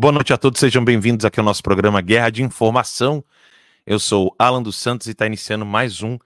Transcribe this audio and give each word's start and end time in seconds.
Boa 0.00 0.12
noite 0.12 0.32
a 0.32 0.38
todos, 0.38 0.60
sejam 0.60 0.84
bem-vindos 0.84 1.24
aqui 1.24 1.40
ao 1.40 1.44
nosso 1.44 1.60
programa 1.60 2.00
Guerra 2.00 2.30
de 2.30 2.40
Informação. 2.40 3.24
Eu 3.84 3.98
sou 3.98 4.32
Alan 4.38 4.62
dos 4.62 4.76
Santos 4.76 5.08
e 5.08 5.10
está 5.10 5.26
iniciando 5.26 5.66
mais 5.66 6.04
um 6.04 6.16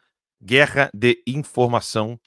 Guerra 0.45 0.91
de 0.93 1.22
Informação. 1.27 2.21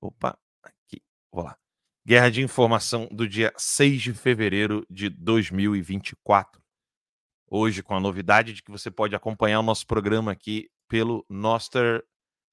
Opa, 0.00 0.38
aqui, 0.62 1.02
vou 1.32 1.42
lá. 1.42 1.58
Guerra 2.06 2.30
de 2.30 2.42
Informação 2.42 3.08
do 3.10 3.28
dia 3.28 3.52
6 3.56 4.00
de 4.00 4.14
fevereiro 4.14 4.86
de 4.88 5.08
2024. 5.08 6.62
Hoje, 7.50 7.82
com 7.82 7.96
a 7.96 8.00
novidade 8.00 8.52
de 8.52 8.62
que 8.62 8.70
você 8.70 8.88
pode 8.88 9.16
acompanhar 9.16 9.58
o 9.58 9.64
nosso 9.64 9.84
programa 9.84 10.30
aqui 10.30 10.70
pelo 10.86 11.26
Noster 11.28 12.04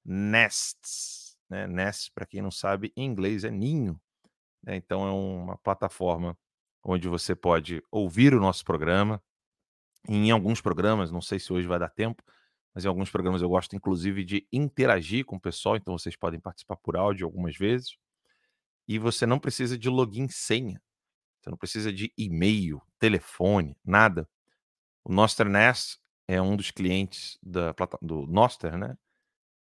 Nests. 0.04 1.38
Né? 1.48 1.68
Nest, 1.68 2.10
para 2.12 2.26
quem 2.26 2.42
não 2.42 2.50
sabe, 2.50 2.92
em 2.96 3.04
inglês 3.04 3.44
é 3.44 3.52
ninho. 3.52 4.00
Né? 4.64 4.74
Então, 4.74 5.06
é 5.06 5.12
uma 5.12 5.56
plataforma 5.58 6.36
onde 6.86 7.08
você 7.08 7.34
pode 7.34 7.82
ouvir 7.90 8.32
o 8.32 8.40
nosso 8.40 8.64
programa. 8.64 9.20
Em 10.08 10.30
alguns 10.30 10.60
programas, 10.60 11.10
não 11.10 11.20
sei 11.20 11.40
se 11.40 11.52
hoje 11.52 11.66
vai 11.66 11.80
dar 11.80 11.90
tempo, 11.90 12.22
mas 12.72 12.84
em 12.84 12.88
alguns 12.88 13.10
programas 13.10 13.42
eu 13.42 13.48
gosto 13.48 13.74
inclusive 13.74 14.24
de 14.24 14.46
interagir 14.52 15.24
com 15.24 15.34
o 15.34 15.40
pessoal, 15.40 15.76
então 15.76 15.98
vocês 15.98 16.14
podem 16.14 16.38
participar 16.38 16.76
por 16.76 16.96
áudio 16.96 17.26
algumas 17.26 17.56
vezes. 17.56 17.96
E 18.86 19.00
você 19.00 19.26
não 19.26 19.40
precisa 19.40 19.76
de 19.76 19.88
login 19.88 20.28
senha. 20.28 20.80
Você 21.40 21.50
não 21.50 21.56
precisa 21.56 21.92
de 21.92 22.12
e-mail, 22.16 22.80
telefone, 23.00 23.76
nada. 23.84 24.28
O 25.02 25.12
Noster 25.12 25.48
Nest 25.48 25.98
é 26.28 26.40
um 26.40 26.56
dos 26.56 26.70
clientes 26.70 27.36
da, 27.42 27.74
do 28.00 28.26
Noster, 28.28 28.78
né? 28.78 28.96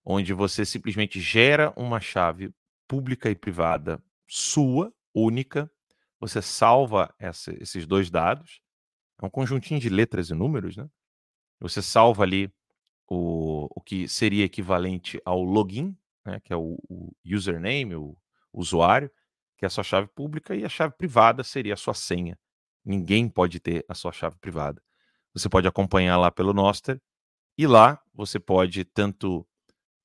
Onde 0.04 0.34
você 0.34 0.66
simplesmente 0.66 1.22
gera 1.22 1.72
uma 1.76 2.00
chave 2.00 2.52
pública 2.88 3.30
e 3.30 3.36
privada 3.36 4.04
sua, 4.28 4.92
única, 5.14 5.70
você 6.22 6.42
salva 6.42 7.14
essa, 7.18 7.52
esses 7.62 7.88
dois 7.88 8.12
dados, 8.12 8.62
é 9.20 9.26
um 9.26 9.30
conjuntinho 9.30 9.80
de 9.80 9.90
letras 9.90 10.30
e 10.30 10.36
números, 10.36 10.78
né? 10.78 10.88
Você 11.60 11.82
salva 11.82 12.24
ali 12.24 12.52
o, 13.10 13.68
o 13.76 13.82
que 13.82 14.08
seria 14.08 14.46
equivalente 14.46 15.20
ao 15.26 15.44
login, 15.44 15.98
né? 16.26 16.40
que 16.40 16.54
é 16.54 16.56
o, 16.56 16.78
o 16.88 17.12
username, 17.26 17.96
o, 17.96 18.16
usuário, 18.54 19.10
que 19.58 19.66
é 19.66 19.68
a 19.68 19.70
sua 19.70 19.84
chave 19.84 20.08
pública, 20.08 20.56
e 20.56 20.66
a 20.66 20.70
chave 20.70 20.94
privada 20.96 21.44
seria 21.44 21.74
a 21.74 21.78
sua 21.78 21.94
senha. 21.94 22.38
Ninguém 22.84 23.30
pode 23.30 23.60
ter 23.60 23.86
a 23.88 23.94
sua 23.94 24.12
chave 24.12 24.36
privada. 24.38 24.82
Você 25.34 25.48
pode 25.48 25.68
acompanhar 25.68 26.18
lá 26.18 26.32
pelo 26.32 26.54
Noster, 26.54 27.02
e 27.58 27.66
lá 27.66 28.02
você 28.14 28.40
pode 28.40 28.84
tanto 28.86 29.48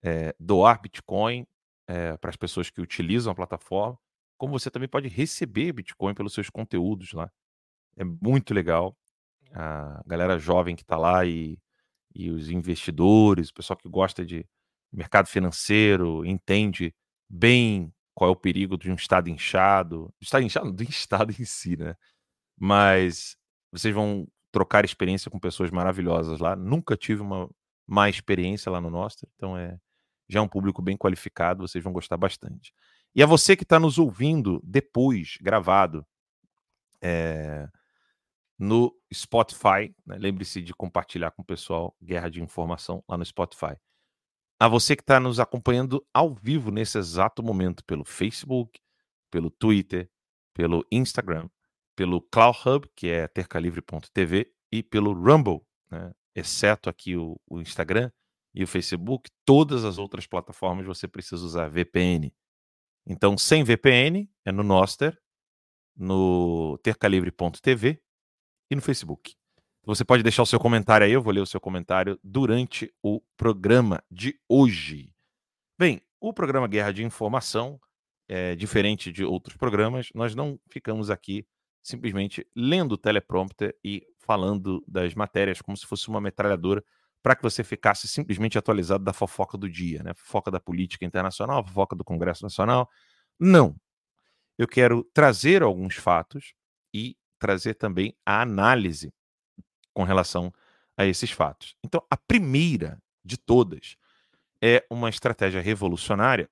é, 0.03 0.34
doar 0.39 0.81
Bitcoin 0.81 1.47
é, 1.89 2.17
para 2.19 2.31
as 2.31 2.37
pessoas 2.37 2.70
que 2.70 2.81
utilizam 2.81 3.33
a 3.33 3.37
plataforma, 3.37 3.98
como 4.37 4.59
você 4.59 4.70
também 4.70 4.89
pode 4.89 5.09
receber 5.09 5.73
Bitcoin 5.73 6.15
pelos 6.15 6.34
seus 6.34 6.51
conteúdos 6.51 7.12
lá. 7.12 7.31
É 7.97 8.05
muito 8.05 8.53
legal. 8.55 8.97
A 9.53 10.03
galera 10.06 10.39
jovem 10.39 10.77
que 10.77 10.83
está 10.83 10.97
lá 10.97 11.25
e, 11.25 11.59
e 12.15 12.31
os 12.31 12.51
investidores, 12.51 13.48
o 13.48 13.55
pessoal 13.55 13.77
que 13.77 13.89
gosta 13.89 14.25
de 14.25 14.47
mercado 14.93 15.28
financeiro, 15.28 16.25
entende 16.25 16.95
bem 17.28 17.93
qual 18.15 18.31
é 18.31 18.33
o 18.33 18.37
perigo 18.37 18.77
de 18.78 18.91
um 18.91 18.95
estado 18.95 19.28
inchado. 19.28 20.12
Estado 20.20 20.45
inchado? 20.45 20.73
Do 20.73 20.83
estado 20.89 21.33
em 21.33 21.45
si, 21.45 21.77
né? 21.77 21.95
Mas 22.59 23.37
vocês 23.73 23.95
vão 23.95 24.27
trocar 24.53 24.84
experiência 24.84 25.31
com 25.31 25.39
pessoas 25.39 25.71
maravilhosas 25.71 26.41
lá. 26.41 26.56
Nunca 26.56 26.97
tive 26.97 27.22
uma 27.22 27.49
má 27.87 28.09
experiência 28.09 28.71
lá 28.72 28.81
no 28.81 28.91
nosso, 28.91 29.27
então 29.37 29.56
é 29.56 29.78
já 30.28 30.41
é 30.41 30.43
um 30.43 30.49
público 30.49 30.83
bem 30.83 30.97
qualificado, 30.97 31.66
vocês 31.66 31.83
vão 31.83 31.93
gostar 31.93 32.16
bastante. 32.16 32.72
E 33.16 33.22
a 33.22 33.27
você 33.27 33.56
que 33.56 33.62
está 33.62 33.81
nos 33.81 33.99
ouvindo 33.99 34.60
depois, 34.62 35.38
gravado, 35.41 36.06
é, 37.00 37.66
no 38.59 38.94
Spotify, 39.10 39.91
né? 40.04 40.19
lembre-se 40.19 40.60
de 40.60 40.75
compartilhar 40.75 41.31
com 41.31 41.41
o 41.41 41.44
pessoal 41.44 41.97
Guerra 41.99 42.28
de 42.28 42.43
Informação 42.43 43.03
lá 43.09 43.16
no 43.16 43.25
Spotify. 43.25 43.75
A 44.60 44.69
você 44.69 44.94
que 44.94 45.03
está 45.03 45.19
nos 45.19 45.41
acompanhando 45.41 46.06
ao 46.12 46.34
vivo 46.34 46.71
nesse 46.71 46.99
exato 46.99 47.43
momento 47.43 47.82
pelo 47.87 48.04
Facebook, 48.04 48.78
pelo 49.31 49.50
Twitter, 49.50 50.10
pelo 50.53 50.87
Instagram, 50.93 51.48
pelo 51.97 52.21
Cloud 52.21 52.59
Hub, 52.66 52.87
que 52.94 53.09
é 53.09 53.27
tercalivre.tv, 53.28 54.53
e 54.71 54.83
pelo 54.83 55.15
Rumble, 55.15 55.62
né? 55.91 56.12
exceto 56.34 56.91
aqui 56.91 57.16
o, 57.16 57.41
o 57.48 57.62
Instagram 57.62 58.12
e 58.54 58.62
o 58.62 58.66
Facebook, 58.66 59.31
todas 59.43 59.87
as 59.87 59.97
outras 59.97 60.27
plataformas 60.27 60.84
você 60.84 61.09
precisa 61.09 61.43
usar 61.43 61.71
VPN. 61.71 62.31
Então, 63.06 63.39
sem 63.39 63.62
VPN, 63.62 64.28
é 64.44 64.50
no 64.50 64.62
Noster, 64.62 65.17
no 65.97 66.77
tercalivre.tv 66.83 68.00
e 68.71 68.75
no 68.75 68.83
Facebook. 68.83 69.34
Você 69.84 70.05
pode 70.05 70.25
deixar 70.25 70.43
o 70.43 70.47
seu 70.47 70.59
comentário 70.59 71.06
aí, 71.06 71.12
eu 71.12 71.22
vou 71.22 71.33
ler 71.33 71.41
o 71.41 71.47
seu 71.47 71.61
comentário 71.61 72.19
durante 72.22 72.93
o 73.00 73.21
programa 73.37 74.03
de 74.11 74.37
hoje. 74.49 75.12
Bem, 75.78 76.03
o 76.21 76.33
programa 76.33 76.66
Guerra 76.66 76.93
de 76.93 77.05
Informação 77.05 77.81
é 78.28 78.56
diferente 78.56 79.12
de 79.12 79.25
outros 79.25 79.56
programas, 79.56 80.09
nós 80.12 80.34
não 80.34 80.59
ficamos 80.69 81.09
aqui 81.09 81.47
simplesmente 81.81 82.45
lendo 82.56 82.93
o 82.93 82.99
teleprompter 82.99 83.77
e 83.84 84.05
falando 84.19 84.84
das 84.89 85.15
matérias 85.15 85.62
como 85.62 85.77
se 85.77 85.87
fosse 85.87 86.09
uma 86.09 86.21
metralhadora 86.21 86.84
para 87.26 87.34
que 87.34 87.42
você 87.42 87.64
ficasse 87.64 88.06
simplesmente 88.06 88.56
atualizado 88.56 89.03
da 89.03 89.12
fofoca 89.12 89.59
do 89.59 89.69
dia, 89.69 90.00
né? 90.00 90.14
Fofoca 90.14 90.48
da 90.48 90.60
política 90.60 91.04
internacional, 91.04 91.66
fofoca 91.66 91.97
do 91.97 92.04
Congresso 92.04 92.44
Nacional. 92.44 92.88
Não. 93.37 93.75
Eu 94.56 94.69
quero 94.69 95.03
trazer 95.12 95.60
alguns 95.60 95.97
fatos 95.97 96.54
e 96.94 97.16
trazer 97.36 97.75
também 97.75 98.16
a 98.25 98.42
análise 98.42 99.12
com 99.92 100.04
relação 100.04 100.54
a 100.97 101.04
esses 101.04 101.32
fatos. 101.32 101.76
Então, 101.82 102.00
a 102.09 102.16
primeira 102.16 103.03
de 103.25 103.36
todas 103.36 103.97
é 104.62 104.86
uma 104.88 105.10
estratégia 105.10 105.60
revolucionária 105.60 106.48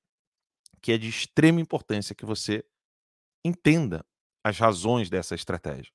que 0.82 0.90
é 0.90 0.98
de 0.98 1.08
extrema 1.08 1.60
importância 1.60 2.16
que 2.16 2.26
você 2.26 2.64
entenda 3.44 4.04
as 4.42 4.58
razões 4.58 5.08
dessa 5.08 5.36
estratégia, 5.36 5.92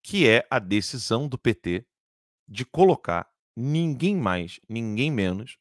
que 0.00 0.28
é 0.28 0.46
a 0.48 0.60
decisão 0.60 1.26
do 1.26 1.36
PT 1.36 1.84
de 2.46 2.64
colocar 2.64 3.28
ninguém 3.56 4.16
mais, 4.16 4.60
ninguém 4.68 5.10
menos 5.10 5.58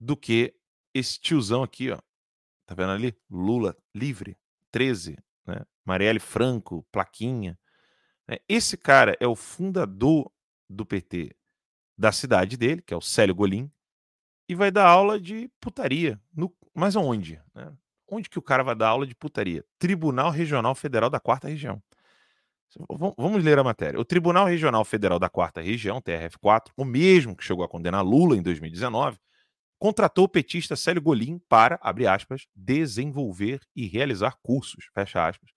do 0.00 0.16
que 0.16 0.54
esse 0.94 1.20
tiozão 1.20 1.62
aqui, 1.62 1.90
ó. 1.90 1.98
Tá 2.66 2.74
vendo 2.74 2.92
ali? 2.92 3.16
Lula 3.30 3.76
livre, 3.94 4.36
13, 4.70 5.16
né? 5.46 5.64
Marielle 5.84 6.20
Franco, 6.20 6.86
plaquinha. 6.92 7.58
Né? 8.26 8.36
Esse 8.48 8.76
cara 8.76 9.16
é 9.20 9.26
o 9.26 9.34
fundador 9.34 10.30
do 10.68 10.84
PT 10.84 11.34
da 11.96 12.12
cidade 12.12 12.56
dele, 12.56 12.82
que 12.82 12.94
é 12.94 12.96
o 12.96 13.00
Célio 13.00 13.34
Golim, 13.34 13.70
e 14.48 14.54
vai 14.54 14.70
dar 14.70 14.86
aula 14.86 15.20
de 15.20 15.50
putaria. 15.60 16.20
No... 16.34 16.54
Mas 16.74 16.94
aonde? 16.94 17.42
Né? 17.54 17.72
Onde 18.06 18.30
que 18.30 18.38
o 18.38 18.42
cara 18.42 18.62
vai 18.62 18.74
dar 18.74 18.88
aula 18.88 19.06
de 19.06 19.14
putaria? 19.14 19.64
Tribunal 19.78 20.30
Regional 20.30 20.74
Federal 20.74 21.10
da 21.10 21.20
Quarta 21.20 21.48
Região. 21.48 21.82
Vamos 23.16 23.42
ler 23.42 23.58
a 23.58 23.64
matéria. 23.64 23.98
O 23.98 24.04
Tribunal 24.04 24.46
Regional 24.46 24.84
Federal 24.84 25.18
da 25.18 25.28
Quarta 25.28 25.60
Região, 25.60 26.00
TRF4, 26.00 26.70
o 26.76 26.84
mesmo 26.84 27.34
que 27.34 27.44
chegou 27.44 27.64
a 27.64 27.68
condenar 27.68 28.04
Lula 28.04 28.36
em 28.36 28.42
2019, 28.42 29.18
contratou 29.78 30.24
o 30.24 30.28
petista 30.28 30.76
Célio 30.76 31.00
Golim 31.00 31.38
para, 31.48 31.78
abre 31.80 32.06
aspas, 32.06 32.46
desenvolver 32.54 33.60
e 33.74 33.86
realizar 33.86 34.36
cursos, 34.42 34.90
fecha 34.92 35.26
aspas, 35.26 35.50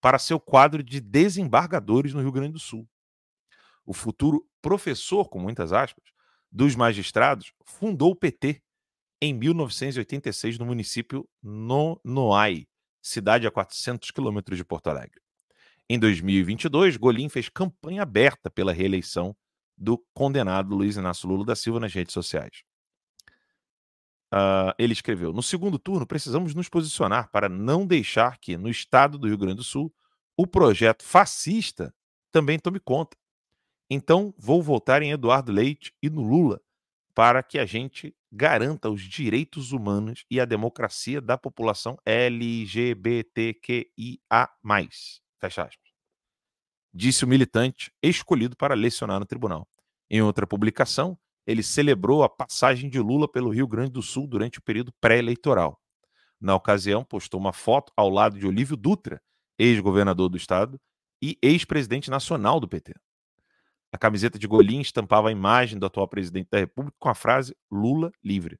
para 0.00 0.18
seu 0.18 0.38
quadro 0.38 0.82
de 0.82 1.00
desembargadores 1.00 2.12
no 2.12 2.20
Rio 2.20 2.30
Grande 2.30 2.52
do 2.52 2.58
Sul. 2.58 2.86
O 3.86 3.92
futuro 3.92 4.46
professor, 4.60 5.28
com 5.28 5.38
muitas 5.38 5.72
aspas, 5.72 6.04
dos 6.52 6.76
magistrados, 6.76 7.52
fundou 7.64 8.12
o 8.12 8.16
PT 8.16 8.62
em 9.20 9.32
1986 9.32 10.58
no 10.58 10.66
município 10.66 11.28
Nonoai, 11.42 12.66
cidade 13.02 13.46
a 13.46 13.50
400 13.50 14.10
quilômetros 14.10 14.58
de 14.58 14.64
Porto 14.64 14.88
Alegre. 14.88 15.23
Em 15.88 15.98
2022, 15.98 16.96
Golim 16.96 17.28
fez 17.28 17.48
campanha 17.48 18.02
aberta 18.02 18.50
pela 18.50 18.72
reeleição 18.72 19.36
do 19.76 19.98
condenado 20.14 20.74
Luiz 20.74 20.96
Inácio 20.96 21.28
Lula 21.28 21.44
da 21.44 21.54
Silva 21.54 21.80
nas 21.80 21.92
redes 21.92 22.14
sociais. 22.14 22.62
Uh, 24.32 24.72
ele 24.78 24.92
escreveu: 24.92 25.32
No 25.32 25.42
segundo 25.42 25.78
turno, 25.78 26.06
precisamos 26.06 26.54
nos 26.54 26.68
posicionar 26.68 27.30
para 27.30 27.48
não 27.48 27.86
deixar 27.86 28.38
que, 28.38 28.56
no 28.56 28.68
estado 28.68 29.18
do 29.18 29.28
Rio 29.28 29.38
Grande 29.38 29.56
do 29.56 29.64
Sul, 29.64 29.94
o 30.36 30.46
projeto 30.46 31.04
fascista 31.04 31.94
também 32.32 32.58
tome 32.58 32.80
conta. 32.80 33.16
Então, 33.88 34.34
vou 34.38 34.62
votar 34.62 35.02
em 35.02 35.12
Eduardo 35.12 35.52
Leite 35.52 35.94
e 36.02 36.08
no 36.08 36.22
Lula 36.22 36.60
para 37.14 37.42
que 37.42 37.58
a 37.58 37.66
gente 37.66 38.16
garanta 38.32 38.90
os 38.90 39.02
direitos 39.02 39.70
humanos 39.70 40.24
e 40.28 40.40
a 40.40 40.44
democracia 40.44 41.20
da 41.20 41.38
população 41.38 41.96
LGBTQIA. 42.04 43.84
Fecha 45.44 45.64
aspas. 45.64 45.90
Disse 46.90 47.22
o 47.22 47.28
militante 47.28 47.92
escolhido 48.02 48.56
para 48.56 48.74
lecionar 48.74 49.20
no 49.20 49.26
tribunal. 49.26 49.68
Em 50.08 50.22
outra 50.22 50.46
publicação, 50.46 51.18
ele 51.46 51.62
celebrou 51.62 52.22
a 52.22 52.30
passagem 52.30 52.88
de 52.88 52.98
Lula 52.98 53.30
pelo 53.30 53.50
Rio 53.50 53.68
Grande 53.68 53.90
do 53.90 54.00
Sul 54.00 54.26
durante 54.26 54.58
o 54.58 54.62
período 54.62 54.90
pré-eleitoral. 55.02 55.78
Na 56.40 56.54
ocasião, 56.54 57.04
postou 57.04 57.38
uma 57.38 57.52
foto 57.52 57.92
ao 57.94 58.08
lado 58.08 58.38
de 58.38 58.46
Olívio 58.46 58.74
Dutra, 58.74 59.20
ex-governador 59.58 60.30
do 60.30 60.38
estado, 60.38 60.80
e 61.20 61.36
ex-presidente 61.42 62.10
nacional 62.10 62.58
do 62.58 62.66
PT. 62.66 62.94
A 63.92 63.98
camiseta 63.98 64.38
de 64.38 64.46
Golim 64.46 64.80
estampava 64.80 65.28
a 65.28 65.32
imagem 65.32 65.78
do 65.78 65.84
atual 65.84 66.08
presidente 66.08 66.48
da 66.50 66.58
República 66.58 66.96
com 66.98 67.10
a 67.10 67.14
frase 67.14 67.54
Lula 67.70 68.10
livre. 68.24 68.58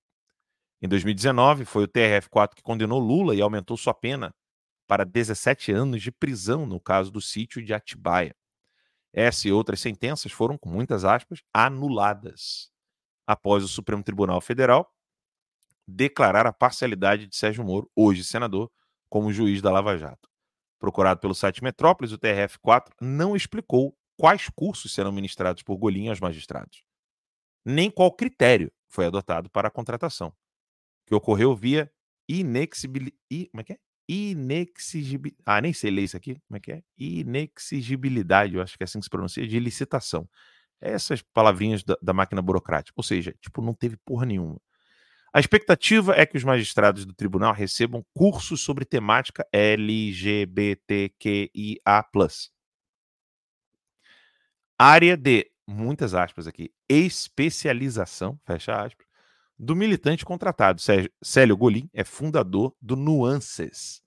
Em 0.83 0.89
2019, 0.89 1.65
foi 1.65 1.85
o 1.85 1.89
TRF4 1.89 2.55
que 2.55 2.63
condenou 2.63 2.99
Lula 2.99 3.35
e 3.35 3.41
aumentou 3.41 3.75
sua 3.75 3.95
pena 3.95 4.35
para 4.87 5.05
17 5.05 5.73
anos 5.73 6.03
de 6.03 6.13
prisão 6.13 6.67
no 6.67 6.81
caso 6.81 7.11
do 7.11 7.21
sítio 7.21 7.65
de 7.65 7.73
Atibaia. 7.73 8.35
Essa 9.13 9.49
e 9.49 9.53
outras 9.53 9.81
sentenças 9.81 10.33
foram, 10.33 10.59
com 10.59 10.69
muitas 10.69 11.05
aspas, 11.05 11.41
anuladas 11.53 12.71
após 13.27 13.63
o 13.63 13.69
Supremo 13.69 14.03
Tribunal 14.03 14.41
Federal 14.41 14.93
declarar 15.87 16.47
a 16.47 16.53
parcialidade 16.53 17.27
de 17.27 17.37
Sérgio 17.37 17.65
Moro, 17.65 17.91
hoje 17.95 18.25
senador, 18.25 18.71
como 19.09 19.33
juiz 19.33 19.61
da 19.61 19.71
Lava 19.71 19.97
Jato. 19.97 20.29
Procurado 20.79 21.21
pelo 21.21 21.35
site 21.35 21.63
Metrópolis, 21.63 22.13
o 22.13 22.19
TRF4 22.19 22.91
não 23.01 23.37
explicou 23.37 23.97
quais 24.17 24.49
cursos 24.49 24.93
serão 24.93 25.13
ministrados 25.13 25.63
por 25.63 25.77
Golim 25.77 26.09
aos 26.09 26.21
magistrados, 26.21 26.85
nem 27.65 27.91
qual 27.91 28.13
critério 28.13 28.73
foi 28.89 29.07
adotado 29.07 29.51
para 29.51 29.69
a 29.69 29.71
contratação, 29.71 30.35
que 31.07 31.15
ocorreu 31.15 31.55
via 31.55 31.91
inexibilidade. 32.29 33.17
Como 33.51 33.61
é 33.61 33.65
que 33.65 33.73
é? 33.75 33.79
Inexigibilidade. 34.09 35.43
Ah, 35.47 35.61
nem 35.61 35.73
sei 35.73 35.91
ler 35.91 36.03
isso 36.03 36.17
aqui. 36.17 36.41
Como 36.47 36.57
é 36.57 36.61
que 36.61 36.73
é? 36.73 36.83
Inexigibilidade, 36.99 38.55
eu 38.55 38.63
acho 38.63 38.77
que 38.77 38.83
é 38.83 38.87
assim 38.87 38.99
que 38.99 39.05
se 39.05 39.11
pronuncia, 39.11 39.47
de 39.47 39.59
licitação. 39.59 40.29
Essas 40.81 41.23
palavrinhas 41.23 41.83
da, 41.83 41.97
da 42.03 42.13
máquina 42.13 42.43
burocrática. 42.43 42.95
Ou 42.97 43.03
seja, 43.03 43.35
tipo, 43.41 43.63
não 43.63 43.75
teve 43.75 43.97
porra 44.05 44.27
nenhuma. 44.27 44.61
A 45.33 45.41
expectativa 45.41 46.15
é 46.15 46.25
que 46.25 46.37
os 46.37 46.45
magistrados 46.45 47.05
do 47.05 47.13
tribunal 47.13 47.53
recebam 47.53 48.05
cursos 48.15 48.61
sobre 48.61 48.85
temática 48.85 49.45
LGBTQIA. 49.53 51.11
Área 54.79 55.17
de, 55.17 55.51
muitas 55.67 56.15
aspas 56.15 56.47
aqui, 56.47 56.73
especialização, 56.89 58.39
fecha 58.47 58.81
aspas, 58.81 59.05
do 59.59 59.77
militante 59.77 60.25
contratado. 60.25 60.81
Célio 61.23 61.57
Golim 61.57 61.89
é 61.93 62.05
fundador 62.05 62.75
do 62.81 62.97
Nuances, 62.97 64.03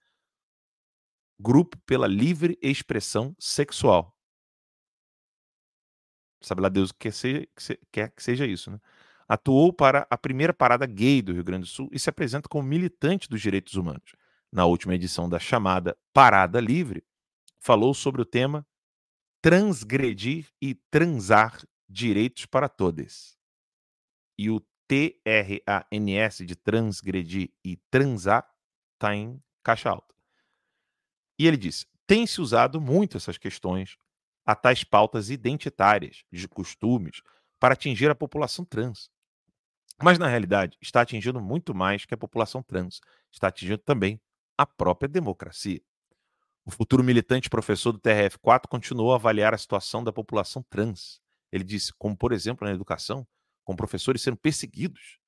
grupo 1.40 1.78
pela 1.86 2.08
livre 2.08 2.58
expressão 2.62 3.36
sexual. 3.40 4.16
Sabe 6.42 6.62
lá 6.62 6.70
Deus 6.70 6.92
que 6.92 7.10
quer 7.92 8.12
que 8.12 8.24
seja 8.24 8.46
isso, 8.46 8.72
né? 8.72 8.80
Atuou 9.28 9.74
para 9.74 10.08
a 10.10 10.18
primeira 10.18 10.54
parada 10.54 10.86
gay 10.86 11.22
do 11.22 11.34
Rio 11.34 11.44
Grande 11.44 11.64
do 11.64 11.70
Sul 11.70 11.90
e 11.92 12.00
se 12.00 12.10
apresenta 12.10 12.48
como 12.48 12.68
militante 12.68 13.28
dos 13.28 13.42
direitos 13.42 13.74
humanos. 13.74 14.16
Na 14.52 14.66
última 14.66 14.96
edição 14.96 15.28
da 15.28 15.40
chamada 15.40 15.98
Parada 16.14 16.62
Livre, 16.62 17.04
falou 17.60 17.94
sobre 17.94 18.22
o 18.22 18.26
tema 18.26 18.66
transgredir 19.42 20.48
e 20.62 20.76
transar 20.90 21.62
direitos 21.90 22.46
para 22.46 22.70
todos. 22.70 23.38
E 24.38 24.50
o 24.50 24.62
T-R-A-N-S 24.88 26.46
de 26.46 26.56
transgredir 26.56 27.52
e 27.64 27.78
transar 27.92 28.48
está 28.94 29.16
em 29.16 29.42
caixa 29.64 29.90
alta. 29.90 30.16
E 31.38 31.46
ele 31.46 31.58
diz: 31.58 31.86
tem 32.06 32.26
se 32.26 32.42
usado 32.42 32.80
muito 32.80 33.18
essas 33.18 33.38
questões 33.38 33.98
a 34.46 34.56
tais 34.56 34.84
pautas 34.84 35.30
identitárias, 35.30 36.24
de 36.32 36.48
costumes, 36.48 37.22
para 37.60 37.74
atingir 37.74 38.10
a 38.10 38.16
população 38.16 38.64
trans. 38.64 39.12
Mas, 40.02 40.18
na 40.18 40.28
realidade, 40.28 40.78
está 40.82 41.02
atingindo 41.02 41.42
muito 41.42 41.76
mais 41.76 42.06
que 42.06 42.14
a 42.14 42.18
população 42.18 42.64
trans. 42.64 43.02
Está 43.32 43.48
atingindo 43.48 43.80
também 43.80 44.22
a 44.58 44.66
própria 44.66 45.10
democracia. 45.10 45.82
O 46.64 46.72
futuro 46.72 47.04
militante 47.04 47.50
professor 47.50 47.92
do 47.92 48.00
TRF4 48.00 48.68
continuou 48.70 49.12
a 49.12 49.16
avaliar 49.16 49.54
a 49.54 49.58
situação 49.58 50.04
da 50.04 50.14
população 50.14 50.64
trans. 50.70 51.20
Ele 51.52 51.64
disse, 51.64 51.94
como 51.94 52.16
por 52.16 52.32
exemplo 52.32 52.68
na 52.68 52.74
educação, 52.74 53.28
com 53.68 53.76
professores 53.76 54.22
sendo 54.22 54.38
perseguidos, 54.38 55.20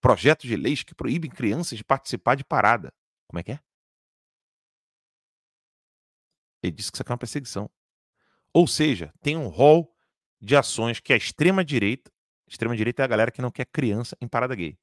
projetos 0.00 0.48
de 0.48 0.56
leis 0.56 0.82
que 0.82 0.94
proíbem 0.94 1.30
crianças 1.30 1.76
de 1.76 1.84
participar 1.84 2.34
de 2.34 2.44
parada. 2.44 2.92
Como 3.28 3.38
é 3.38 3.42
que 3.42 3.52
é? 3.52 3.60
Ele 6.62 6.72
disse 6.72 6.90
que 6.90 6.96
isso 6.96 7.02
aqui 7.02 7.12
é 7.12 7.14
uma 7.14 7.18
perseguição. 7.18 7.70
Ou 8.54 8.66
seja, 8.66 9.12
tem 9.20 9.36
um 9.36 9.48
rol 9.48 9.94
de 10.40 10.56
ações 10.56 11.00
que 11.00 11.12
a 11.12 11.16
extrema-direita 11.16 12.10
Extrema-direita 12.52 13.02
é 13.02 13.04
a 13.04 13.08
galera 13.08 13.30
que 13.30 13.40
não 13.40 13.50
quer 13.50 13.64
criança 13.64 14.14
em 14.20 14.28
parada 14.28 14.54
gay. 14.54 14.78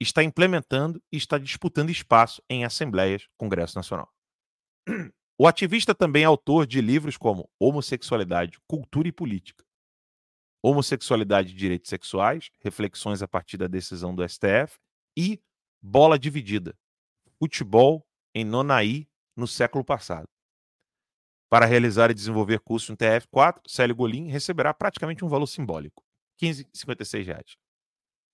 Está 0.00 0.24
implementando 0.24 1.00
e 1.12 1.16
está 1.16 1.38
disputando 1.38 1.88
espaço 1.88 2.42
em 2.50 2.64
assembleias, 2.64 3.28
Congresso 3.36 3.76
Nacional. 3.76 4.12
O 5.38 5.46
ativista 5.46 5.94
também 5.94 6.22
é 6.22 6.26
autor 6.26 6.66
de 6.66 6.80
livros 6.80 7.18
como 7.18 7.48
Homossexualidade, 7.60 8.58
Cultura 8.66 9.06
e 9.06 9.12
Política, 9.12 9.65
Homossexualidade 10.62 11.52
e 11.52 11.56
Direitos 11.56 11.88
Sexuais, 11.88 12.50
Reflexões 12.60 13.22
a 13.22 13.28
partir 13.28 13.56
da 13.56 13.66
decisão 13.66 14.14
do 14.14 14.26
STF 14.28 14.78
e 15.16 15.40
Bola 15.80 16.18
Dividida, 16.18 16.76
Futebol 17.38 18.06
em 18.34 18.44
Nonaí 18.44 19.08
no 19.36 19.46
século 19.46 19.84
passado. 19.84 20.28
Para 21.48 21.66
realizar 21.66 22.10
e 22.10 22.14
desenvolver 22.14 22.58
curso 22.60 22.90
no 22.90 22.98
TF4, 22.98 23.60
Célio 23.66 23.94
Golim 23.94 24.28
receberá 24.28 24.74
praticamente 24.74 25.24
um 25.24 25.28
valor 25.28 25.46
simbólico. 25.46 26.04
15,56 26.42 27.24
reais. 27.24 27.56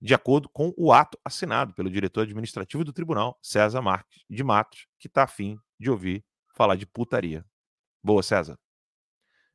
De 0.01 0.13
acordo 0.13 0.49
com 0.49 0.73
o 0.75 0.91
ato 0.91 1.17
assinado 1.23 1.73
pelo 1.73 1.89
diretor 1.89 2.21
administrativo 2.21 2.83
do 2.83 2.91
tribunal, 2.91 3.37
César 3.41 3.81
Marques 3.81 4.23
de 4.29 4.43
Matos, 4.43 4.87
que 4.99 5.07
está 5.07 5.23
afim 5.23 5.57
de 5.79 5.89
ouvir 5.89 6.25
falar 6.53 6.75
de 6.75 6.85
putaria. 6.85 7.45
Boa, 8.03 8.21
César. 8.21 8.59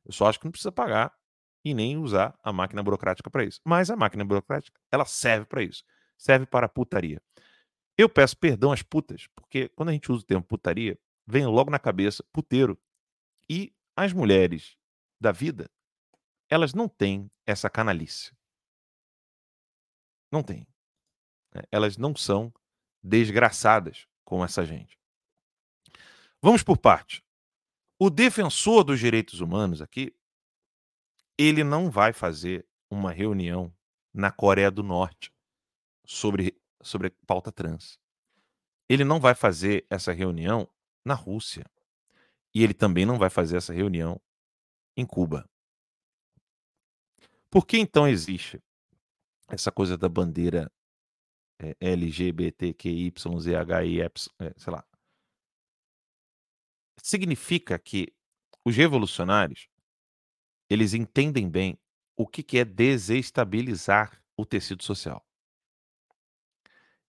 Eu 0.05 0.11
só 0.11 0.27
acho 0.27 0.39
que 0.39 0.45
não 0.45 0.51
precisa 0.51 0.71
pagar 0.71 1.13
e 1.63 1.73
nem 1.73 1.97
usar 1.97 2.37
a 2.43 2.53
máquina 2.53 2.81
burocrática 2.81 3.29
para 3.29 3.43
isso. 3.43 3.59
Mas 3.65 3.89
a 3.89 3.95
máquina 3.95 4.23
burocrática, 4.23 4.79
ela 4.91 5.05
serve 5.05 5.45
para 5.45 5.63
isso. 5.63 5.83
Serve 6.17 6.45
para 6.45 6.69
putaria. 6.69 7.21
Eu 7.97 8.07
peço 8.07 8.37
perdão 8.37 8.71
às 8.71 8.81
putas, 8.81 9.27
porque 9.35 9.69
quando 9.69 9.89
a 9.89 9.91
gente 9.91 10.11
usa 10.11 10.21
o 10.21 10.25
termo 10.25 10.43
putaria, 10.43 10.97
vem 11.27 11.45
logo 11.45 11.69
na 11.69 11.79
cabeça 11.79 12.23
puteiro. 12.31 12.79
E 13.49 13.73
as 13.95 14.13
mulheres 14.13 14.77
da 15.19 15.31
vida, 15.31 15.69
elas 16.49 16.73
não 16.73 16.87
têm 16.87 17.29
essa 17.45 17.69
canalice. 17.69 18.31
Não 20.31 20.41
tem. 20.41 20.65
Né, 21.53 21.61
elas 21.71 21.97
não 21.97 22.15
são 22.15 22.53
desgraçadas 23.03 24.07
com 24.23 24.43
essa 24.43 24.65
gente. 24.65 24.97
Vamos 26.41 26.63
por 26.63 26.77
parte. 26.77 27.23
O 27.99 28.09
defensor 28.09 28.83
dos 28.83 28.99
direitos 28.99 29.41
humanos 29.41 29.81
aqui, 29.81 30.15
ele 31.39 31.63
não 31.63 31.89
vai 31.89 32.11
fazer 32.11 32.67
uma 32.91 33.13
reunião 33.13 33.73
na 34.13 34.29
Coreia 34.29 34.69
do 34.69 34.83
Norte 34.83 35.31
sobre, 36.05 36.53
sobre 36.83 37.11
pauta 37.25 37.49
trans. 37.49 37.97
Ele 38.89 39.05
não 39.05 39.21
vai 39.21 39.33
fazer 39.33 39.87
essa 39.89 40.11
reunião 40.11 40.69
na 41.05 41.13
Rússia. 41.13 41.65
E 42.53 42.61
ele 42.61 42.73
também 42.73 43.05
não 43.05 43.17
vai 43.17 43.29
fazer 43.29 43.55
essa 43.55 43.71
reunião 43.71 44.19
em 44.97 45.05
Cuba. 45.05 45.49
Por 47.49 47.65
que 47.65 47.77
então 47.77 48.05
existe 48.05 48.61
essa 49.47 49.71
coisa 49.71 49.97
da 49.97 50.09
bandeira 50.09 50.69
é, 51.57 51.73
LGBTQYZHI, 51.79 54.01
é, 54.01 54.11
sei 54.57 54.73
lá. 54.73 54.83
Significa 57.01 57.79
que 57.79 58.13
os 58.65 58.75
revolucionários 58.75 59.69
eles 60.69 60.93
entendem 60.93 61.49
bem 61.49 61.79
o 62.15 62.27
que, 62.27 62.43
que 62.43 62.59
é 62.59 62.65
desestabilizar 62.65 64.21
o 64.37 64.45
tecido 64.45 64.83
social. 64.83 65.25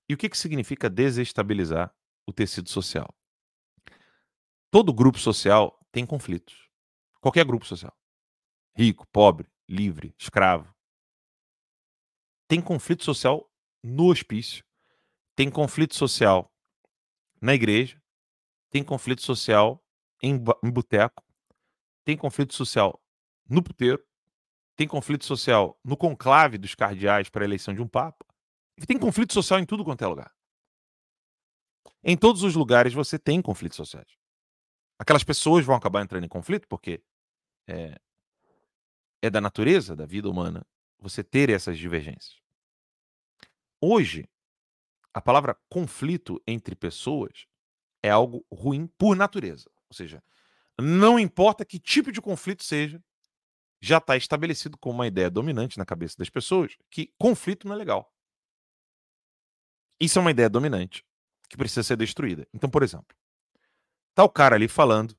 E 0.09 0.15
o 0.15 0.17
que, 0.17 0.29
que 0.29 0.39
significa 0.39 0.89
desestabilizar 0.89 1.95
o 2.27 2.33
tecido 2.33 2.69
social? 2.69 3.15
Todo 4.71 4.93
grupo 4.93 5.19
social 5.19 5.79
tem 5.93 6.07
conflitos. 6.07 6.69
Qualquer 7.21 7.45
grupo 7.45 7.67
social. 7.67 7.97
Rico, 8.75 9.07
pobre, 9.09 9.49
livre, 9.69 10.15
escravo, 10.19 10.75
tem 12.49 12.61
conflito 12.61 13.05
social 13.05 13.49
no 13.83 14.11
hospício, 14.11 14.65
tem 15.37 15.51
conflito 15.51 15.95
social 15.95 16.53
na 17.41 17.55
igreja, 17.55 18.03
tem 18.71 18.83
conflito 18.83 19.23
social 19.23 19.85
em, 20.21 20.35
em 20.65 20.71
boteco, 20.71 21.23
tem 22.05 22.17
conflito 22.17 22.55
social 22.55 23.01
no 23.51 23.63
puteiro, 23.63 24.03
tem 24.77 24.89
conflito 24.89 25.25
social 25.25 25.79
no 25.85 25.97
conclave 25.97 26.57
dos 26.57 26.75
cardeais 26.75 27.29
para 27.29 27.45
a 27.45 27.47
eleição 27.47 27.75
de 27.75 27.83
um 27.83 27.89
papa, 27.89 28.25
e 28.79 28.87
tem 28.87 28.99
conflito 28.99 29.35
social 29.35 29.61
em 29.61 29.67
tudo 29.67 29.85
quanto 29.85 30.03
é 30.03 30.07
lugar. 30.07 30.35
Em 32.03 32.17
todos 32.17 32.43
os 32.43 32.55
lugares 32.55 32.95
você 32.95 33.19
tem 33.19 33.43
conflitos 33.43 33.77
sociais. 33.77 34.09
Aquelas 34.99 35.25
pessoas 35.25 35.65
vão 35.65 35.77
acabar 35.77 36.03
entrando 36.03 36.25
em 36.25 36.29
conflito 36.29 36.67
porque 36.67 37.03
é, 37.67 38.01
é 39.21 39.29
da 39.29 39.41
natureza 39.41 39.95
da 39.95 40.07
vida 40.07 40.29
humana 40.29 40.67
você 40.99 41.23
ter 41.23 41.51
essas 41.51 41.79
divergências. 41.79 42.41
Hoje, 43.81 44.29
a 45.13 45.21
palavra 45.21 45.59
conflito 45.69 46.43
entre 46.47 46.75
pessoas 46.75 47.47
é 48.03 48.11
algo 48.11 48.47
ruim 48.53 48.87
por 48.87 49.17
natureza. 49.17 49.71
Ou 49.89 49.95
seja, 49.95 50.23
Não 50.81 51.19
importa 51.19 51.65
que 51.65 51.79
tipo 51.79 52.11
de 52.11 52.21
conflito 52.21 52.65
seja, 52.65 53.03
já 53.81 53.99
está 53.99 54.17
estabelecido 54.17 54.77
como 54.77 54.97
uma 54.97 55.07
ideia 55.07 55.31
dominante 55.31 55.79
na 55.79 55.87
cabeça 55.87 56.17
das 56.19 56.29
pessoas 56.29 56.77
que 56.91 57.13
conflito 57.19 57.67
não 57.67 57.75
é 57.75 57.79
legal. 57.79 58.13
Isso 59.99 60.19
é 60.19 60.23
uma 60.23 60.31
ideia 60.31 60.49
dominante 60.49 61.05
que 61.49 61.57
precisa 61.57 61.83
ser 61.83 61.97
destruída. 61.97 62.47
Então, 62.53 62.71
por 62.71 62.83
exemplo, 62.83 63.17
tá 64.15 64.23
o 64.23 64.29
cara 64.29 64.55
ali 64.55 64.69
falando 64.69 65.17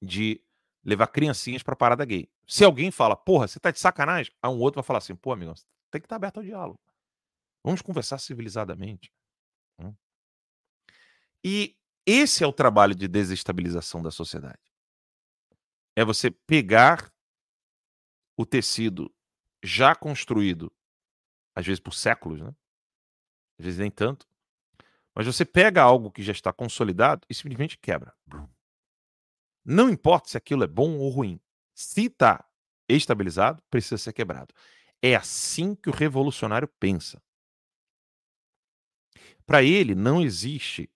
de 0.00 0.40
levar 0.84 1.06
criancinhas 1.08 1.62
para 1.62 1.74
parada 1.74 2.04
gay. 2.04 2.28
Se 2.46 2.64
alguém 2.64 2.90
fala, 2.90 3.16
porra, 3.16 3.48
você 3.48 3.58
tá 3.58 3.70
de 3.70 3.80
sacanagem, 3.80 4.32
aí 4.42 4.50
um 4.50 4.60
outro 4.60 4.80
vai 4.80 4.86
falar 4.86 4.98
assim, 4.98 5.16
pô, 5.16 5.32
amigo, 5.32 5.54
tem 5.90 6.00
que 6.00 6.06
estar 6.06 6.14
tá 6.14 6.16
aberto 6.16 6.38
ao 6.38 6.42
diálogo. 6.42 6.80
Vamos 7.64 7.80
conversar 7.80 8.18
civilizadamente. 8.18 9.10
Hum. 9.78 9.94
E 11.42 11.76
esse 12.04 12.44
é 12.44 12.46
o 12.46 12.52
trabalho 12.52 12.94
de 12.94 13.08
desestabilização 13.08 14.02
da 14.02 14.10
sociedade. 14.10 14.60
É 15.96 16.04
você 16.04 16.30
pegar 16.30 17.13
o 18.36 18.44
tecido 18.44 19.12
já 19.62 19.94
construído, 19.94 20.72
às 21.54 21.66
vezes 21.66 21.80
por 21.80 21.94
séculos, 21.94 22.40
né? 22.40 22.54
Às 23.58 23.64
vezes 23.64 23.80
nem 23.80 23.90
tanto. 23.90 24.26
Mas 25.14 25.26
você 25.26 25.44
pega 25.44 25.82
algo 25.82 26.10
que 26.10 26.22
já 26.22 26.32
está 26.32 26.52
consolidado 26.52 27.24
e 27.30 27.34
simplesmente 27.34 27.78
quebra. 27.78 28.12
Não 29.64 29.88
importa 29.88 30.28
se 30.28 30.36
aquilo 30.36 30.64
é 30.64 30.66
bom 30.66 30.98
ou 30.98 31.08
ruim. 31.08 31.40
Se 31.72 32.06
está 32.06 32.44
estabilizado, 32.88 33.62
precisa 33.70 33.96
ser 33.96 34.12
quebrado. 34.12 34.52
É 35.00 35.14
assim 35.14 35.74
que 35.74 35.88
o 35.88 35.92
revolucionário 35.92 36.68
pensa. 36.80 37.22
Para 39.46 39.62
ele 39.62 39.94
não 39.94 40.20
existe 40.20 40.90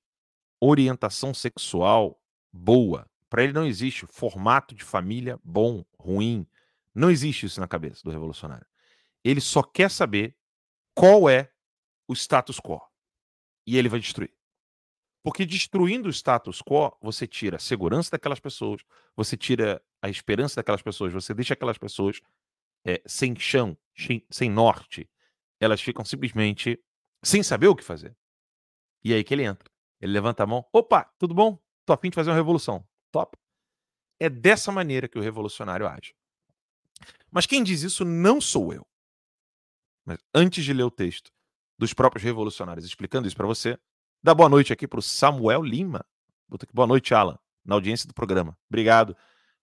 orientação 0.61 1.33
sexual 1.33 2.21
boa. 2.53 3.09
Para 3.29 3.45
ele 3.45 3.53
não 3.53 3.67
existe 3.67 4.07
formato 4.07 4.75
de 4.75 4.83
família 4.83 5.39
bom, 5.45 5.85
ruim. 5.99 6.47
Não 6.95 7.11
existe 7.11 7.47
isso 7.47 7.61
na 7.61 7.69
cabeça 7.69 8.03
do 8.03 8.11
revolucionário. 8.11 8.67
Ele 9.25 9.41
só 9.41 9.63
quer 9.63 9.91
saber 9.91 10.37
qual 10.95 11.29
é 11.29 11.53
o 12.09 12.15
status 12.15 12.59
quo. 12.59 12.81
E 13.67 13.77
ele 13.77 13.89
vai 13.89 14.01
destruir. 14.01 14.33
Porque 15.23 15.45
destruindo 15.45 16.09
o 16.09 16.13
status 16.13 16.63
quo, 16.63 16.97
você 17.01 17.27
tira 17.27 17.57
a 17.57 17.61
segurança 17.61 18.11
daquelas 18.11 18.41
pessoas, 18.41 18.83
você 19.15 19.37
tira 19.37 19.83
a 20.01 20.09
esperança 20.09 20.57
daquelas 20.57 20.81
pessoas, 20.81 21.13
você 21.13 21.35
deixa 21.35 21.55
aquelas 21.55 21.77
pessoas 21.77 22.21
é, 22.85 23.03
sem 23.07 23.39
chão, 23.39 23.77
sem 24.31 24.51
norte. 24.51 25.11
Elas 25.61 25.81
ficam 25.81 26.05
simplesmente 26.05 26.83
sem 27.23 27.43
saber 27.43 27.67
o 27.67 27.77
que 27.77 27.85
fazer. 27.85 28.17
E 29.05 29.13
aí 29.13 29.23
que 29.23 29.35
ele 29.35 29.45
entra. 29.45 29.71
Ele 30.01 30.13
levanta 30.13 30.45
a 30.45 30.47
mão. 30.47 30.65
Opa, 30.73 31.05
tudo 31.19 31.35
bom? 31.35 31.59
Tô 31.85 31.93
afim 31.93 32.11
de 32.11 32.15
fazer 32.15 32.31
uma 32.31 32.37
revolução. 32.37 32.87
Top. 33.11 33.37
É 34.21 34.29
dessa 34.29 34.71
maneira 34.71 35.09
que 35.09 35.19
o 35.19 35.23
revolucionário 35.23 35.87
age. 35.87 36.15
Mas 37.31 37.47
quem 37.47 37.63
diz 37.63 37.83
isso 37.83 38.05
não 38.05 38.41
sou 38.41 38.73
eu. 38.73 38.87
Mas 40.05 40.19
antes 40.35 40.65
de 40.65 40.73
ler 40.73 40.85
o 40.85 40.91
texto 40.91 41.31
dos 41.79 41.93
próprios 41.93 42.25
revolucionários 42.25 42.87
explicando 42.87 43.27
isso 43.27 43.37
para 43.37 43.47
você, 43.47 43.79
dá 44.23 44.35
boa 44.35 44.49
noite 44.49 44.73
aqui 44.73 44.89
para 44.89 44.99
o 44.99 45.03
Samuel 45.03 45.63
Lima. 45.63 46.05
Boa 46.73 46.87
noite, 46.87 47.15
Alan, 47.15 47.39
na 47.65 47.75
audiência 47.75 48.09
do 48.09 48.15
programa. 48.15 48.57
Obrigado. 48.69 49.17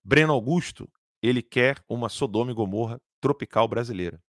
Breno 0.04 0.34
Augusto, 0.34 0.88
ele 1.22 1.42
quer 1.42 1.84
uma 1.90 2.10
Sodoma 2.10 2.52
e 2.52 2.54
Gomorra 2.54 3.02
tropical 3.20 3.68
brasileira. 3.68 4.22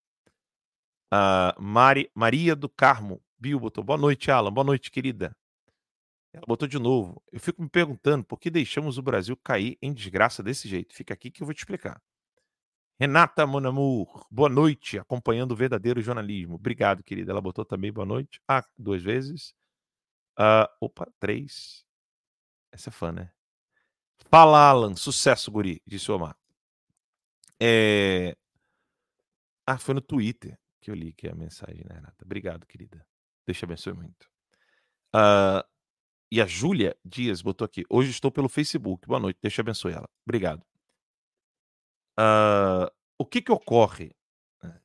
Uh, 1.12 1.62
Mari, 1.62 2.10
Maria 2.14 2.56
do 2.56 2.68
Carmo, 2.68 3.22
Bill 3.38 3.60
botou 3.60 3.84
boa 3.84 3.98
noite, 3.98 4.30
Alan. 4.30 4.52
Boa 4.52 4.64
noite, 4.64 4.90
querida. 4.90 5.36
Ela 6.32 6.44
botou 6.46 6.66
de 6.66 6.78
novo. 6.78 7.22
Eu 7.30 7.40
fico 7.40 7.62
me 7.62 7.68
perguntando 7.68 8.25
por 8.25 8.38
que 8.38 8.50
deixamos 8.50 8.98
o 8.98 9.02
Brasil 9.02 9.36
cair 9.36 9.78
em 9.80 9.92
desgraça 9.92 10.42
desse 10.42 10.68
jeito. 10.68 10.94
Fica 10.94 11.14
aqui 11.14 11.30
que 11.30 11.42
eu 11.42 11.46
vou 11.46 11.54
te 11.54 11.58
explicar. 11.58 12.00
Renata 12.99 13.47
Monamur, 13.47 14.26
boa 14.31 14.49
noite, 14.49 14.99
acompanhando 14.99 15.53
o 15.53 15.57
verdadeiro 15.57 16.00
jornalismo. 16.00 16.55
Obrigado, 16.55 17.03
querida. 17.03 17.31
Ela 17.31 17.43
botou 17.43 17.65
também 17.65 17.93
boa 17.93 18.07
noite. 18.07 18.41
Ah, 18.49 18.65
duas 18.76 19.03
vezes. 19.03 19.55
Uh, 20.38 20.67
opa, 20.81 21.07
três. 21.21 21.85
Essa 22.73 22.88
é 22.88 22.93
fã, 22.93 23.12
né? 23.12 23.31
Fala, 24.31 24.71
Alan. 24.71 24.97
Sucesso, 24.97 25.50
guri, 25.50 25.83
disse 25.87 26.11
o 26.11 26.17
Omar. 26.17 26.37
É... 27.61 28.35
Ah, 29.67 29.79
foi 29.79 29.95
no 29.95 30.00
Twitter 30.00 30.59
que 30.81 30.91
eu 30.91 30.95
li 30.95 31.12
que 31.12 31.26
é 31.26 31.33
a 31.33 31.35
mensagem, 31.35 31.85
né, 31.85 31.97
Renata? 31.97 32.25
Obrigado, 32.25 32.67
querida. 32.67 33.05
Deus 33.45 33.59
te 33.59 33.65
abençoe 33.65 33.93
muito. 33.93 34.26
Uh, 35.15 35.62
e 36.31 36.41
a 36.41 36.47
Júlia 36.47 36.97
Dias 37.05 37.43
botou 37.43 37.65
aqui. 37.65 37.85
Hoje 37.91 38.11
estou 38.11 38.31
pelo 38.31 38.49
Facebook. 38.49 39.07
Boa 39.07 39.21
noite. 39.21 39.38
Deus 39.43 39.53
te 39.53 39.61
abençoe 39.61 39.93
ela. 39.93 40.09
Obrigado. 40.25 40.65
Uh, 42.18 42.90
o 43.18 43.26
que, 43.26 43.42
que 43.42 43.52
ocorre 43.52 44.14
né, 44.62 44.80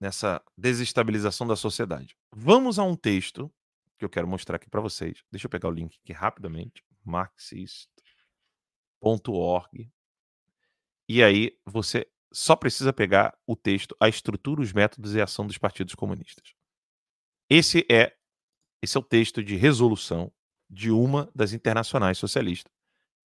nessa 0.00 0.42
desestabilização 0.56 1.46
da 1.46 1.56
sociedade? 1.56 2.16
Vamos 2.32 2.78
a 2.78 2.84
um 2.84 2.96
texto 2.96 3.52
que 3.98 4.04
eu 4.04 4.10
quero 4.10 4.28
mostrar 4.28 4.56
aqui 4.56 4.70
para 4.70 4.80
vocês. 4.80 5.24
Deixa 5.30 5.46
eu 5.46 5.50
pegar 5.50 5.68
o 5.68 5.72
link 5.72 5.98
aqui 6.02 6.12
rapidamente. 6.12 6.84
marxist.org. 7.04 9.90
E 11.08 11.22
aí 11.22 11.58
você 11.64 12.06
só 12.30 12.54
precisa 12.54 12.92
pegar 12.92 13.36
o 13.46 13.56
texto 13.56 13.96
A 13.98 14.08
Estrutura, 14.08 14.60
os 14.60 14.72
Métodos 14.72 15.14
e 15.14 15.20
a 15.20 15.24
Ação 15.24 15.46
dos 15.46 15.58
Partidos 15.58 15.94
Comunistas. 15.94 16.54
Esse 17.48 17.86
é 17.90 18.14
esse 18.80 18.96
é 18.96 19.00
o 19.00 19.02
texto 19.02 19.42
de 19.42 19.56
resolução 19.56 20.32
de 20.70 20.90
uma 20.90 21.28
das 21.34 21.52
internacionais 21.52 22.18
socialistas 22.18 22.77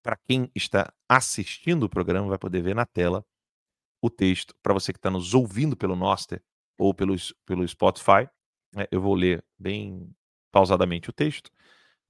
para 0.02 0.16
quem 0.16 0.50
está 0.54 0.92
assistindo 1.08 1.84
o 1.84 1.88
programa, 1.88 2.28
vai 2.28 2.38
poder 2.38 2.62
ver 2.62 2.74
na 2.74 2.86
tela 2.86 3.24
o 4.02 4.10
texto. 4.10 4.54
Para 4.62 4.74
você 4.74 4.92
que 4.92 4.98
está 4.98 5.10
nos 5.10 5.34
ouvindo 5.34 5.76
pelo 5.76 5.96
Noster 5.96 6.42
ou 6.78 6.94
pelo, 6.94 7.14
pelo 7.44 7.66
Spotify, 7.66 8.28
né, 8.74 8.86
eu 8.90 9.00
vou 9.00 9.14
ler 9.14 9.44
bem 9.58 10.14
pausadamente 10.52 11.10
o 11.10 11.12
texto. 11.12 11.50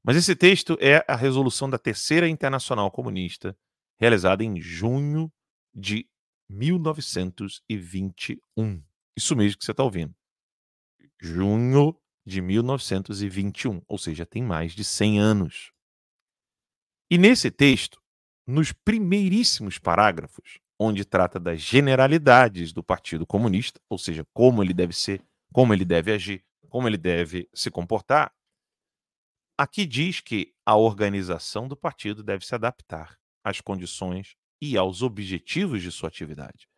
Mas 0.04 0.16
esse 0.16 0.36
texto 0.36 0.76
é 0.80 1.04
a 1.08 1.16
resolução 1.16 1.68
da 1.68 1.78
Terceira 1.78 2.28
Internacional 2.28 2.90
Comunista, 2.90 3.56
realizada 3.98 4.44
em 4.44 4.60
junho 4.60 5.32
de 5.74 6.08
1921. 6.48 8.82
Isso 9.16 9.36
mesmo 9.36 9.58
que 9.58 9.64
você 9.64 9.72
está 9.72 9.82
ouvindo. 9.82 10.14
Junho 11.20 11.98
de 12.24 12.40
1921, 12.40 13.82
ou 13.88 13.98
seja, 13.98 14.24
tem 14.24 14.40
mais 14.42 14.72
de 14.72 14.84
100 14.84 15.18
anos. 15.18 15.72
E 17.10 17.16
nesse 17.16 17.50
texto, 17.50 18.00
nos 18.46 18.72
primeiríssimos 18.72 19.78
parágrafos, 19.78 20.58
onde 20.78 21.04
trata 21.04 21.40
das 21.40 21.60
generalidades 21.60 22.72
do 22.72 22.82
Partido 22.82 23.26
Comunista, 23.26 23.80
ou 23.88 23.98
seja, 23.98 24.24
como 24.32 24.62
ele 24.62 24.74
deve 24.74 24.92
ser, 24.92 25.22
como 25.52 25.72
ele 25.72 25.84
deve 25.84 26.12
agir, 26.12 26.44
como 26.68 26.86
ele 26.86 26.98
deve 26.98 27.48
se 27.54 27.70
comportar, 27.70 28.32
aqui 29.58 29.86
diz 29.86 30.20
que 30.20 30.54
a 30.64 30.76
organização 30.76 31.66
do 31.66 31.76
partido 31.76 32.22
deve 32.22 32.44
se 32.44 32.54
adaptar 32.54 33.18
às 33.42 33.60
condições 33.60 34.36
e 34.60 34.76
aos 34.76 35.02
objetivos 35.02 35.82
de 35.82 35.90
sua 35.90 36.08
atividade. 36.08 36.68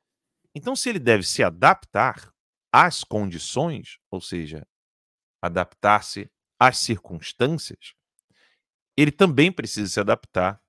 Então, 0.54 0.74
se 0.76 0.88
ele 0.88 0.98
deve 0.98 1.24
se 1.24 1.42
adaptar 1.42 2.32
às 2.72 3.04
condições, 3.04 3.98
ou 4.10 4.20
seja, 4.20 4.66
adaptar-se 5.42 6.30
às 6.58 6.78
circunstâncias, 6.78 7.94
ele 9.00 9.10
também 9.10 9.50
precisa 9.50 9.90
se 9.90 9.98
adaptar 9.98 10.60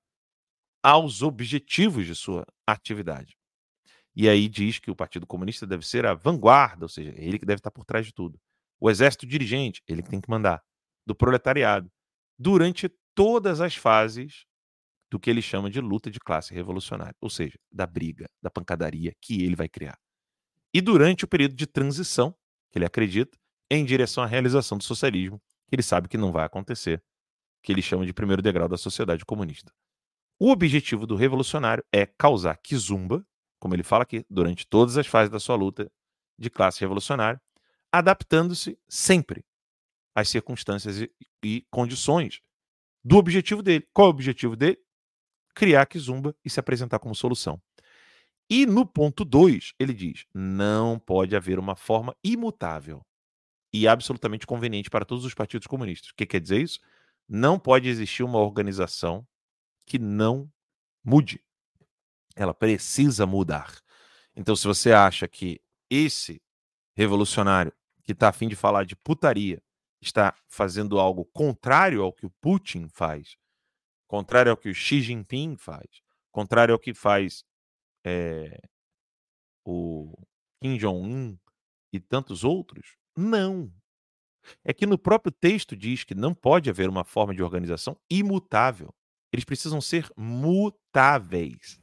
aos 0.82 1.22
objetivos 1.22 2.06
de 2.06 2.14
sua 2.14 2.46
atividade. 2.66 3.36
E 4.16 4.26
aí 4.28 4.48
diz 4.48 4.78
que 4.78 4.90
o 4.90 4.96
Partido 4.96 5.26
Comunista 5.26 5.66
deve 5.66 5.86
ser 5.86 6.06
a 6.06 6.14
vanguarda, 6.14 6.86
ou 6.86 6.88
seja, 6.88 7.12
ele 7.16 7.38
que 7.38 7.44
deve 7.44 7.60
estar 7.60 7.70
por 7.70 7.84
trás 7.84 8.06
de 8.06 8.12
tudo. 8.12 8.40
O 8.80 8.90
exército 8.90 9.26
dirigente, 9.26 9.82
ele 9.86 10.02
que 10.02 10.08
tem 10.08 10.20
que 10.20 10.30
mandar. 10.30 10.62
Do 11.06 11.14
proletariado. 11.14 11.90
Durante 12.38 12.88
todas 13.14 13.60
as 13.60 13.76
fases 13.76 14.46
do 15.10 15.20
que 15.20 15.28
ele 15.28 15.42
chama 15.42 15.68
de 15.68 15.80
luta 15.80 16.10
de 16.10 16.18
classe 16.18 16.54
revolucionária, 16.54 17.14
ou 17.20 17.28
seja, 17.28 17.58
da 17.70 17.86
briga, 17.86 18.26
da 18.42 18.50
pancadaria 18.50 19.12
que 19.20 19.42
ele 19.42 19.54
vai 19.54 19.68
criar. 19.68 19.98
E 20.72 20.80
durante 20.80 21.24
o 21.26 21.28
período 21.28 21.54
de 21.54 21.66
transição, 21.66 22.34
que 22.70 22.78
ele 22.78 22.86
acredita, 22.86 23.36
em 23.70 23.84
direção 23.84 24.24
à 24.24 24.26
realização 24.26 24.78
do 24.78 24.84
socialismo, 24.84 25.38
que 25.68 25.74
ele 25.74 25.82
sabe 25.82 26.08
que 26.08 26.16
não 26.16 26.32
vai 26.32 26.46
acontecer, 26.46 27.02
que 27.62 27.72
ele 27.72 27.82
chama 27.82 28.04
de 28.04 28.12
primeiro 28.12 28.42
degrau 28.42 28.68
da 28.68 28.76
sociedade 28.76 29.24
comunista. 29.24 29.72
O 30.38 30.50
objetivo 30.50 31.06
do 31.06 31.14
revolucionário 31.14 31.84
é 31.92 32.04
causar 32.04 32.56
quizumba, 32.56 33.24
como 33.60 33.74
ele 33.74 33.82
fala 33.82 34.02
aqui, 34.02 34.26
durante 34.28 34.66
todas 34.66 34.98
as 34.98 35.06
fases 35.06 35.30
da 35.30 35.38
sua 35.38 35.54
luta 35.54 35.90
de 36.38 36.50
classe 36.50 36.80
revolucionária, 36.80 37.40
adaptando-se 37.92 38.78
sempre 38.88 39.44
às 40.14 40.28
circunstâncias 40.28 41.00
e, 41.00 41.10
e, 41.44 41.66
condições 41.70 42.40
do 43.04 43.16
objetivo 43.16 43.62
dele. 43.62 43.86
Qual 43.92 44.06
é 44.06 44.08
o 44.08 44.10
objetivo 44.10 44.56
dele? 44.56 44.78
Criar 45.54 45.86
quizumba 45.86 46.34
e 46.44 46.50
se 46.50 46.58
apresentar 46.58 46.98
como 46.98 47.14
solução. 47.14 47.60
E 48.50 48.66
no 48.66 48.84
ponto 48.84 49.24
2, 49.24 49.74
ele 49.78 49.94
diz: 49.94 50.26
não 50.34 50.98
pode 50.98 51.36
haver 51.36 51.58
uma 51.58 51.76
forma 51.76 52.16
imutável 52.24 53.02
e 53.72 53.88
absolutamente 53.88 54.46
conveniente 54.46 54.90
para 54.90 55.04
todos 55.04 55.24
os 55.24 55.34
partidos 55.34 55.66
comunistas. 55.66 56.10
O 56.10 56.14
que 56.14 56.26
quer 56.26 56.40
dizer 56.40 56.60
isso? 56.60 56.80
Não 57.28 57.58
pode 57.58 57.88
existir 57.88 58.22
uma 58.22 58.38
organização 58.38 59.26
que 59.86 59.98
não 59.98 60.50
mude. 61.04 61.42
Ela 62.36 62.54
precisa 62.54 63.26
mudar. 63.26 63.78
Então, 64.34 64.56
se 64.56 64.66
você 64.66 64.92
acha 64.92 65.28
que 65.28 65.60
esse 65.90 66.42
revolucionário 66.96 67.72
que 68.02 68.12
está 68.12 68.28
a 68.28 68.32
fim 68.32 68.48
de 68.48 68.56
falar 68.56 68.84
de 68.84 68.96
putaria 68.96 69.62
está 70.00 70.34
fazendo 70.48 70.98
algo 70.98 71.24
contrário 71.26 72.02
ao 72.02 72.12
que 72.12 72.26
o 72.26 72.30
Putin 72.40 72.88
faz, 72.88 73.36
contrário 74.08 74.50
ao 74.50 74.56
que 74.56 74.68
o 74.68 74.74
Xi 74.74 75.00
Jinping 75.00 75.56
faz, 75.56 76.02
contrário 76.30 76.74
ao 76.74 76.78
que 76.78 76.92
faz 76.92 77.44
é, 78.04 78.60
o 79.64 80.16
Kim 80.60 80.76
Jong-un 80.76 81.38
e 81.92 82.00
tantos 82.00 82.42
outros, 82.42 82.96
não. 83.16 83.72
É 84.64 84.72
que 84.72 84.86
no 84.86 84.98
próprio 84.98 85.32
texto 85.32 85.76
diz 85.76 86.04
que 86.04 86.14
não 86.14 86.34
pode 86.34 86.68
haver 86.68 86.88
uma 86.88 87.04
forma 87.04 87.34
de 87.34 87.42
organização 87.42 87.96
imutável. 88.10 88.94
Eles 89.32 89.44
precisam 89.44 89.80
ser 89.80 90.08
mutáveis. 90.16 91.80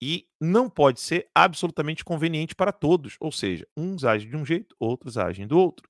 E 0.00 0.28
não 0.40 0.68
pode 0.68 1.00
ser 1.00 1.28
absolutamente 1.34 2.04
conveniente 2.04 2.54
para 2.54 2.72
todos. 2.72 3.16
Ou 3.18 3.32
seja, 3.32 3.66
uns 3.76 4.04
agem 4.04 4.28
de 4.28 4.36
um 4.36 4.44
jeito, 4.44 4.76
outros 4.78 5.16
agem 5.16 5.46
do 5.46 5.58
outro. 5.58 5.88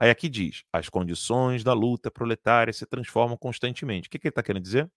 Aí 0.00 0.10
aqui 0.10 0.28
diz: 0.28 0.64
as 0.72 0.88
condições 0.88 1.64
da 1.64 1.72
luta 1.72 2.10
proletária 2.10 2.72
se 2.72 2.86
transformam 2.86 3.36
constantemente. 3.36 4.06
O 4.06 4.10
que, 4.10 4.18
que 4.18 4.28
ele 4.28 4.30
está 4.30 4.42
querendo 4.42 4.62
dizer? 4.62 4.88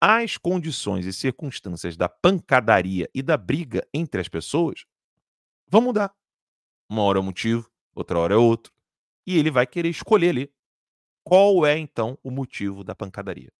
As 0.00 0.36
condições 0.36 1.06
e 1.06 1.12
circunstâncias 1.12 1.96
da 1.96 2.08
pancadaria 2.08 3.08
e 3.14 3.22
da 3.22 3.36
briga 3.36 3.86
entre 3.94 4.20
as 4.20 4.28
pessoas 4.28 4.84
vão 5.68 5.80
mudar. 5.80 6.12
Uma 6.88 7.02
hora 7.02 7.18
é 7.18 7.20
um 7.20 7.24
motivo, 7.24 7.70
outra 7.94 8.18
hora 8.18 8.34
é 8.34 8.36
outro. 8.36 8.72
E 9.28 9.36
ele 9.36 9.50
vai 9.50 9.66
querer 9.66 9.90
escolher 9.90 10.30
ali 10.30 10.50
qual 11.22 11.66
é 11.66 11.76
então 11.76 12.18
o 12.22 12.30
motivo 12.30 12.82
da 12.82 12.94
pancadaria. 12.94 13.52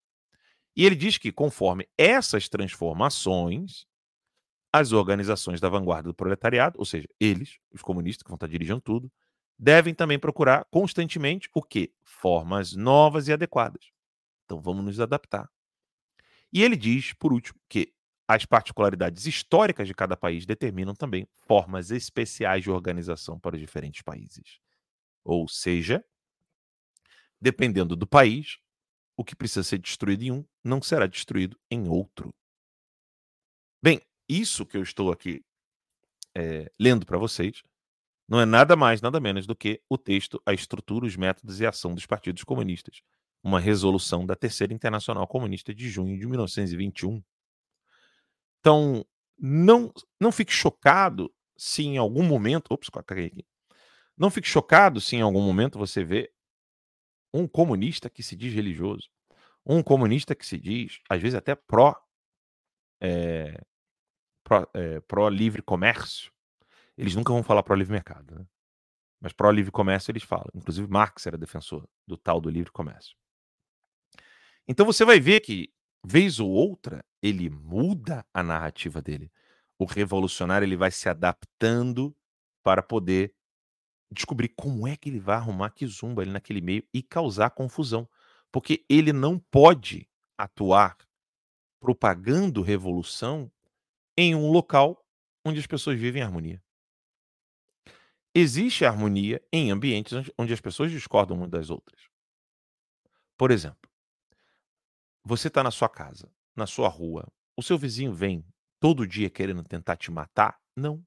E 0.75 0.87
ele 0.87 0.97
diz 0.97 1.19
que, 1.19 1.31
conforme 1.31 1.87
essas 1.99 2.49
transformações, 2.49 3.85
as 4.73 4.93
organizações 4.93 5.61
da 5.61 5.69
vanguarda 5.69 6.09
do 6.09 6.15
proletariado, 6.15 6.79
ou 6.79 6.87
seja, 6.87 7.07
eles, 7.21 7.59
os 7.71 7.83
comunistas 7.83 8.23
que 8.23 8.31
vão 8.31 8.37
estar 8.37 8.47
dirigindo 8.47 8.81
tudo, 8.81 9.13
devem 9.59 9.93
também 9.93 10.19
procurar 10.19 10.65
constantemente 10.71 11.51
o 11.55 11.63
quê? 11.63 11.93
Formas 12.03 12.75
novas 12.75 13.29
e 13.29 13.35
adequadas. 13.35 13.91
Então 14.47 14.63
vamos 14.63 14.83
nos 14.83 14.99
adaptar. 14.99 15.51
E 16.51 16.63
ele 16.63 16.77
diz, 16.77 17.13
por 17.13 17.31
último, 17.31 17.61
que 17.69 17.93
as 18.27 18.47
particularidades 18.47 19.27
históricas 19.27 19.87
de 19.87 19.93
cada 19.93 20.17
país 20.17 20.47
determinam 20.47 20.95
também 20.95 21.29
formas 21.47 21.91
especiais 21.91 22.63
de 22.63 22.71
organização 22.71 23.39
para 23.39 23.55
os 23.55 23.61
diferentes 23.61 24.01
países. 24.01 24.67
Ou 25.25 25.49
seja, 25.49 26.05
dependendo 27.41 27.95
do 27.95 28.07
país, 28.07 28.59
o 29.17 29.25
que 29.25 29.37
precisa 29.37 29.63
ser 29.63 29.79
destruído 29.79 30.23
em 30.23 30.31
um 30.31 30.45
não 30.65 30.81
será 30.81 31.07
destruído 31.07 31.59
em 31.71 31.89
outro. 31.89 32.35
Bem, 33.83 34.01
isso 34.29 34.67
que 34.67 34.77
eu 34.77 34.83
estou 34.83 35.11
aqui 35.11 35.45
é, 36.37 36.71
lendo 36.79 37.07
para 37.07 37.19
vocês 37.19 37.63
não 38.29 38.41
é 38.41 38.45
nada 38.45 38.77
mais, 38.77 39.01
nada 39.01 39.19
menos 39.19 39.47
do 39.47 39.57
que 39.57 39.83
o 39.89 39.97
texto 39.97 40.41
A 40.45 40.53
Estrutura, 40.53 41.07
os 41.07 41.17
Métodos 41.17 41.61
e 41.61 41.67
a 41.67 41.71
Ação 41.71 41.95
dos 41.95 42.05
Partidos 42.05 42.45
Comunistas, 42.45 43.01
uma 43.43 43.59
resolução 43.59 44.27
da 44.27 44.37
Terceira 44.37 44.75
Internacional 44.75 45.27
Comunista 45.27 45.75
de 45.75 45.89
junho 45.89 46.19
de 46.19 46.27
1921. 46.27 47.23
Então, 48.61 49.05
não, 49.39 49.93
não 50.21 50.31
fique 50.31 50.53
chocado 50.53 51.33
se 51.57 51.83
em 51.83 51.97
algum 51.97 52.23
momento. 52.23 52.71
Ops, 52.71 52.91
aqui. 52.95 53.45
Não 54.19 54.31
fique 54.31 54.49
chocado 54.49 55.01
se 55.01 55.17
em 55.17 55.23
algum 55.23 55.41
momento 55.41 55.79
você 55.79 56.03
vê 56.03 56.33
um 57.33 57.47
comunista 57.47 58.11
que 58.11 58.23
se 58.23 58.35
diz 58.35 58.53
religioso, 58.53 59.09
um 59.65 59.83
comunista 59.83 60.35
que 60.35 60.45
se 60.45 60.59
diz, 60.59 61.01
às 61.09 61.21
vezes 61.21 61.37
até 61.37 61.55
pró, 61.55 61.95
é, 63.01 63.63
pró, 64.43 64.67
é, 64.75 65.01
pró 65.01 65.29
livre 65.29 65.63
comércio. 65.63 66.33
Eles 66.97 67.15
nunca 67.15 67.33
vão 67.33 67.43
falar 67.43 67.63
pró 67.63 67.75
livre 67.77 67.93
mercado, 67.93 68.35
né? 68.35 68.47
mas 69.21 69.33
pró 69.33 69.51
livre 69.51 69.71
comércio 69.71 70.11
eles 70.11 70.23
falam. 70.23 70.51
Inclusive 70.55 70.89
Marx 70.89 71.27
era 71.27 71.39
defensor 71.39 71.89
do 72.07 72.17
tal 72.17 72.41
do 72.41 72.51
livre 72.51 72.73
comércio. 72.73 73.17
Então 74.67 74.85
você 74.85 75.05
vai 75.05 75.21
ver 75.21 75.41
que 75.41 75.73
vez 76.05 76.41
ou 76.41 76.51
outra 76.51 77.05
ele 77.23 77.49
muda 77.49 78.27
a 78.35 78.43
narrativa 78.43 79.01
dele. 79.01 79.31
O 79.79 79.85
revolucionário 79.85 80.67
ele 80.67 80.77
vai 80.77 80.91
se 80.91 81.09
adaptando 81.09 82.17
para 82.65 82.83
poder 82.83 83.35
descobrir 84.11 84.49
como 84.49 84.87
é 84.87 84.97
que 84.97 85.09
ele 85.09 85.21
vai 85.21 85.37
arrumar 85.37 85.71
Kizumba 85.71 86.23
ali 86.23 86.31
naquele 86.31 86.61
meio 86.61 86.83
e 86.93 87.03
causar 87.03 87.51
confusão. 87.51 88.09
Porque 88.51 88.85
ele 88.89 89.13
não 89.13 89.39
pode 89.39 90.09
atuar 90.37 90.97
propagando 91.81 92.63
revolução 92.63 93.51
em 94.17 94.35
um 94.35 94.51
local 94.51 95.05
onde 95.45 95.61
as 95.61 95.67
pessoas 95.67 95.99
vivem 95.99 96.23
em 96.23 96.25
harmonia. 96.25 96.63
Existe 98.35 98.85
harmonia 98.85 99.43
em 99.53 99.71
ambientes 99.71 100.31
onde 100.39 100.53
as 100.53 100.61
pessoas 100.61 100.91
discordam 100.91 101.37
umas 101.37 101.51
das 101.51 101.71
outras. 101.71 102.09
Por 103.37 103.51
exemplo, 103.51 103.89
você 105.25 105.49
está 105.49 105.63
na 105.63 105.71
sua 105.71 105.89
casa, 105.89 106.31
na 106.57 106.67
sua 106.67 106.89
rua, 106.89 107.27
o 107.57 107.63
seu 107.63 107.77
vizinho 107.79 108.13
vem 108.13 108.45
todo 108.81 109.07
dia 109.07 109.31
querendo 109.31 109.63
tentar 109.63 109.97
te 109.97 110.11
matar? 110.11 110.59
Não. 110.77 111.05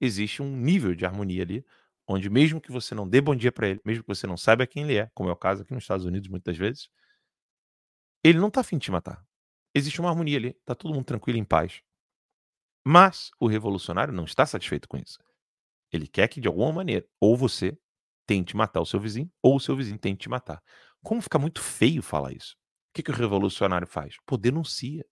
Existe 0.00 0.42
um 0.42 0.56
nível 0.56 0.94
de 0.94 1.06
harmonia 1.06 1.42
ali 1.42 1.64
onde 2.06 2.28
mesmo 2.28 2.60
que 2.60 2.72
você 2.72 2.94
não 2.94 3.08
dê 3.08 3.20
bom 3.20 3.34
dia 3.34 3.52
para 3.52 3.68
ele, 3.68 3.80
mesmo 3.84 4.02
que 4.02 4.08
você 4.08 4.26
não 4.26 4.36
saiba 4.36 4.66
quem 4.66 4.84
ele 4.84 4.96
é, 4.96 5.10
como 5.14 5.28
é 5.28 5.32
o 5.32 5.36
caso 5.36 5.62
aqui 5.62 5.72
nos 5.72 5.84
Estados 5.84 6.04
Unidos 6.04 6.28
muitas 6.28 6.56
vezes, 6.56 6.88
ele 8.22 8.38
não 8.38 8.50
tá 8.50 8.60
afim 8.60 8.78
de 8.78 8.84
te 8.84 8.90
matar. 8.90 9.24
Existe 9.74 10.00
uma 10.00 10.10
harmonia 10.10 10.38
ali, 10.38 10.54
tá 10.64 10.74
todo 10.74 10.94
mundo 10.94 11.04
tranquilo 11.04 11.38
em 11.38 11.44
paz. 11.44 11.82
Mas 12.86 13.30
o 13.40 13.46
revolucionário 13.46 14.12
não 14.12 14.24
está 14.24 14.44
satisfeito 14.46 14.88
com 14.88 14.96
isso. 14.96 15.18
Ele 15.92 16.06
quer 16.06 16.28
que 16.28 16.40
de 16.40 16.48
alguma 16.48 16.72
maneira 16.72 17.06
ou 17.20 17.36
você 17.36 17.76
tente 18.26 18.56
matar 18.56 18.80
o 18.80 18.86
seu 18.86 19.00
vizinho 19.00 19.30
ou 19.42 19.56
o 19.56 19.60
seu 19.60 19.76
vizinho 19.76 19.98
tente 19.98 20.22
te 20.22 20.28
matar. 20.28 20.62
Como 21.02 21.20
fica 21.20 21.38
muito 21.38 21.60
feio 21.60 22.02
falar 22.02 22.32
isso? 22.32 22.54
O 22.54 22.94
que, 22.94 23.02
que 23.02 23.10
o 23.10 23.14
revolucionário 23.14 23.86
faz? 23.86 24.16
Pô, 24.26 24.36
denuncia. 24.36 25.04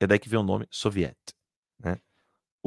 É 0.00 0.06
daí 0.06 0.18
que 0.18 0.28
vem 0.28 0.38
o 0.38 0.42
nome 0.42 0.66
soviete. 0.70 1.34
Né? 1.78 2.00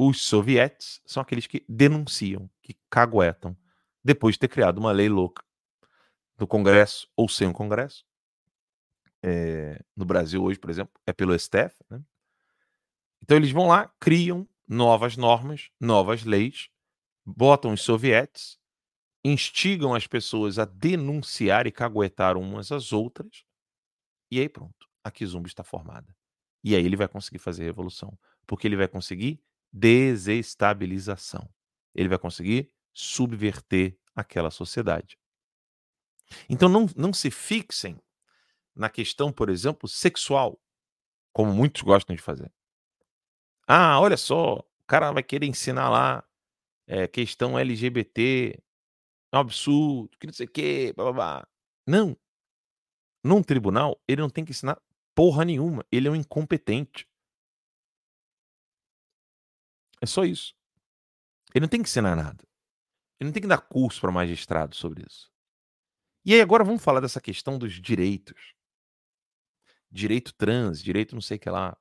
Os 0.00 0.22
sovietes 0.22 1.02
são 1.04 1.20
aqueles 1.20 1.48
que 1.48 1.64
denunciam, 1.68 2.48
que 2.62 2.78
caguetam, 2.88 3.56
depois 4.02 4.36
de 4.36 4.38
ter 4.38 4.48
criado 4.48 4.78
uma 4.78 4.92
lei 4.92 5.08
louca 5.08 5.44
no 6.38 6.46
Congresso 6.46 7.08
ou 7.16 7.28
sem 7.28 7.48
o 7.48 7.52
Congresso. 7.52 8.06
É, 9.20 9.84
no 9.96 10.04
Brasil 10.04 10.40
hoje, 10.44 10.56
por 10.56 10.70
exemplo, 10.70 10.94
é 11.04 11.12
pelo 11.12 11.36
STF. 11.36 11.74
Né? 11.90 12.00
Então 13.20 13.36
eles 13.36 13.50
vão 13.50 13.66
lá, 13.66 13.92
criam 13.98 14.48
novas 14.68 15.16
normas, 15.16 15.68
novas 15.80 16.22
leis, 16.22 16.70
botam 17.26 17.72
os 17.72 17.82
sovietes, 17.82 18.56
instigam 19.24 19.96
as 19.96 20.06
pessoas 20.06 20.60
a 20.60 20.64
denunciar 20.64 21.66
e 21.66 21.72
caguetar 21.72 22.36
umas 22.36 22.70
às 22.70 22.92
outras, 22.92 23.44
e 24.30 24.38
aí 24.38 24.48
pronto, 24.48 24.88
a 25.02 25.10
Kizumba 25.10 25.48
está 25.48 25.64
formada. 25.64 26.14
E 26.62 26.76
aí 26.76 26.84
ele 26.84 26.96
vai 26.96 27.08
conseguir 27.08 27.38
fazer 27.38 27.64
revolução, 27.64 28.16
porque 28.46 28.68
ele 28.68 28.76
vai 28.76 28.86
conseguir 28.86 29.42
desestabilização. 29.72 31.48
Ele 31.94 32.08
vai 32.08 32.18
conseguir 32.18 32.70
subverter 32.92 33.96
aquela 34.14 34.50
sociedade. 34.50 35.18
Então 36.48 36.68
não, 36.68 36.86
não 36.96 37.12
se 37.12 37.30
fixem 37.30 38.00
na 38.74 38.88
questão, 38.88 39.32
por 39.32 39.48
exemplo, 39.48 39.88
sexual, 39.88 40.60
como 41.32 41.52
muitos 41.52 41.82
gostam 41.82 42.14
de 42.14 42.22
fazer. 42.22 42.52
Ah, 43.66 44.00
olha 44.00 44.16
só, 44.16 44.54
o 44.54 44.86
cara 44.86 45.12
vai 45.12 45.22
querer 45.22 45.46
ensinar 45.46 45.90
lá 45.90 46.24
é, 46.86 47.06
questão 47.06 47.58
LGBT, 47.58 48.58
é 49.32 49.36
um 49.36 49.40
absurdo, 49.40 50.16
que 50.18 50.26
não 50.26 50.32
sei 50.32 50.46
o 50.46 50.50
quê, 50.50 50.92
blá, 50.96 51.04
blá, 51.04 51.12
blá. 51.12 51.48
Não. 51.86 52.16
Num 53.22 53.42
tribunal, 53.42 54.00
ele 54.08 54.22
não 54.22 54.30
tem 54.30 54.44
que 54.44 54.52
ensinar 54.52 54.80
porra 55.14 55.44
nenhuma. 55.44 55.84
Ele 55.92 56.08
é 56.08 56.10
um 56.10 56.16
incompetente. 56.16 57.06
É 60.00 60.06
só 60.06 60.24
isso. 60.24 60.54
Ele 61.54 61.62
não 61.62 61.68
tem 61.68 61.82
que 61.82 61.88
ensinar 61.88 62.14
nada. 62.14 62.44
Ele 63.20 63.28
não 63.28 63.32
tem 63.32 63.42
que 63.42 63.48
dar 63.48 63.60
curso 63.60 64.00
para 64.00 64.12
magistrado 64.12 64.76
sobre 64.76 65.04
isso. 65.06 65.30
E 66.24 66.34
aí 66.34 66.40
agora 66.40 66.64
vamos 66.64 66.82
falar 66.82 67.00
dessa 67.00 67.20
questão 67.20 67.58
dos 67.58 67.72
direitos. 67.80 68.54
Direito 69.90 70.34
trans, 70.34 70.82
direito 70.82 71.14
não 71.14 71.22
sei 71.22 71.36
o 71.36 71.40
que 71.40 71.50
lá. 71.50 71.76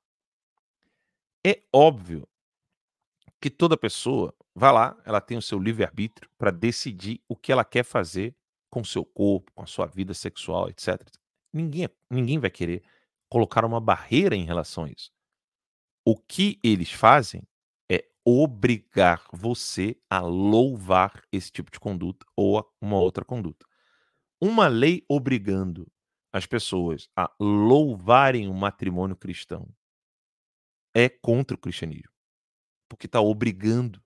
É 1.46 1.64
óbvio 1.74 2.28
que 3.40 3.50
toda 3.50 3.78
pessoa 3.78 4.34
vai 4.56 4.72
lá, 4.72 5.00
ela 5.06 5.22
tem 5.22 5.38
o 5.38 5.42
seu 5.42 5.60
livre-arbítrio 5.60 6.30
para 6.38 6.50
decidir 6.50 7.22
o 7.28 7.36
que 7.36 7.52
ela 7.52 7.64
quer 7.64 7.84
fazer 7.84 8.36
com 8.70 8.82
o 8.82 8.86
seu 8.86 9.06
corpo, 9.06 9.52
com 9.54 9.64
a 9.64 9.68
sua 9.68 9.86
vida 9.86 10.14
sexual, 10.14 10.70
etc. 10.70 11.00
Ninguém, 11.54 11.86
é, 11.86 11.90
ninguém 12.10 12.40
vai 12.40 12.50
querer 12.50 12.84
colocar 13.30 13.64
uma 13.64 13.80
barreira 13.80 14.36
em 14.36 14.46
relação 14.46 14.86
a 14.86 14.90
isso. 14.90 15.12
O 16.06 16.18
que 16.18 16.60
eles 16.64 16.92
fazem 16.92 17.44
obrigar 18.30 19.26
você 19.32 19.98
a 20.10 20.20
louvar 20.20 21.24
esse 21.32 21.50
tipo 21.50 21.72
de 21.72 21.80
conduta 21.80 22.26
ou 22.36 22.70
uma 22.82 22.98
outra 22.98 23.24
conduta. 23.24 23.66
Uma 24.42 24.68
lei 24.68 25.06
obrigando 25.08 25.90
as 26.34 26.46
pessoas 26.46 27.08
a 27.16 27.34
louvarem 27.40 28.50
o 28.50 28.54
matrimônio 28.54 29.16
cristão 29.16 29.74
é 30.94 31.08
contra 31.08 31.56
o 31.56 31.58
cristianismo. 31.58 32.12
Porque 32.90 33.06
está 33.06 33.22
obrigando 33.22 34.04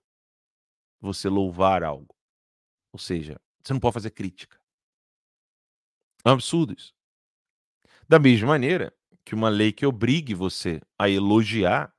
você 1.00 1.28
louvar 1.28 1.82
algo. 1.82 2.14
Ou 2.92 3.00
seja, 3.00 3.40
você 3.60 3.72
não 3.72 3.80
pode 3.80 3.94
fazer 3.94 4.10
crítica. 4.10 4.56
É 6.24 6.28
um 6.28 6.34
absurdo 6.34 6.74
isso. 6.74 6.94
Da 8.08 8.20
mesma 8.20 8.46
maneira 8.46 8.96
que 9.24 9.34
uma 9.34 9.48
lei 9.48 9.72
que 9.72 9.84
obrigue 9.84 10.32
você 10.32 10.80
a 10.96 11.08
elogiar 11.10 11.92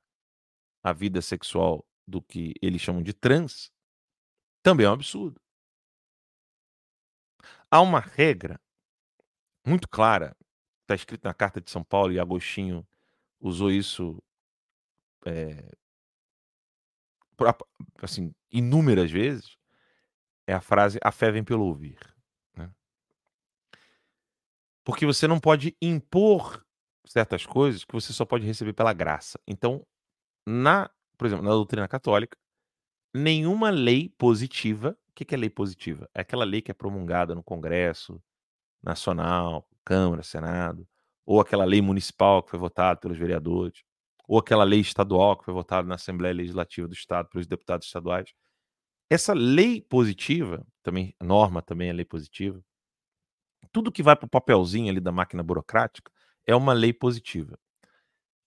a 0.82 0.90
vida 0.90 1.20
sexual 1.20 1.86
do 2.06 2.22
que 2.22 2.54
eles 2.60 2.80
chamam 2.80 3.02
de 3.02 3.12
trans, 3.12 3.72
também 4.62 4.86
é 4.86 4.90
um 4.90 4.94
absurdo. 4.94 5.40
Há 7.70 7.80
uma 7.80 8.00
regra 8.00 8.60
muito 9.66 9.88
clara, 9.88 10.36
está 10.82 10.94
escrito 10.94 11.24
na 11.24 11.34
Carta 11.34 11.60
de 11.60 11.70
São 11.70 11.82
Paulo, 11.82 12.12
e 12.12 12.20
Agostinho 12.20 12.86
usou 13.40 13.70
isso 13.70 14.22
é, 15.26 15.70
assim, 18.02 18.34
inúmeras 18.50 19.10
vezes, 19.10 19.56
é 20.46 20.52
a 20.52 20.60
frase: 20.60 20.98
a 21.02 21.10
fé 21.10 21.30
vem 21.30 21.42
pelo 21.42 21.64
ouvir. 21.64 21.98
Né? 22.56 22.70
Porque 24.84 25.06
você 25.06 25.26
não 25.26 25.40
pode 25.40 25.76
impor 25.80 26.64
certas 27.06 27.44
coisas 27.44 27.84
que 27.84 27.92
você 27.92 28.12
só 28.12 28.24
pode 28.24 28.46
receber 28.46 28.72
pela 28.72 28.92
graça. 28.92 29.38
Então, 29.46 29.86
na, 30.46 30.90
por 31.16 31.26
exemplo, 31.26 31.44
na 31.44 31.50
doutrina 31.50 31.88
católica, 31.88 32.36
nenhuma 33.14 33.70
lei 33.70 34.08
positiva. 34.08 34.96
O 35.08 35.12
que 35.14 35.34
é 35.34 35.38
lei 35.38 35.50
positiva? 35.50 36.08
É 36.14 36.20
aquela 36.22 36.44
lei 36.44 36.60
que 36.60 36.70
é 36.70 36.74
promulgada 36.74 37.34
no 37.34 37.42
Congresso 37.42 38.20
Nacional, 38.82 39.68
Câmara, 39.84 40.22
Senado, 40.22 40.86
ou 41.24 41.40
aquela 41.40 41.64
lei 41.64 41.80
municipal 41.80 42.42
que 42.42 42.50
foi 42.50 42.58
votada 42.58 42.98
pelos 42.98 43.16
vereadores, 43.16 43.82
ou 44.26 44.38
aquela 44.38 44.64
lei 44.64 44.80
estadual 44.80 45.36
que 45.36 45.44
foi 45.44 45.54
votada 45.54 45.86
na 45.86 45.94
Assembleia 45.94 46.34
Legislativa 46.34 46.88
do 46.88 46.94
Estado 46.94 47.28
pelos 47.28 47.46
deputados 47.46 47.86
estaduais. 47.86 48.32
Essa 49.10 49.32
lei 49.32 49.80
positiva, 49.80 50.66
também 50.82 51.14
norma 51.22 51.62
também 51.62 51.90
é 51.90 51.92
lei 51.92 52.04
positiva. 52.04 52.60
Tudo 53.72 53.92
que 53.92 54.02
vai 54.02 54.16
para 54.16 54.26
o 54.26 54.30
papelzinho 54.30 54.90
ali 54.90 55.00
da 55.00 55.12
máquina 55.12 55.42
burocrática 55.42 56.10
é 56.46 56.54
uma 56.54 56.72
lei 56.72 56.92
positiva. 56.92 57.58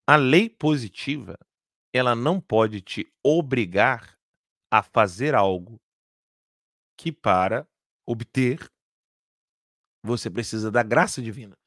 A 0.05 0.15
lei 0.15 0.49
positiva, 0.49 1.37
ela 1.93 2.15
não 2.15 2.39
pode 2.39 2.81
te 2.81 3.11
obrigar 3.23 4.17
a 4.71 4.83
fazer 4.83 5.33
algo 5.33 5.79
que 6.97 7.11
para 7.11 7.67
obter 8.05 8.69
você 10.03 10.29
precisa 10.29 10.71
da 10.71 10.83
graça 10.83 11.21
divina. 11.21 11.57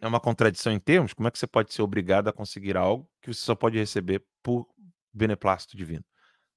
É 0.00 0.06
uma 0.06 0.20
contradição 0.20 0.72
em 0.72 0.78
termos? 0.78 1.12
Como 1.12 1.26
é 1.26 1.30
que 1.30 1.38
você 1.38 1.46
pode 1.46 1.72
ser 1.74 1.82
obrigado 1.82 2.28
a 2.28 2.32
conseguir 2.32 2.76
algo 2.76 3.10
que 3.20 3.32
você 3.32 3.40
só 3.40 3.54
pode 3.54 3.76
receber 3.76 4.24
por 4.42 4.68
beneplácito 5.12 5.76
divino? 5.76 6.04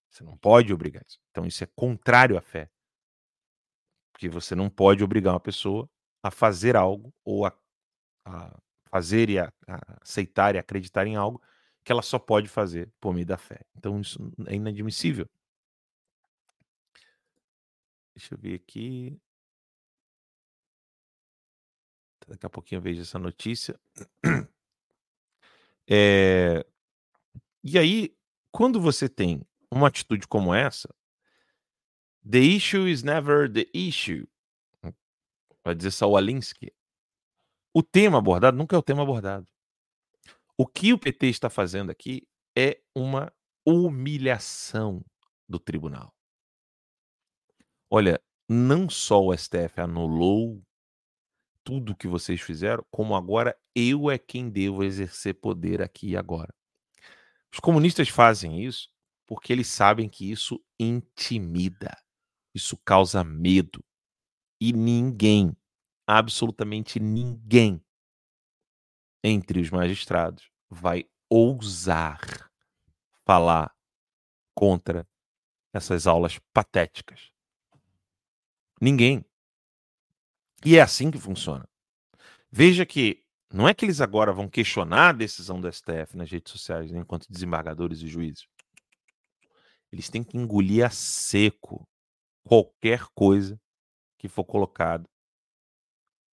Você 0.09 0.23
não 0.23 0.37
pode 0.37 0.71
obrigar 0.73 1.03
isso. 1.05 1.19
Então 1.31 1.45
isso 1.45 1.63
é 1.63 1.67
contrário 1.75 2.37
à 2.37 2.41
fé. 2.41 2.69
Porque 4.13 4.29
você 4.29 4.55
não 4.55 4.69
pode 4.69 5.03
obrigar 5.03 5.33
uma 5.33 5.39
pessoa 5.39 5.89
a 6.23 6.31
fazer 6.31 6.75
algo 6.75 7.13
ou 7.23 7.45
a, 7.45 7.57
a 8.25 8.57
fazer 8.89 9.29
e 9.29 9.39
a, 9.39 9.51
a 9.67 9.99
aceitar 10.01 10.55
e 10.55 10.59
acreditar 10.59 11.05
em 11.07 11.15
algo 11.15 11.41
que 11.87 11.91
ela 11.93 12.01
só 12.01 12.19
pode 12.19 12.49
fazer 12.49 12.91
por 12.99 13.13
meio 13.13 13.25
da 13.25 13.37
fé. 13.37 13.61
Então 13.77 14.01
isso 14.01 14.19
é 14.45 14.55
inadmissível. 14.55 15.25
Deixa 18.13 18.35
eu 18.35 18.37
ver 18.37 18.55
aqui. 18.55 19.17
Daqui 22.27 22.45
a 22.45 22.49
pouquinho 22.49 22.79
eu 22.79 22.81
vejo 22.81 23.01
essa 23.01 23.17
notícia. 23.17 23.79
É... 25.89 26.65
E 27.63 27.79
aí, 27.79 28.13
quando 28.51 28.81
você 28.81 29.07
tem 29.07 29.41
uma 29.71 29.87
atitude 29.87 30.27
como 30.27 30.53
essa, 30.53 30.93
the 32.29 32.39
issue 32.39 32.89
is 32.89 33.03
never 33.03 33.49
the 33.49 33.65
issue. 33.73 34.27
Vai 35.63 35.73
dizer 35.73 35.91
Saul 35.91 36.17
Alinsky. 36.17 36.73
O 37.73 37.81
tema 37.81 38.17
abordado 38.17 38.57
nunca 38.57 38.75
é 38.75 38.79
o 38.79 38.83
tema 38.83 39.03
abordado. 39.03 39.47
O 40.57 40.65
que 40.65 40.91
o 40.91 40.97
PT 40.97 41.27
está 41.27 41.51
fazendo 41.51 41.91
aqui 41.91 42.27
é 42.57 42.81
uma 42.95 43.31
humilhação 43.63 45.05
do 45.47 45.59
tribunal. 45.59 46.11
Olha, 47.91 48.19
não 48.49 48.89
só 48.89 49.23
o 49.23 49.37
STF 49.37 49.79
anulou 49.79 50.61
tudo 51.63 51.95
que 51.95 52.07
vocês 52.07 52.41
fizeram, 52.41 52.83
como 52.89 53.15
agora 53.15 53.55
eu 53.75 54.09
é 54.09 54.17
quem 54.17 54.49
devo 54.49 54.83
exercer 54.83 55.35
poder 55.35 55.81
aqui 55.81 56.11
e 56.11 56.17
agora. 56.17 56.53
Os 57.53 57.59
comunistas 57.59 58.09
fazem 58.09 58.63
isso 58.63 58.89
porque 59.27 59.53
eles 59.53 59.67
sabem 59.67 60.09
que 60.09 60.31
isso 60.31 60.59
intimida, 60.79 61.95
isso 62.55 62.77
causa 62.77 63.23
medo. 63.23 63.83
E 64.59 64.73
ninguém, 64.73 65.55
absolutamente 66.07 66.99
ninguém, 66.99 67.83
entre 69.23 69.59
os 69.59 69.69
magistrados, 69.69 70.49
vai 70.69 71.05
ousar 71.29 72.49
falar 73.25 73.75
contra 74.55 75.07
essas 75.73 76.07
aulas 76.07 76.39
patéticas. 76.53 77.31
Ninguém. 78.81 79.25
E 80.65 80.77
é 80.77 80.81
assim 80.81 81.11
que 81.11 81.19
funciona. 81.19 81.67
Veja 82.49 82.85
que 82.85 83.23
não 83.51 83.67
é 83.67 83.73
que 83.73 83.85
eles 83.85 84.01
agora 84.01 84.33
vão 84.33 84.49
questionar 84.49 85.09
a 85.09 85.13
decisão 85.13 85.59
do 85.59 85.71
STF 85.71 86.15
nas 86.15 86.29
redes 86.29 86.51
sociais, 86.51 86.91
né, 86.91 86.99
enquanto 86.99 87.31
desembargadores 87.31 88.01
e 88.01 88.07
juízes. 88.07 88.47
Eles 89.91 90.09
têm 90.09 90.23
que 90.23 90.37
engolir 90.37 90.85
a 90.85 90.89
seco 90.89 91.87
qualquer 92.43 93.05
coisa 93.13 93.59
que 94.17 94.27
for 94.27 94.43
colocado 94.43 95.07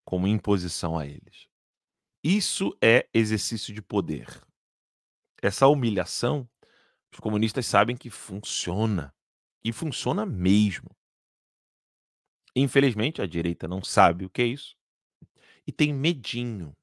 como 0.05 0.27
imposição 0.27 0.99
a 0.99 1.07
eles. 1.07 1.49
Isso 2.24 2.74
é 2.80 3.06
exercício 3.12 3.74
de 3.74 3.82
poder. 3.82 4.26
Essa 5.42 5.68
humilhação, 5.68 6.48
os 7.12 7.20
comunistas 7.20 7.66
sabem 7.66 7.94
que 7.96 8.08
funciona. 8.08 9.14
E 9.62 9.72
funciona 9.72 10.24
mesmo. 10.24 10.90
Infelizmente, 12.56 13.20
a 13.20 13.26
direita 13.26 13.68
não 13.68 13.84
sabe 13.84 14.24
o 14.24 14.30
que 14.30 14.42
é 14.42 14.46
isso 14.46 14.74
e 15.66 15.72
tem 15.72 15.92
medinho. 15.92 16.76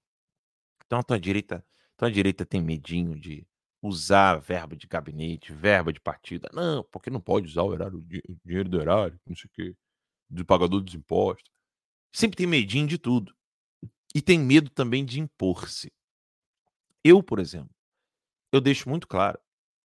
Então, 0.86 1.00
a 1.00 1.04
tua 1.04 1.20
direita, 1.20 1.66
então 1.96 2.08
a 2.08 2.12
direita 2.12 2.46
tem 2.46 2.62
medinho 2.62 3.18
de 3.20 3.46
usar 3.82 4.38
verba 4.38 4.76
de 4.76 4.88
gabinete, 4.88 5.54
verba 5.54 5.92
de 5.94 6.00
partida. 6.00 6.50
Não, 6.54 6.84
porque 6.92 7.10
não 7.10 7.22
pode 7.22 7.48
usar 7.48 7.64
o, 7.64 7.68
horário, 7.68 8.00
o 8.00 8.36
dinheiro 8.46 8.70
do 8.70 8.82
erário, 8.82 9.20
não 9.26 9.36
sei 9.36 9.48
o 9.48 9.52
quê, 9.54 9.76
do 10.30 10.46
pagador 10.46 10.82
dos 10.82 10.94
impostos. 10.94 11.52
Sempre 12.12 12.38
tem 12.38 12.48
medinho 12.48 12.88
de 12.88 12.98
tudo. 12.98 13.34
E 14.14 14.22
tem 14.22 14.40
medo 14.40 14.70
também 14.70 15.06
de 15.06 15.20
impor-se. 15.20 15.92
Eu, 17.04 17.24
por 17.24 17.40
exemplo, 17.40 17.74
eu 18.52 18.60
deixo 18.60 18.90
muito 18.90 19.08
claro 19.08 19.40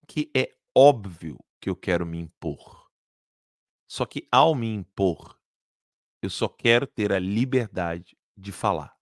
que 0.06 0.30
é 0.36 0.52
óbvio 0.74 1.38
que 1.60 1.70
eu 1.70 1.76
quero 1.76 2.04
me 2.04 2.18
impor. 2.18 2.90
Só 3.88 4.04
que 4.04 4.26
ao 4.30 4.54
me 4.54 4.66
impor, 4.66 5.38
eu 6.20 6.28
só 6.28 6.48
quero 6.48 6.86
ter 6.86 7.12
a 7.12 7.18
liberdade 7.18 8.16
de 8.36 8.50
falar. 8.50 8.94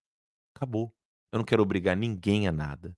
Acabou. 0.54 0.94
Eu 1.32 1.38
não 1.38 1.44
quero 1.44 1.62
obrigar 1.62 1.96
ninguém 1.96 2.46
a 2.46 2.52
nada. 2.52 2.96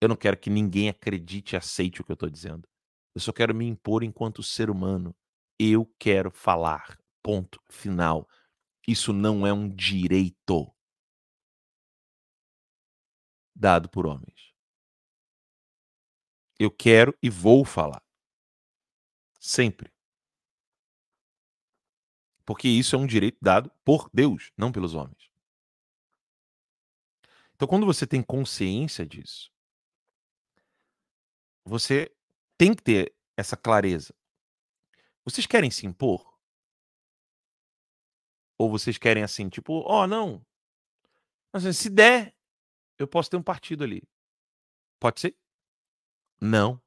Eu 0.00 0.08
não 0.08 0.16
quero 0.16 0.36
que 0.36 0.50
ninguém 0.50 0.88
acredite 0.88 1.54
e 1.54 1.56
aceite 1.56 2.00
o 2.00 2.04
que 2.04 2.10
eu 2.10 2.14
estou 2.14 2.28
dizendo. 2.28 2.68
Eu 3.14 3.20
só 3.20 3.32
quero 3.32 3.54
me 3.54 3.66
impor 3.66 4.02
enquanto 4.02 4.42
ser 4.42 4.68
humano. 4.68 5.16
Eu 5.58 5.86
quero 5.98 6.30
falar. 6.30 6.98
Ponto 7.22 7.60
final. 7.70 8.28
Isso 8.86 9.12
não 9.12 9.46
é 9.46 9.52
um 9.52 9.68
direito 9.68 10.72
dado 13.58 13.88
por 13.88 14.06
homens. 14.06 14.54
Eu 16.58 16.70
quero 16.70 17.16
e 17.22 17.28
vou 17.28 17.64
falar. 17.64 18.02
Sempre. 19.38 19.92
Porque 22.44 22.68
isso 22.68 22.96
é 22.96 22.98
um 22.98 23.06
direito 23.06 23.38
dado 23.42 23.70
por 23.84 24.08
Deus, 24.12 24.50
não 24.56 24.72
pelos 24.72 24.94
homens. 24.94 25.30
Então, 27.54 27.66
quando 27.66 27.84
você 27.84 28.06
tem 28.06 28.22
consciência 28.22 29.04
disso, 29.04 29.52
você 31.64 32.10
tem 32.56 32.72
que 32.72 32.82
ter 32.82 33.14
essa 33.36 33.56
clareza. 33.56 34.14
Vocês 35.24 35.46
querem 35.46 35.70
se 35.70 35.86
impor? 35.86 36.38
Ou 38.56 38.70
vocês 38.70 38.96
querem 38.96 39.22
assim, 39.22 39.48
tipo, 39.48 39.74
ó, 39.86 40.04
oh, 40.04 40.06
não. 40.06 40.44
Assim, 41.52 41.72
se 41.72 41.90
der, 41.90 42.34
eu 42.98 43.06
posso 43.06 43.30
ter 43.30 43.36
um 43.36 43.42
partido 43.42 43.84
ali. 43.84 44.02
Pode 44.98 45.20
ser? 45.20 45.36
Não. 46.40 46.80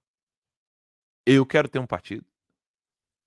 Eu 1.25 1.45
quero 1.45 1.69
ter 1.69 1.79
um 1.79 1.87
partido. 1.87 2.25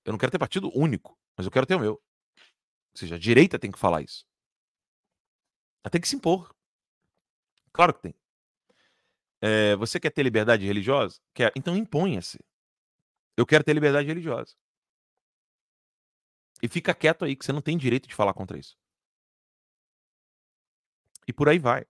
Eu 0.04 0.12
não 0.12 0.18
quero 0.18 0.30
ter 0.30 0.38
partido 0.38 0.70
único, 0.76 1.18
mas 1.36 1.46
eu 1.46 1.52
quero 1.52 1.66
ter 1.66 1.74
o 1.74 1.80
meu. 1.80 1.92
Ou 1.94 2.96
seja, 2.96 3.14
a 3.14 3.18
direita 3.18 3.58
tem 3.58 3.70
que 3.70 3.78
falar 3.78 4.02
isso. 4.02 4.26
Ela 5.82 5.90
tem 5.90 6.00
que 6.00 6.08
se 6.08 6.16
impor. 6.16 6.54
Claro 7.72 7.94
que 7.94 8.02
tem. 8.02 8.14
É, 9.40 9.76
você 9.76 9.98
quer 9.98 10.10
ter 10.10 10.22
liberdade 10.22 10.64
religiosa? 10.64 11.20
Quer. 11.34 11.52
Então 11.56 11.76
imponha-se. 11.76 12.38
Eu 13.36 13.46
quero 13.46 13.64
ter 13.64 13.72
liberdade 13.72 14.06
religiosa. 14.06 14.54
E 16.62 16.68
fica 16.68 16.94
quieto 16.94 17.24
aí, 17.24 17.36
que 17.36 17.44
você 17.44 17.52
não 17.52 17.60
tem 17.60 17.76
direito 17.76 18.08
de 18.08 18.14
falar 18.14 18.32
contra 18.32 18.58
isso. 18.58 18.78
E 21.26 21.32
por 21.32 21.48
aí 21.48 21.58
vai. 21.58 21.86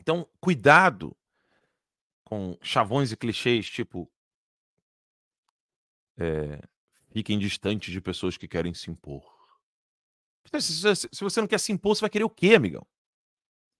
Então, 0.00 0.26
cuidado 0.40 1.16
com 2.24 2.56
chavões 2.62 3.12
e 3.12 3.16
clichês 3.16 3.68
tipo. 3.68 4.10
É, 6.16 6.60
fiquem 7.12 7.38
distantes 7.38 7.92
de 7.92 8.00
pessoas 8.00 8.36
que 8.36 8.48
querem 8.48 8.74
se 8.74 8.90
impor. 8.90 9.38
Se, 10.46 10.60
se, 10.60 11.08
se, 11.12 11.20
você 11.24 11.40
não 11.40 11.48
quer 11.48 11.58
se 11.58 11.72
impor, 11.72 11.94
você 11.94 12.00
vai 12.00 12.10
querer 12.10 12.24
o 12.24 12.30
quê, 12.30 12.54
amigão? 12.54 12.86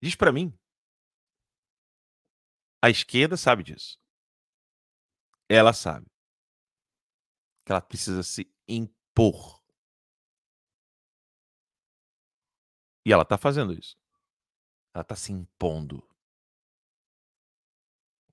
Diz 0.03 0.15
para 0.15 0.33
mim. 0.33 0.57
A 2.83 2.89
esquerda 2.89 3.37
sabe 3.37 3.63
disso. 3.63 3.99
Ela 5.49 5.73
sabe 5.73 6.07
que 7.65 7.73
ela 7.73 7.81
precisa 7.81 8.23
se 8.23 8.51
impor. 8.67 9.61
E 13.05 13.13
ela 13.13 13.25
tá 13.25 13.37
fazendo 13.37 13.73
isso. 13.73 13.97
Ela 14.95 15.05
tá 15.05 15.17
se 15.17 15.33
impondo. 15.33 16.10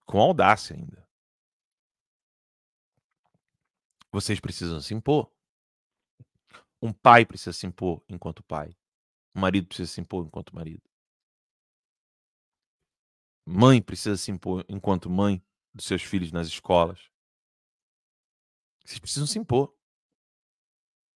Com 0.08 0.22
audácia 0.22 0.74
ainda. 0.76 1.06
Vocês 4.12 4.40
precisam 4.40 4.80
se 4.80 4.94
impor. 4.94 5.30
Um 6.82 6.94
pai 6.94 7.26
precisa 7.26 7.52
se 7.52 7.68
impor 7.68 8.02
enquanto 8.08 8.42
pai. 8.42 8.76
Um 9.36 9.42
marido 9.42 9.68
precisa 9.68 9.92
se 9.92 10.00
impor 10.00 10.26
enquanto 10.26 10.56
marido. 10.56 10.82
Mãe 13.46 13.82
precisa 13.82 14.16
se 14.16 14.32
impor 14.32 14.66
enquanto 14.70 15.10
mãe 15.10 15.44
dos 15.74 15.86
seus 15.86 16.04
filhos 16.04 16.32
nas 16.32 16.48
escolas. 16.48 17.12
Vocês 18.86 19.00
precisam 19.00 19.28
se 19.28 19.38
impor. 19.38 19.78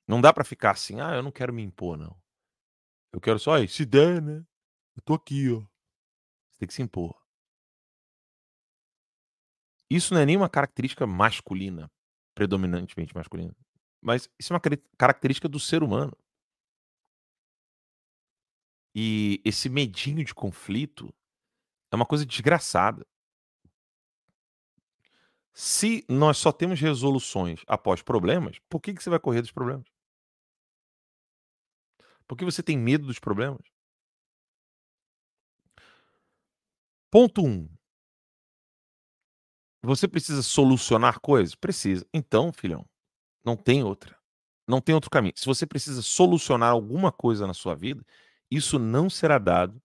Não 0.06 0.20
dá 0.20 0.34
para 0.34 0.44
ficar 0.44 0.72
assim, 0.72 1.00
ah, 1.00 1.16
eu 1.16 1.24
não 1.24 1.32
quero 1.32 1.54
me 1.54 1.64
impor, 1.64 1.98
não. 1.98 2.22
Eu 3.14 3.22
quero 3.22 3.40
só, 3.40 3.66
se 3.66 3.86
der, 3.86 4.22
né? 4.22 4.46
Eu 4.96 5.02
tô 5.02 5.14
aqui, 5.14 5.50
ó. 5.50 5.60
Você 5.60 6.60
tem 6.60 6.68
que 6.68 6.74
se 6.74 6.82
impor. 6.82 7.21
Isso 9.92 10.14
não 10.14 10.22
é 10.22 10.26
nenhuma 10.26 10.48
característica 10.48 11.06
masculina, 11.06 11.92
predominantemente 12.34 13.14
masculina. 13.14 13.54
Mas 14.02 14.30
isso 14.40 14.54
é 14.54 14.56
uma 14.56 14.62
característica 14.98 15.50
do 15.50 15.60
ser 15.60 15.84
humano. 15.84 16.18
E 18.96 19.42
esse 19.44 19.68
medinho 19.68 20.24
de 20.24 20.34
conflito 20.34 21.14
é 21.92 21.96
uma 21.98 22.06
coisa 22.06 22.26
desgraçada. 22.26 23.06
Se 25.54 26.06
nós 26.08 26.38
só 26.38 26.54
temos 26.54 26.80
resoluções 26.80 27.62
após 27.68 28.02
problemas, 28.02 28.60
por 28.70 28.80
que, 28.80 28.94
que 28.94 29.04
você 29.04 29.10
vai 29.10 29.20
correr 29.20 29.42
dos 29.42 29.52
problemas? 29.52 29.88
Porque 32.26 32.46
você 32.46 32.64
tem 32.64 32.78
medo 32.78 33.06
dos 33.06 33.20
problemas? 33.20 33.62
Ponto 37.10 37.42
1. 37.42 37.46
Um, 37.46 37.81
você 39.82 40.08
precisa 40.08 40.44
solucionar 40.44 41.20
coisas? 41.20 41.56
Precisa. 41.56 42.06
Então, 42.14 42.52
filhão, 42.54 42.86
não 43.44 43.56
tem 43.58 43.84
outra. 43.84 44.18
Não 44.68 44.80
tem 44.80 44.94
outro 44.94 45.10
caminho. 45.10 45.34
Se 45.36 45.46
você 45.46 45.66
precisa 45.66 46.02
solucionar 46.02 46.72
alguma 46.72 47.12
coisa 47.12 47.48
na 47.48 47.54
sua 47.54 47.76
vida, 47.76 48.06
isso 48.50 48.78
não 48.78 49.10
será 49.10 49.38
dado 49.38 49.82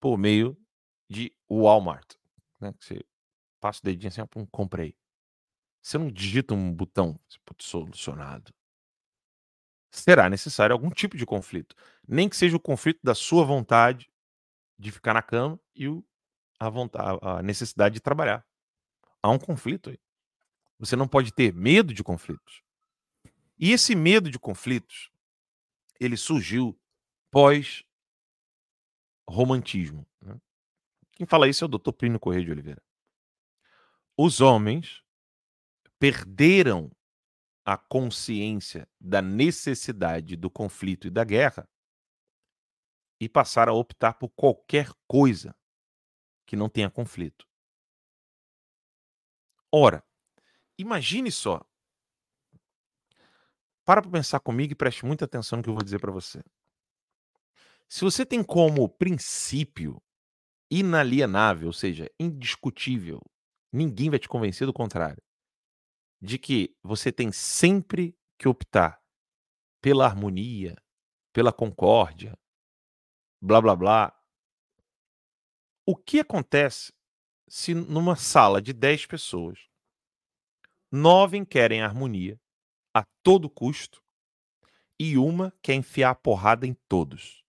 por 0.00 0.16
meio 0.16 0.56
de 1.10 1.34
Walmart. 1.50 2.14
Né? 2.60 2.72
Você 2.78 3.04
passa 3.60 3.80
o 3.80 3.84
dedinho 3.84 4.08
assim, 4.08 4.22
um 4.36 4.46
comprei. 4.46 4.96
Você 5.82 5.98
não 5.98 6.10
digita 6.10 6.54
um 6.54 6.72
botão 6.72 7.18
solucionado. 7.58 8.52
Será 9.90 10.28
necessário 10.28 10.72
algum 10.72 10.90
tipo 10.90 11.16
de 11.16 11.24
conflito. 11.24 11.74
Nem 12.06 12.28
que 12.28 12.36
seja 12.36 12.56
o 12.56 12.60
conflito 12.60 13.00
da 13.02 13.14
sua 13.14 13.44
vontade 13.44 14.10
de 14.78 14.92
ficar 14.92 15.14
na 15.14 15.22
cama 15.22 15.58
e 15.74 15.86
a, 16.60 16.68
vontade, 16.68 17.18
a 17.22 17.42
necessidade 17.42 17.94
de 17.94 18.00
trabalhar. 18.00 18.46
Há 19.22 19.30
um 19.30 19.38
conflito 19.38 19.90
aí. 19.90 19.98
Você 20.78 20.94
não 20.94 21.08
pode 21.08 21.32
ter 21.32 21.52
medo 21.52 21.92
de 21.92 22.04
conflitos. 22.04 22.62
E 23.58 23.72
esse 23.72 23.94
medo 23.94 24.30
de 24.30 24.38
conflitos, 24.38 25.10
ele 25.98 26.16
surgiu 26.16 26.78
pós 27.30 27.84
romantismo. 29.28 30.06
Né? 30.20 30.40
Quem 31.12 31.26
fala 31.26 31.48
isso 31.48 31.64
é 31.64 31.66
o 31.66 31.68
Dr. 31.68 31.92
Plínio 31.92 32.20
Correia 32.20 32.44
de 32.44 32.50
Oliveira. 32.52 32.82
Os 34.16 34.40
homens 34.40 35.02
perderam 35.98 36.90
a 37.64 37.76
consciência 37.76 38.88
da 39.00 39.20
necessidade 39.20 40.36
do 40.36 40.48
conflito 40.48 41.06
e 41.06 41.10
da 41.10 41.24
guerra 41.24 41.68
e 43.20 43.28
passaram 43.28 43.72
a 43.72 43.76
optar 43.76 44.14
por 44.14 44.28
qualquer 44.30 44.90
coisa 45.06 45.54
que 46.46 46.56
não 46.56 46.68
tenha 46.68 46.88
conflito. 46.88 47.47
Ora, 49.72 50.02
imagine 50.78 51.30
só. 51.32 51.62
Para 53.84 54.02
para 54.02 54.10
pensar 54.10 54.40
comigo 54.40 54.72
e 54.72 54.76
preste 54.76 55.04
muita 55.06 55.24
atenção 55.24 55.56
no 55.56 55.62
que 55.64 55.70
eu 55.70 55.74
vou 55.74 55.82
dizer 55.82 55.98
para 55.98 56.12
você. 56.12 56.40
Se 57.88 58.02
você 58.04 58.24
tem 58.24 58.42
como 58.42 58.88
princípio 58.88 60.00
inalienável, 60.70 61.68
ou 61.68 61.72
seja, 61.72 62.10
indiscutível, 62.20 63.20
ninguém 63.72 64.10
vai 64.10 64.18
te 64.18 64.28
convencer 64.28 64.66
do 64.66 64.72
contrário, 64.72 65.22
de 66.20 66.38
que 66.38 66.74
você 66.82 67.12
tem 67.12 67.30
sempre 67.32 68.16
que 68.38 68.48
optar 68.48 69.00
pela 69.82 70.06
harmonia, 70.06 70.76
pela 71.32 71.52
concórdia, 71.52 72.38
blá 73.40 73.60
blá 73.60 73.74
blá. 73.76 74.12
O 75.86 75.96
que 75.96 76.20
acontece 76.20 76.92
se 77.48 77.74
numa 77.74 78.16
sala 78.16 78.60
de 78.60 78.72
10 78.72 79.06
pessoas, 79.06 79.68
nove 80.90 81.44
querem 81.46 81.82
harmonia 81.82 82.40
a 82.94 83.04
todo 83.22 83.50
custo 83.50 84.02
e 84.98 85.16
uma 85.16 85.52
quer 85.62 85.74
enfiar 85.74 86.10
a 86.10 86.14
porrada 86.14 86.66
em 86.66 86.74
todos. 86.88 87.44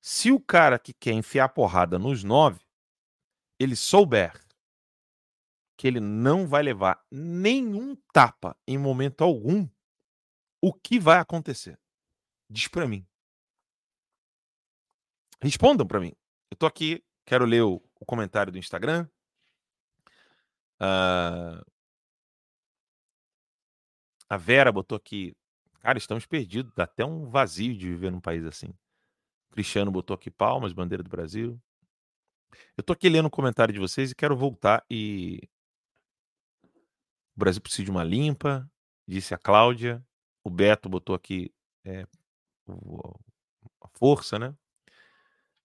Se 0.00 0.32
o 0.32 0.40
cara 0.40 0.78
que 0.78 0.92
quer 0.92 1.12
enfiar 1.12 1.44
a 1.44 1.48
porrada 1.48 1.98
nos 1.98 2.24
nove, 2.24 2.64
ele 3.58 3.76
souber 3.76 4.32
que 5.76 5.86
ele 5.86 6.00
não 6.00 6.46
vai 6.46 6.62
levar 6.62 7.04
nenhum 7.10 7.94
tapa 8.12 8.56
em 8.66 8.76
momento 8.76 9.22
algum, 9.22 9.68
o 10.60 10.72
que 10.72 10.98
vai 10.98 11.18
acontecer? 11.18 11.78
Diz 12.50 12.66
para 12.66 12.88
mim. 12.88 13.06
Respondam 15.40 15.86
para 15.86 16.00
mim. 16.00 16.12
Eu 16.50 16.56
tô 16.56 16.66
aqui 16.66 17.04
Quero 17.28 17.44
ler 17.44 17.60
o, 17.60 17.74
o 18.00 18.06
comentário 18.06 18.50
do 18.50 18.56
Instagram. 18.56 19.06
Uh, 20.80 21.62
a 24.26 24.36
Vera 24.38 24.72
botou 24.72 24.96
aqui. 24.96 25.36
Cara, 25.80 25.98
estamos 25.98 26.24
perdidos. 26.24 26.72
Dá 26.74 26.84
até 26.84 27.04
um 27.04 27.28
vazio 27.28 27.76
de 27.76 27.86
viver 27.86 28.10
num 28.10 28.20
país 28.20 28.46
assim. 28.46 28.68
O 29.50 29.52
Cristiano 29.52 29.90
botou 29.90 30.14
aqui 30.14 30.30
palmas, 30.30 30.72
bandeira 30.72 31.02
do 31.02 31.10
Brasil. 31.10 31.60
Eu 32.78 32.82
tô 32.82 32.94
aqui 32.94 33.10
lendo 33.10 33.26
o 33.26 33.30
comentário 33.30 33.74
de 33.74 33.78
vocês 33.78 34.10
e 34.10 34.14
quero 34.14 34.34
voltar 34.34 34.82
e. 34.90 35.46
O 37.36 37.38
Brasil 37.38 37.60
precisa 37.60 37.84
de 37.84 37.90
uma 37.90 38.04
limpa, 38.04 38.66
disse 39.06 39.34
a 39.34 39.38
Cláudia. 39.38 40.02
O 40.42 40.48
Beto 40.48 40.88
botou 40.88 41.14
aqui 41.14 41.52
é, 41.84 42.06
a 43.82 43.88
força, 43.92 44.38
né? 44.38 44.56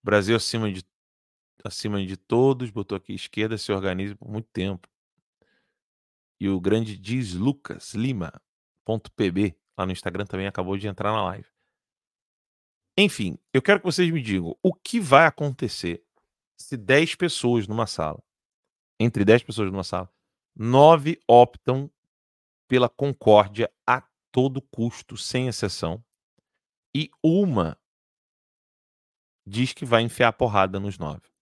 Brasil 0.04 0.36
acima 0.36 0.69
de 0.69 0.84
acima 1.63 2.06
de 2.06 2.17
todos, 2.17 2.69
botou 2.69 2.97
aqui 2.97 3.13
esquerda 3.13 3.58
se 3.58 3.71
organiza 3.71 4.15
por 4.15 4.30
muito 4.30 4.49
tempo. 4.52 4.88
E 6.39 6.49
o 6.49 6.60
grande 6.60 6.97
diz 6.97 7.34
Lucas 7.34 7.93
Lima, 7.93 8.34
ponto 8.84 9.12
PB, 9.12 9.56
lá 9.78 9.86
no 9.86 9.91
Instagram 9.91 10.26
também 10.26 10.47
acabou 10.47 10.78
de 10.78 10.88
entrar 10.88 11.12
na 11.12 11.23
live. 11.23 11.47
Enfim, 12.97 13.38
eu 13.54 13.62
quero 13.62 13.80
que 13.80 13.86
vocês 13.86 14.12
me 14.12 14.21
digam 14.21 14.56
o 14.62 14.73
que 14.73 14.99
vai 14.99 15.26
acontecer 15.26 16.04
se 16.56 16.78
10 16.78 17.15
pessoas 17.15 17.67
numa 17.67 17.88
sala, 17.88 18.21
entre 18.99 19.26
10 19.26 19.43
pessoas 19.43 19.71
numa 19.71 19.84
sala, 19.84 20.12
9 20.56 21.19
optam 21.28 21.89
pela 22.67 22.88
concórdia 22.88 23.71
a 23.88 24.02
todo 24.32 24.62
custo, 24.62 25.17
sem 25.17 25.47
exceção, 25.47 26.04
e 26.95 27.10
uma 27.23 27.78
diz 29.45 29.73
que 29.73 29.86
vai 29.86 30.04
enfiar 30.04 30.30
a 30.30 30.34
porrada 30.34 30.80
nos 30.80 30.97
nove. 30.97 31.33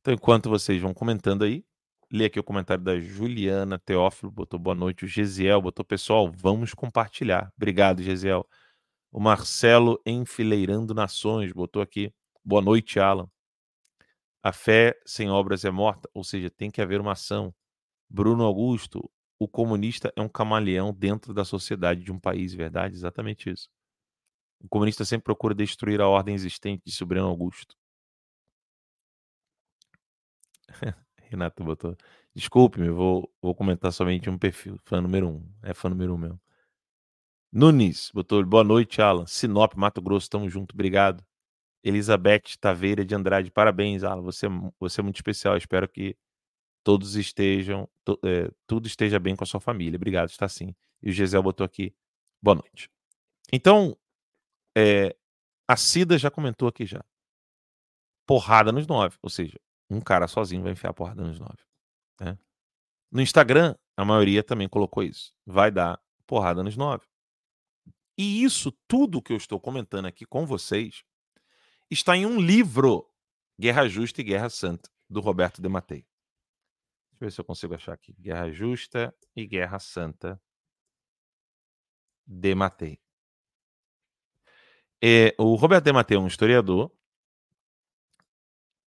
Então, 0.00 0.14
enquanto 0.14 0.48
vocês 0.48 0.80
vão 0.80 0.94
comentando 0.94 1.44
aí, 1.44 1.62
lê 2.10 2.24
aqui 2.24 2.40
o 2.40 2.44
comentário 2.44 2.82
da 2.82 2.98
Juliana 2.98 3.78
Teófilo, 3.78 4.32
botou 4.32 4.58
boa 4.58 4.74
noite. 4.74 5.04
O 5.04 5.08
Gesiel 5.08 5.60
botou, 5.60 5.84
pessoal, 5.84 6.30
vamos 6.30 6.72
compartilhar. 6.72 7.52
Obrigado, 7.54 8.02
Gesiel. 8.02 8.48
O 9.12 9.20
Marcelo 9.20 10.00
Enfileirando 10.06 10.94
Nações 10.94 11.52
botou 11.52 11.82
aqui. 11.82 12.12
Boa 12.42 12.62
noite, 12.62 12.98
Alan. 12.98 13.28
A 14.42 14.52
fé 14.52 14.98
sem 15.04 15.28
obras 15.28 15.66
é 15.66 15.70
morta, 15.70 16.08
ou 16.14 16.24
seja, 16.24 16.48
tem 16.48 16.70
que 16.70 16.80
haver 16.80 16.98
uma 16.98 17.12
ação. 17.12 17.54
Bruno 18.08 18.44
Augusto, 18.44 19.10
o 19.38 19.46
comunista 19.46 20.10
é 20.16 20.22
um 20.22 20.28
camaleão 20.28 20.94
dentro 20.94 21.34
da 21.34 21.44
sociedade 21.44 22.02
de 22.02 22.10
um 22.10 22.18
país, 22.18 22.54
verdade? 22.54 22.94
Exatamente 22.94 23.50
isso. 23.50 23.68
O 24.60 24.68
comunista 24.68 25.04
sempre 25.04 25.24
procura 25.24 25.54
destruir 25.54 26.00
a 26.00 26.08
ordem 26.08 26.34
existente, 26.34 26.82
disse 26.86 27.02
o 27.02 27.06
Breno 27.06 27.26
Augusto. 27.26 27.76
Renato 31.30 31.62
botou. 31.62 31.96
Desculpe-me, 32.34 32.90
vou, 32.90 33.32
vou 33.40 33.54
comentar 33.54 33.92
somente 33.92 34.28
um 34.28 34.36
perfil. 34.36 34.78
Fã 34.84 35.00
número 35.00 35.28
um. 35.28 35.48
É 35.62 35.72
fã 35.72 35.88
número 35.88 36.14
um 36.14 36.18
mesmo. 36.18 36.40
Nunes 37.52 38.10
botou. 38.12 38.44
Boa 38.44 38.64
noite, 38.64 39.00
Alan. 39.00 39.26
Sinop, 39.26 39.74
Mato 39.76 40.02
Grosso, 40.02 40.28
tamo 40.28 40.48
junto, 40.48 40.72
obrigado. 40.74 41.24
Elizabeth 41.84 42.58
Taveira 42.60 43.04
de 43.04 43.14
Andrade, 43.14 43.50
parabéns, 43.50 44.02
Alan. 44.02 44.22
Você, 44.22 44.46
é 44.46 44.50
você 44.78 45.00
é 45.00 45.04
muito 45.04 45.16
especial. 45.16 45.56
Espero 45.56 45.88
que 45.88 46.16
todos 46.82 47.14
estejam, 47.14 47.88
to, 48.04 48.18
é, 48.24 48.50
tudo 48.66 48.88
esteja 48.88 49.18
bem 49.20 49.36
com 49.36 49.44
a 49.44 49.46
sua 49.46 49.60
família. 49.60 49.96
Obrigado, 49.96 50.30
está 50.30 50.48
sim. 50.48 50.74
E 51.00 51.10
o 51.10 51.12
Gisel 51.12 51.42
botou 51.42 51.64
aqui. 51.64 51.94
Boa 52.42 52.56
noite. 52.56 52.90
Então, 53.52 53.96
é, 54.76 55.16
a 55.68 55.76
Cida 55.76 56.18
já 56.18 56.30
comentou 56.30 56.66
aqui 56.66 56.86
já. 56.86 57.04
Porrada 58.26 58.72
nos 58.72 58.86
nove. 58.86 59.16
Ou 59.22 59.30
seja, 59.30 59.58
um 59.90 60.00
cara 60.00 60.28
sozinho 60.28 60.62
vai 60.62 60.72
enfiar 60.72 60.94
porrada 60.94 61.22
nos 61.22 61.38
nove. 61.38 61.58
Né? 62.20 62.38
No 63.10 63.20
Instagram, 63.20 63.74
a 63.96 64.04
maioria 64.04 64.42
também 64.42 64.68
colocou 64.68 65.02
isso. 65.02 65.34
Vai 65.44 65.70
dar 65.70 66.00
porrada 66.26 66.62
nos 66.62 66.76
nove. 66.76 67.04
E 68.16 68.44
isso 68.44 68.70
tudo 68.86 69.20
que 69.20 69.32
eu 69.32 69.36
estou 69.36 69.58
comentando 69.58 70.06
aqui 70.06 70.24
com 70.24 70.46
vocês 70.46 71.02
está 71.90 72.16
em 72.16 72.24
um 72.24 72.40
livro, 72.40 73.10
Guerra 73.58 73.88
Justa 73.88 74.20
e 74.20 74.24
Guerra 74.24 74.48
Santa, 74.48 74.88
do 75.08 75.20
Roberto 75.20 75.60
Dematei. 75.60 76.06
Deixa 77.10 77.24
eu 77.24 77.26
ver 77.26 77.32
se 77.32 77.40
eu 77.40 77.44
consigo 77.44 77.74
achar 77.74 77.92
aqui. 77.92 78.14
Guerra 78.18 78.50
Justa 78.52 79.14
e 79.34 79.46
Guerra 79.46 79.78
Santa, 79.80 80.40
Dematei. 82.24 83.00
É, 85.02 85.34
o 85.38 85.54
Roberto 85.54 85.84
Dematei 85.84 86.16
é 86.16 86.20
um 86.20 86.26
historiador 86.26 86.92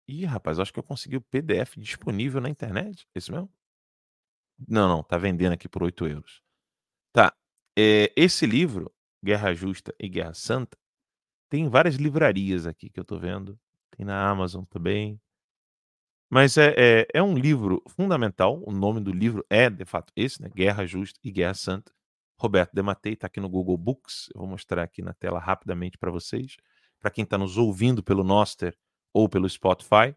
Ih, 0.09 0.25
rapaz, 0.25 0.59
acho 0.59 0.73
que 0.73 0.79
eu 0.79 0.83
consegui 0.83 1.17
o 1.17 1.21
PDF 1.21 1.77
disponível 1.77 2.41
na 2.41 2.49
internet. 2.49 3.07
É 3.15 3.19
isso 3.19 3.33
mesmo? 3.33 3.51
Não, 4.69 4.89
não, 4.89 5.03
tá 5.03 5.17
vendendo 5.17 5.53
aqui 5.53 5.69
por 5.69 5.83
8 5.83 6.07
euros. 6.07 6.43
Tá. 7.13 7.35
É, 7.77 8.13
esse 8.17 8.47
livro, 8.47 8.93
Guerra 9.25 9.55
Justa 9.55 9.95
e 9.99 10.09
Guerra 10.09 10.35
Santa, 10.35 10.77
tem 11.49 11.69
várias 11.69 11.97
livrarias 11.97 12.67
aqui 12.67 12.89
que 12.89 12.99
eu 12.99 13.05
tô 13.05 13.19
vendo. 13.19 13.59
Tem 13.91 14.07
na 14.07 14.29
Amazon 14.29 14.65
também. 14.65 15.21
Mas 16.31 16.57
é, 16.57 16.75
é, 16.77 17.07
é 17.13 17.23
um 17.23 17.37
livro 17.37 17.83
fundamental. 17.89 18.63
O 18.67 18.73
nome 18.73 19.01
do 19.01 19.13
livro 19.13 19.45
é, 19.51 19.69
de 19.69 19.85
fato, 19.85 20.13
esse, 20.17 20.41
né? 20.41 20.49
Guerra 20.55 20.87
Justa 20.87 21.21
e 21.23 21.31
Guerra 21.31 21.55
Santa. 21.55 21.93
Roberto 22.39 22.73
Dematei 22.73 23.13
está 23.13 23.27
aqui 23.27 23.39
no 23.39 23.49
Google 23.49 23.77
Books. 23.77 24.31
Eu 24.35 24.41
vou 24.41 24.49
mostrar 24.49 24.83
aqui 24.83 25.03
na 25.03 25.13
tela 25.13 25.39
rapidamente 25.39 25.99
para 25.99 26.11
vocês. 26.11 26.57
Para 26.99 27.11
quem 27.11 27.25
está 27.25 27.37
nos 27.37 27.59
ouvindo 27.59 28.03
pelo 28.03 28.25
Noster 28.25 28.77
ou 29.13 29.29
pelo 29.29 29.49
Spotify. 29.49 30.15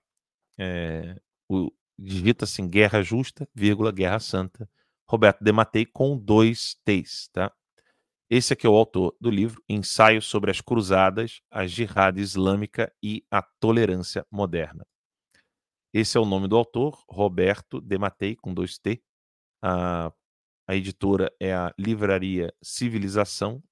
É, 0.58 1.20
o, 1.50 1.72
digita 1.98 2.46
assim 2.46 2.68
Guerra 2.68 3.02
Justa, 3.02 3.48
vírgula, 3.54 3.92
Guerra 3.92 4.20
Santa. 4.20 4.70
Roberto 5.08 5.44
Dematei 5.44 5.86
com 5.86 6.18
dois 6.18 6.76
T's, 6.84 7.30
tá? 7.32 7.54
Esse 8.28 8.54
aqui 8.54 8.66
é 8.66 8.70
o 8.70 8.76
autor 8.76 9.16
do 9.22 9.30
livro 9.30 9.64
Ensaio 9.70 10.20
sobre 10.20 10.50
as 10.50 10.60
Cruzadas, 10.60 11.42
a 11.52 11.68
Jihad 11.68 12.20
Islâmica 12.20 12.92
e 13.04 13.24
a 13.30 13.44
Tolerância 13.60 14.26
Moderna. 14.32 14.84
Esse 15.94 16.18
é 16.18 16.20
o 16.20 16.26
nome 16.26 16.48
do 16.48 16.58
autor, 16.58 17.04
Roberto 17.08 17.80
Dematei, 17.80 18.36
com 18.36 18.52
dois 18.52 18.80
T. 18.80 19.02
A, 19.64 20.12
a 20.68 20.76
editora 20.76 21.32
é 21.40 21.54
a 21.54 21.72
Livraria 21.78 22.52
Civilização, 22.64 23.64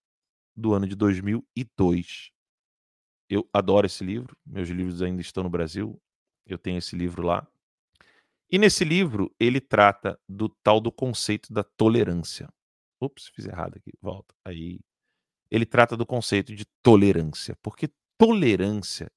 do 0.55 0.73
ano 0.73 0.88
de 0.88 0.95
2002. 0.95 2.31
Eu 3.33 3.49
adoro 3.51 3.87
esse 3.87 4.03
livro, 4.03 4.37
meus 4.45 4.69
livros 4.69 5.01
ainda 5.01 5.19
estão 5.19 5.41
no 5.43 5.49
Brasil, 5.49 5.99
eu 6.45 6.55
tenho 6.55 6.77
esse 6.77 6.95
livro 6.95 7.23
lá. 7.23 7.47
E 8.47 8.59
nesse 8.59 8.85
livro 8.85 9.35
ele 9.39 9.59
trata 9.59 10.19
do 10.29 10.47
tal 10.47 10.79
do 10.79 10.91
conceito 10.91 11.51
da 11.51 11.63
tolerância. 11.63 12.47
Ups, 13.01 13.31
fiz 13.33 13.47
errado 13.47 13.75
aqui, 13.75 13.91
volta. 13.99 14.35
Aí 14.45 14.79
ele 15.49 15.65
trata 15.65 15.97
do 15.97 16.05
conceito 16.05 16.53
de 16.53 16.63
tolerância, 16.83 17.57
porque 17.63 17.89
tolerância 18.19 19.11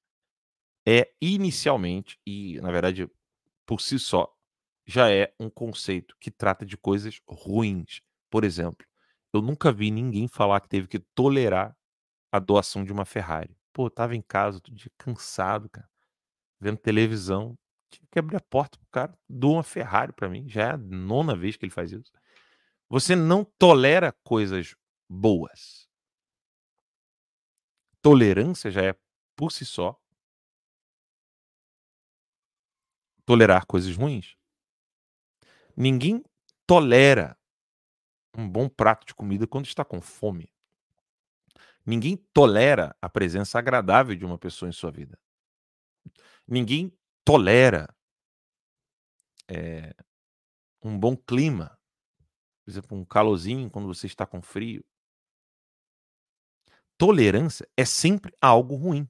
é 0.83 1.13
inicialmente 1.21 2.17
e 2.25 2.59
na 2.59 2.71
verdade 2.71 3.07
por 3.67 3.79
si 3.81 3.99
só 3.99 4.35
já 4.83 5.11
é 5.11 5.31
um 5.39 5.47
conceito 5.47 6.17
que 6.19 6.31
trata 6.31 6.65
de 6.65 6.75
coisas 6.75 7.21
ruins. 7.29 8.01
Por 8.31 8.43
exemplo, 8.43 8.83
eu 9.31 9.43
nunca 9.43 9.71
vi 9.71 9.91
ninguém 9.91 10.27
falar 10.27 10.59
que 10.61 10.69
teve 10.69 10.87
que 10.87 10.97
tolerar 10.97 11.77
a 12.31 12.39
doação 12.39 12.83
de 12.83 12.91
uma 12.91 13.05
Ferrari. 13.05 13.56
Pô, 13.77 13.91
tava 13.91 14.15
em 14.15 14.23
casa 14.23 14.59
todo 14.59 14.73
dia 14.73 14.91
cansado, 14.97 15.69
cara, 15.69 15.87
vendo 16.59 16.79
televisão. 16.79 17.55
Tive 17.91 18.07
que 18.09 18.17
abrir 18.17 18.35
a 18.35 18.41
porta 18.41 18.75
pro 18.75 18.87
cara, 18.89 19.15
dou 19.29 19.53
uma 19.53 19.61
Ferrari 19.61 20.11
para 20.11 20.27
mim. 20.27 20.49
Já 20.49 20.63
é 20.63 20.71
a 20.71 20.77
nona 20.77 21.35
vez 21.35 21.55
que 21.55 21.63
ele 21.63 21.71
faz 21.71 21.91
isso. 21.91 22.11
Você 22.89 23.15
não 23.15 23.45
tolera 23.45 24.11
coisas 24.23 24.75
boas. 25.07 25.87
Tolerância 28.01 28.71
já 28.71 28.81
é, 28.81 28.95
por 29.35 29.51
si 29.51 29.63
só, 29.63 29.95
tolerar 33.27 33.67
coisas 33.67 33.95
ruins. 33.95 34.35
Ninguém 35.75 36.23
tolera 36.65 37.37
um 38.35 38.49
bom 38.49 38.67
prato 38.67 39.05
de 39.05 39.13
comida 39.13 39.45
quando 39.45 39.67
está 39.67 39.85
com 39.85 40.01
fome. 40.01 40.51
Ninguém 41.87 42.17
tolera 42.33 42.93
a 43.01 43.09
presença 43.09 43.57
agradável 43.57 44.13
de 44.13 44.25
uma 44.25 44.37
pessoa 44.37 44.67
em 44.67 44.73
sua 44.73 44.91
vida. 44.91 45.17
Ninguém 46.45 46.91
tolera 47.23 47.87
é, 49.49 49.95
um 50.83 50.99
bom 50.99 51.15
clima. 51.15 51.79
Por 52.65 52.71
exemplo, 52.71 52.97
um 52.97 53.05
calorzinho 53.05 53.71
quando 53.71 53.87
você 53.87 54.05
está 54.05 54.25
com 54.25 54.41
frio. 54.41 54.83
Tolerância 56.97 57.65
é 57.77 57.85
sempre 57.85 58.35
algo 58.41 58.75
ruim. 58.75 59.07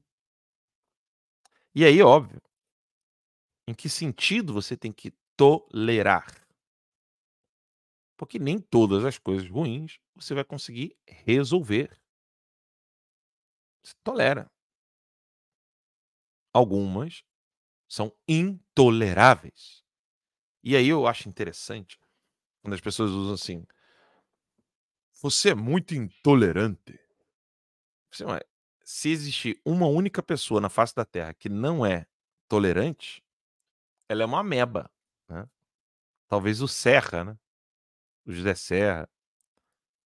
E 1.73 1.83
aí, 1.83 1.99
óbvio, 2.03 2.39
em 3.67 3.73
que 3.73 3.89
sentido 3.89 4.53
você 4.53 4.77
tem 4.77 4.91
que 4.91 5.11
tolerar? 5.35 6.47
Porque 8.15 8.37
nem 8.37 8.59
todas 8.59 9.03
as 9.03 9.17
coisas 9.17 9.49
ruins 9.49 9.99
você 10.15 10.35
vai 10.35 10.43
conseguir 10.43 10.95
resolver. 11.07 11.99
Você 13.87 13.95
tolera. 14.03 14.51
Algumas 16.53 17.23
são 17.87 18.13
intoleráveis. 18.27 19.81
E 20.61 20.75
aí 20.75 20.89
eu 20.89 21.07
acho 21.07 21.29
interessante 21.29 21.97
quando 22.61 22.73
as 22.73 22.81
pessoas 22.81 23.11
usam 23.11 23.35
assim: 23.35 23.65
você 25.21 25.51
é 25.51 25.55
muito 25.55 25.95
intolerante. 25.95 26.99
Se 28.83 29.09
existir 29.09 29.61
uma 29.63 29.87
única 29.87 30.21
pessoa 30.21 30.59
na 30.59 30.69
face 30.69 30.93
da 30.93 31.05
Terra 31.05 31.33
que 31.33 31.47
não 31.47 31.85
é 31.85 32.05
tolerante, 32.49 33.23
ela 34.09 34.23
é 34.23 34.25
uma 34.25 34.41
ameba. 34.41 34.91
Né? 35.29 35.49
Talvez 36.27 36.61
o 36.61 36.67
Serra, 36.67 37.23
né? 37.23 37.39
o 38.25 38.33
José 38.33 38.53
Serra, 38.53 39.09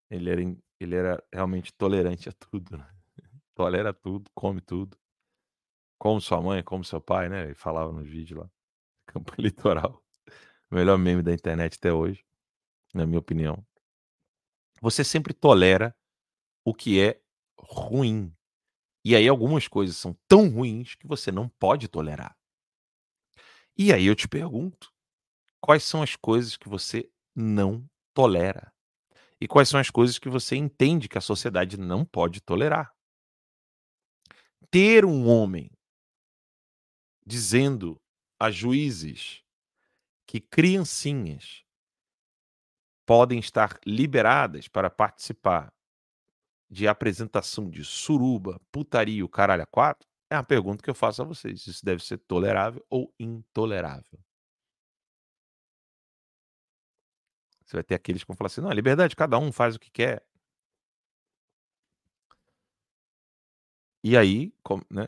ele 0.09 0.29
era, 0.29 0.41
ele 0.81 0.95
era 0.95 1.23
realmente 1.31 1.71
tolerante 1.71 2.27
a 2.27 2.33
tudo. 2.33 2.77
Né? 2.77 2.98
Tolera 3.59 3.93
tudo, 3.93 4.31
come 4.33 4.61
tudo. 4.61 4.97
Como 5.97 6.21
sua 6.21 6.41
mãe, 6.41 6.63
como 6.63 6.81
seu 6.81 7.01
pai, 7.01 7.27
né? 7.27 7.43
Ele 7.43 7.55
falava 7.55 7.91
nos 7.91 8.07
vídeos 8.07 8.39
lá. 8.39 8.49
Campo 9.05 9.33
Litoral. 9.37 10.01
Melhor 10.71 10.97
meme 10.97 11.21
da 11.21 11.33
internet 11.33 11.75
até 11.75 11.91
hoje, 11.91 12.23
na 12.93 13.05
minha 13.05 13.19
opinião. 13.19 13.67
Você 14.81 15.03
sempre 15.03 15.33
tolera 15.33 15.93
o 16.63 16.73
que 16.73 17.01
é 17.01 17.21
ruim. 17.59 18.33
E 19.03 19.13
aí 19.13 19.27
algumas 19.27 19.67
coisas 19.67 19.97
são 19.97 20.17
tão 20.25 20.47
ruins 20.49 20.95
que 20.95 21.05
você 21.05 21.29
não 21.29 21.49
pode 21.49 21.89
tolerar. 21.89 22.37
E 23.77 23.91
aí 23.91 24.05
eu 24.05 24.15
te 24.15 24.29
pergunto, 24.29 24.89
quais 25.59 25.83
são 25.83 26.01
as 26.01 26.15
coisas 26.15 26.55
que 26.55 26.69
você 26.69 27.11
não 27.35 27.85
tolera? 28.13 28.73
E 29.41 29.49
quais 29.49 29.67
são 29.67 29.81
as 29.81 29.89
coisas 29.89 30.17
que 30.17 30.29
você 30.29 30.55
entende 30.55 31.09
que 31.09 31.17
a 31.17 31.21
sociedade 31.21 31.77
não 31.77 32.05
pode 32.05 32.39
tolerar? 32.39 32.97
Ter 34.71 35.05
um 35.05 35.27
homem 35.27 35.69
dizendo 37.25 37.99
a 38.39 38.49
juízes 38.49 39.43
que 40.25 40.39
criancinhas 40.39 41.63
podem 43.05 43.39
estar 43.39 43.79
liberadas 43.85 44.67
para 44.67 44.89
participar 44.89 45.73
de 46.69 46.87
apresentação 46.87 47.69
de 47.69 47.83
suruba, 47.83 48.61
putaria, 48.71 49.25
o 49.25 49.29
caralho 49.29 49.63
a 49.63 49.65
quatro, 49.65 50.07
é 50.29 50.35
a 50.35 50.43
pergunta 50.43 50.83
que 50.83 50.89
eu 50.89 50.95
faço 50.95 51.23
a 51.23 51.25
vocês. 51.25 51.65
Isso 51.65 51.83
deve 51.83 52.03
ser 52.03 52.19
tolerável 52.19 52.85
ou 52.89 53.11
intolerável? 53.19 54.19
Você 57.65 57.75
vai 57.75 57.83
ter 57.83 57.95
aqueles 57.95 58.23
que 58.23 58.27
vão 58.27 58.35
falar 58.35 58.47
assim: 58.47 58.61
não, 58.61 58.71
liberdade, 58.71 59.15
cada 59.15 59.37
um 59.39 59.51
faz 59.51 59.75
o 59.75 59.79
que 59.79 59.89
quer. 59.89 60.23
E 64.03 64.17
aí, 64.17 64.53
né, 64.89 65.07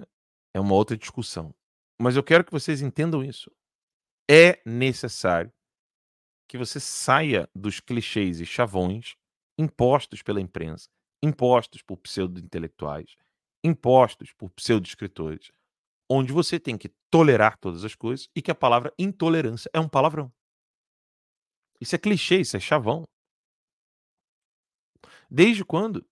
é 0.53 0.59
uma 0.59 0.75
outra 0.75 0.97
discussão. 0.97 1.53
Mas 1.99 2.15
eu 2.15 2.23
quero 2.23 2.43
que 2.43 2.51
vocês 2.51 2.81
entendam 2.81 3.23
isso. 3.23 3.51
É 4.29 4.61
necessário 4.65 5.51
que 6.47 6.57
você 6.57 6.79
saia 6.79 7.49
dos 7.55 7.79
clichês 7.79 8.41
e 8.41 8.45
chavões 8.45 9.15
impostos 9.57 10.21
pela 10.21 10.41
imprensa, 10.41 10.89
impostos 11.23 11.81
por 11.81 11.97
pseudo-intelectuais, 11.97 13.15
impostos 13.63 14.33
por 14.33 14.49
pseudo-escritores, 14.49 15.51
onde 16.09 16.33
você 16.33 16.59
tem 16.59 16.77
que 16.77 16.89
tolerar 17.09 17.57
todas 17.57 17.85
as 17.85 17.95
coisas 17.95 18.27
e 18.35 18.41
que 18.41 18.51
a 18.51 18.55
palavra 18.55 18.93
intolerância 18.97 19.69
é 19.73 19.79
um 19.79 19.87
palavrão. 19.87 20.31
Isso 21.79 21.95
é 21.95 21.99
clichê, 21.99 22.41
isso 22.41 22.57
é 22.57 22.59
chavão. 22.59 23.03
Desde 25.29 25.63
quando? 25.63 26.05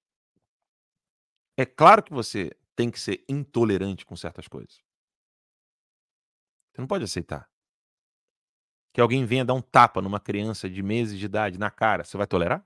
É 1.58 1.66
claro 1.66 2.02
que 2.02 2.14
você 2.14 2.52
tem 2.80 2.90
que 2.90 2.98
ser 2.98 3.26
intolerante 3.28 4.06
com 4.06 4.16
certas 4.16 4.48
coisas. 4.48 4.82
Você 6.72 6.80
não 6.80 6.88
pode 6.88 7.04
aceitar. 7.04 7.52
Que 8.94 9.02
alguém 9.02 9.26
venha 9.26 9.44
dar 9.44 9.54
um 9.54 9.62
tapa 9.62 10.02
numa 10.02 10.18
criança 10.18 10.70
de 10.70 10.82
meses 10.82 11.20
de 11.20 11.26
idade 11.26 11.60
na 11.60 11.70
cara, 11.70 12.06
você 12.06 12.16
vai 12.16 12.26
tolerar? 12.26 12.66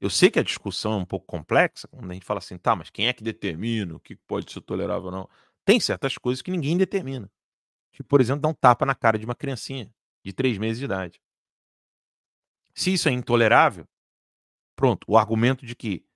Eu 0.00 0.08
sei 0.08 0.30
que 0.30 0.38
a 0.38 0.42
discussão 0.42 0.94
é 0.94 0.96
um 0.96 1.04
pouco 1.04 1.26
complexa, 1.26 1.86
quando 1.88 2.10
a 2.10 2.14
gente 2.14 2.24
fala 2.24 2.38
assim, 2.38 2.56
tá, 2.56 2.74
mas 2.74 2.88
quem 2.88 3.08
é 3.08 3.12
que 3.12 3.22
determina 3.22 3.94
o 3.94 4.00
que 4.00 4.16
pode 4.16 4.50
ser 4.50 4.62
tolerável 4.62 5.06
ou 5.06 5.12
não? 5.12 5.28
Tem 5.66 5.78
certas 5.78 6.16
coisas 6.16 6.40
que 6.40 6.50
ninguém 6.50 6.78
determina. 6.78 7.30
Tipo, 7.92 8.08
por 8.08 8.22
exemplo, 8.22 8.40
dar 8.40 8.48
um 8.48 8.54
tapa 8.54 8.86
na 8.86 8.94
cara 8.94 9.18
de 9.18 9.26
uma 9.26 9.34
criancinha 9.34 9.94
de 10.24 10.32
três 10.32 10.56
meses 10.56 10.78
de 10.78 10.86
idade. 10.86 11.20
Se 12.74 12.94
isso 12.94 13.06
é 13.06 13.12
intolerável, 13.12 13.86
pronto, 14.74 15.04
o 15.06 15.18
argumento 15.18 15.66
de 15.66 15.76
que 15.76 16.06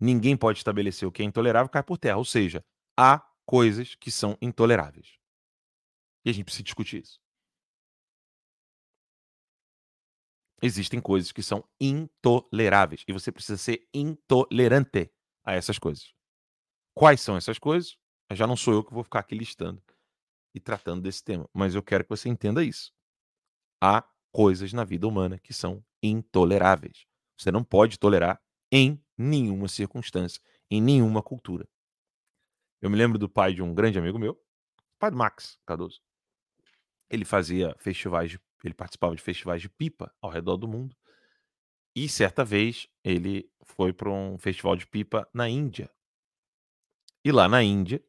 ninguém 0.00 0.36
pode 0.36 0.58
estabelecer 0.58 1.06
o 1.06 1.12
que 1.12 1.22
é 1.22 1.24
intolerável 1.24 1.68
cai 1.68 1.82
por 1.82 1.98
terra. 1.98 2.16
Ou 2.16 2.24
seja, 2.24 2.64
há 2.98 3.20
coisas 3.44 3.94
que 3.94 4.10
são 4.10 4.36
intoleráveis. 4.40 5.18
E 6.24 6.30
a 6.30 6.32
gente 6.32 6.44
precisa 6.44 6.64
discutir 6.64 7.02
isso. 7.02 7.20
Existem 10.62 11.00
coisas 11.00 11.32
que 11.32 11.42
são 11.42 11.64
intoleráveis 11.80 13.02
e 13.08 13.12
você 13.12 13.32
precisa 13.32 13.56
ser 13.56 13.88
intolerante 13.94 15.10
a 15.42 15.54
essas 15.54 15.78
coisas. 15.78 16.12
Quais 16.94 17.20
são 17.20 17.36
essas 17.36 17.58
coisas? 17.58 17.96
Já 18.32 18.46
não 18.46 18.56
sou 18.56 18.74
eu 18.74 18.84
que 18.84 18.92
vou 18.92 19.02
ficar 19.02 19.20
aqui 19.20 19.34
listando 19.34 19.82
e 20.54 20.60
tratando 20.60 21.00
desse 21.00 21.24
tema, 21.24 21.48
mas 21.52 21.74
eu 21.74 21.82
quero 21.82 22.04
que 22.04 22.10
você 22.10 22.28
entenda 22.28 22.62
isso 22.62 22.92
há 23.80 24.04
coisas 24.32 24.72
na 24.72 24.84
vida 24.84 25.08
humana 25.08 25.38
que 25.38 25.54
são 25.54 25.82
intoleráveis. 26.02 27.06
Você 27.38 27.50
não 27.50 27.64
pode 27.64 27.98
tolerar 27.98 28.40
em 28.70 29.02
nenhuma 29.16 29.68
circunstância, 29.68 30.40
em 30.70 30.80
nenhuma 30.80 31.22
cultura. 31.22 31.68
Eu 32.80 32.88
me 32.88 32.96
lembro 32.96 33.18
do 33.18 33.28
pai 33.28 33.52
de 33.52 33.62
um 33.62 33.74
grande 33.74 33.98
amigo 33.98 34.18
meu, 34.18 34.40
pai 34.98 35.10
do 35.10 35.16
Max 35.16 35.58
Cardoso. 35.66 36.00
Ele 37.08 37.24
fazia 37.24 37.74
festivais, 37.78 38.30
de, 38.30 38.40
ele 38.64 38.74
participava 38.74 39.14
de 39.14 39.22
festivais 39.22 39.60
de 39.60 39.68
pipa 39.68 40.14
ao 40.20 40.30
redor 40.30 40.56
do 40.56 40.68
mundo. 40.68 40.96
E 41.94 42.08
certa 42.08 42.44
vez 42.44 42.88
ele 43.04 43.50
foi 43.62 43.92
para 43.92 44.08
um 44.08 44.38
festival 44.38 44.76
de 44.76 44.86
pipa 44.86 45.28
na 45.34 45.48
Índia. 45.48 45.90
E 47.24 47.32
lá 47.32 47.48
na 47.48 47.62
Índia, 47.62 48.02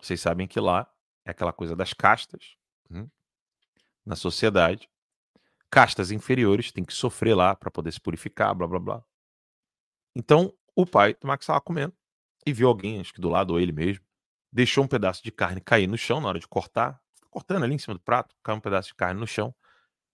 vocês 0.00 0.20
sabem 0.20 0.46
que 0.46 0.60
lá 0.60 0.92
é 1.24 1.30
aquela 1.30 1.52
coisa 1.52 1.74
das 1.74 1.92
castas. 1.92 2.56
Hum? 2.90 3.08
na 4.06 4.14
sociedade. 4.14 4.88
Castas 5.68 6.12
inferiores 6.12 6.70
têm 6.70 6.84
que 6.84 6.94
sofrer 6.94 7.34
lá 7.34 7.56
para 7.56 7.70
poder 7.70 7.92
se 7.92 8.00
purificar, 8.00 8.54
blá 8.54 8.68
blá 8.68 8.78
blá. 8.78 9.04
Então, 10.18 10.50
o 10.74 10.86
pai 10.86 11.12
do 11.12 11.26
Max 11.26 11.44
estava 11.44 11.60
comendo 11.60 11.92
e 12.46 12.50
viu 12.50 12.68
alguém, 12.68 12.98
acho 13.00 13.12
que 13.12 13.20
do 13.20 13.28
lado 13.28 13.50
ou 13.50 13.60
ele 13.60 13.70
mesmo, 13.70 14.02
deixou 14.50 14.82
um 14.82 14.88
pedaço 14.88 15.22
de 15.22 15.30
carne 15.30 15.60
cair 15.60 15.86
no 15.86 15.98
chão 15.98 16.22
na 16.22 16.28
hora 16.28 16.38
de 16.40 16.48
cortar, 16.48 16.98
cortando 17.28 17.64
ali 17.64 17.74
em 17.74 17.78
cima 17.78 17.92
do 17.92 18.00
prato, 18.00 18.34
caiu 18.42 18.56
um 18.56 18.60
pedaço 18.60 18.88
de 18.88 18.94
carne 18.94 19.20
no 19.20 19.26
chão. 19.26 19.54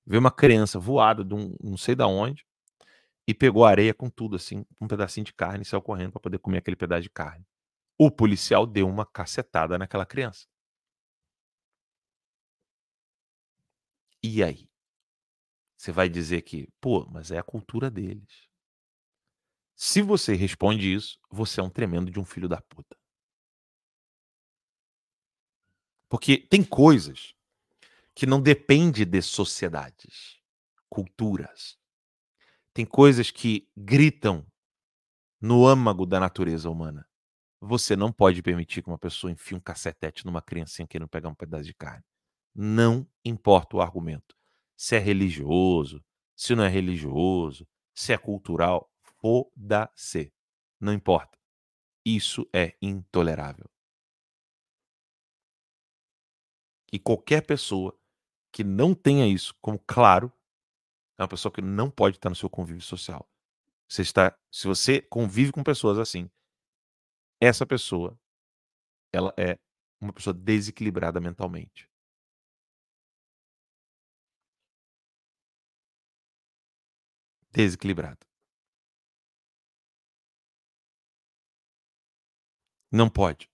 Viu 0.05 0.19
uma 0.19 0.33
criança 0.33 0.77
voada 0.77 1.25
de 1.25 1.33
um 1.33 1.55
não 1.63 1.77
sei 1.77 1.95
da 1.95 2.09
onde 2.09 2.45
e 3.29 3.33
pegou 3.33 3.65
areia 3.65 3.95
com 3.95 4.11
tudo 4.11 4.35
assim, 4.35 4.67
um 4.81 4.89
pedacinho 4.89 5.25
de 5.25 5.33
carne 5.33 5.63
e 5.63 5.65
saiu 5.65 5.81
correndo 5.81 6.11
para 6.11 6.21
poder 6.21 6.39
comer 6.39 6.59
aquele 6.59 6.77
pedaço 6.77 7.03
de 7.03 7.11
carne. 7.11 7.47
O 7.97 8.11
policial 8.11 8.67
deu 8.67 8.89
uma 8.89 9.07
cacetada 9.07 9.79
naquela 9.79 10.05
criança. 10.05 10.47
E 14.23 14.43
aí? 14.43 14.69
Você 15.77 15.93
vai 15.93 16.09
dizer 16.09 16.43
que, 16.43 16.69
pô, 16.81 17.07
mas 17.11 17.31
é 17.31 17.39
a 17.39 17.43
cultura 17.45 17.89
deles. 17.89 18.52
Se 19.75 20.03
você 20.03 20.35
responde 20.35 20.93
isso, 20.93 21.19
você 21.31 21.61
é 21.61 21.63
um 21.63 21.71
tremendo 21.71 22.11
de 22.11 22.21
um 22.21 22.25
filho 22.25 22.49
da 22.49 22.61
puta. 22.61 22.97
Porque 26.09 26.37
tem 26.37 26.63
coisas 26.63 27.35
que 28.15 28.27
não 28.27 28.41
dependem 28.41 29.07
de 29.07 29.23
sociedades, 29.23 30.39
culturas. 30.89 31.79
Tem 32.75 32.85
coisas 32.85 33.31
que 33.31 33.67
gritam 33.77 34.47
no 35.41 35.67
âmago 35.67 36.05
da 36.05 36.21
natureza 36.21 36.69
humana. 36.69 37.09
Você 37.61 37.97
não 37.97 38.13
pode 38.13 38.43
permitir 38.43 38.83
que 38.83 38.89
uma 38.89 38.99
pessoa 38.99 39.31
enfie 39.31 39.55
um 39.55 39.61
cacetete 39.61 40.27
numa 40.27 40.43
criancinha 40.43 40.87
querendo 40.87 41.09
pegar 41.09 41.31
um 41.31 41.35
pedaço 41.35 41.65
de 41.65 41.73
carne. 41.73 42.05
Não 42.55 43.09
importa 43.25 43.77
o 43.77 43.81
argumento. 43.81 44.37
Se 44.77 44.97
é 44.97 44.99
religioso, 44.99 46.05
se 46.37 46.55
não 46.55 46.65
é 46.65 46.69
religioso, 46.69 47.67
se 47.95 48.13
é 48.13 48.19
cultural, 48.19 48.92
foda-se. 49.23 50.33
Não 50.81 50.93
importa. 50.93 51.39
Isso 52.05 52.47
é 52.53 52.77
intolerável. 52.83 53.71
E 56.93 56.99
qualquer 56.99 57.47
pessoa 57.47 57.99
que 58.53 58.63
não 58.63 58.95
tenha 58.95 59.27
isso 59.27 59.55
como 59.63 59.79
claro, 59.79 60.31
é 61.19 61.23
uma 61.23 61.29
pessoa 61.29 61.51
que 61.53 61.63
não 61.63 61.91
pode 61.91 62.17
estar 62.17 62.29
no 62.29 62.37
seu 62.37 62.51
convívio 62.51 62.83
social. 62.83 63.27
Você 63.89 64.03
está, 64.03 64.37
se 64.51 64.67
você 64.67 65.01
convive 65.01 65.53
com 65.53 65.63
pessoas 65.63 65.99
assim, 65.99 66.31
essa 67.41 67.67
pessoa 67.67 68.19
ela 69.13 69.33
é 69.39 69.59
uma 70.01 70.13
pessoa 70.13 70.35
desequilibrada 70.35 71.21
mentalmente. 71.21 71.89
Desequilibrado. 77.53 78.32
Não 82.93 83.09
pode. 83.09 83.51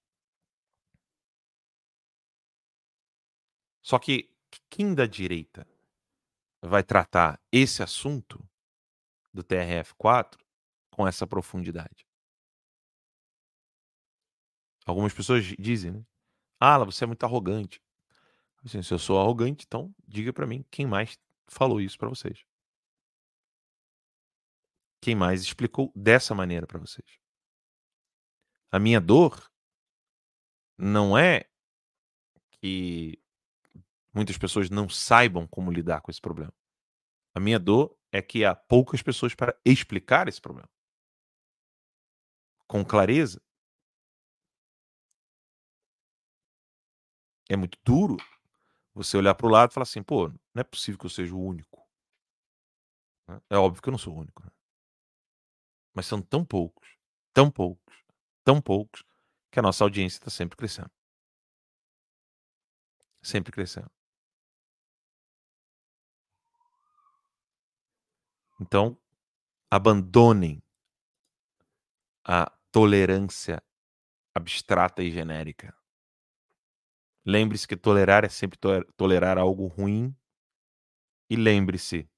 Só 3.80 3.97
que 3.99 4.28
quem 4.68 4.93
da 4.93 5.07
direita 5.07 5.64
vai 6.61 6.82
tratar 6.82 7.41
esse 7.53 7.80
assunto 7.80 8.45
do 9.32 9.45
TRF4 9.45 10.36
com 10.91 11.07
essa 11.07 11.24
profundidade? 11.24 12.05
Algumas 14.84 15.14
pessoas 15.14 15.45
dizem, 15.57 15.93
né? 15.93 16.05
Ah, 16.59 16.84
você 16.84 17.05
é 17.05 17.07
muito 17.07 17.22
arrogante. 17.22 17.80
Assim, 18.64 18.82
se 18.82 18.93
eu 18.93 18.99
sou 18.99 19.20
arrogante, 19.20 19.64
então 19.66 19.95
diga 20.07 20.32
para 20.32 20.47
mim 20.47 20.64
quem 20.68 20.84
mais 20.84 21.16
falou 21.47 21.80
isso 21.80 21.97
para 21.97 22.09
vocês. 22.09 22.45
Quem 25.01 25.14
mais 25.14 25.43
explicou 25.43 25.93
dessa 25.95 26.34
maneira 26.34 26.66
para 26.66 26.80
vocês? 26.80 27.28
A 28.71 28.79
minha 28.79 29.01
dor 29.01 29.51
não 30.77 31.16
é 31.16 31.49
que 32.61 33.19
muitas 34.12 34.37
pessoas 34.37 34.69
não 34.69 34.89
saibam 34.89 35.47
como 35.47 35.71
lidar 35.71 36.01
com 36.01 36.11
esse 36.11 36.21
problema. 36.21 36.53
A 37.35 37.41
minha 37.41 37.59
dor 37.59 37.97
é 38.12 38.21
que 38.21 38.45
há 38.45 38.55
poucas 38.55 39.03
pessoas 39.03 39.35
para 39.35 39.59
explicar 39.64 40.29
esse 40.29 40.41
problema. 40.41 40.69
Com 42.66 42.85
clareza. 42.85 43.41
É 47.49 47.57
muito 47.57 47.79
duro 47.83 48.19
você 48.95 49.16
olhar 49.16 49.35
para 49.35 49.47
o 49.47 49.51
lado 49.51 49.71
e 49.71 49.75
falar 49.75 49.85
assim, 49.85 50.03
pô, 50.03 50.29
não 50.29 50.61
é 50.61 50.64
possível 50.64 50.99
que 50.99 51.07
eu 51.07 51.11
seja 51.11 51.35
o 51.35 51.43
único. 51.43 51.89
Né? 53.27 53.41
É 53.49 53.57
óbvio 53.57 53.83
que 53.83 53.89
eu 53.89 53.93
não 53.93 53.99
sou 53.99 54.14
o 54.14 54.19
único. 54.19 54.43
Né? 54.45 54.51
Mas 55.95 56.07
são 56.07 56.21
tão 56.21 56.45
poucos, 56.45 56.97
tão 57.33 57.51
poucos, 57.51 58.05
tão 58.45 58.61
poucos, 58.61 59.05
que 59.51 59.59
a 59.59 59.62
nossa 59.62 59.84
audiência 59.84 60.18
está 60.18 60.30
sempre 60.30 60.57
crescendo. 60.57 60.91
Sempre 63.22 63.53
crescendo. 63.53 63.91
Então, 68.61 68.99
abandonem 69.70 70.62
a 72.24 72.51
tolerância 72.72 73.62
abstrata 74.34 75.03
e 75.03 75.11
genérica. 75.11 75.76
Lembre-se 77.24 77.66
que 77.68 77.76
tolerar 77.76 78.24
é 78.24 78.28
sempre 78.28 78.59
to 78.59 78.84
tolerar 78.97 79.39
algo 79.39 79.66
ruim. 79.66 80.16
E 81.30 81.36
lembre-se 81.36 82.09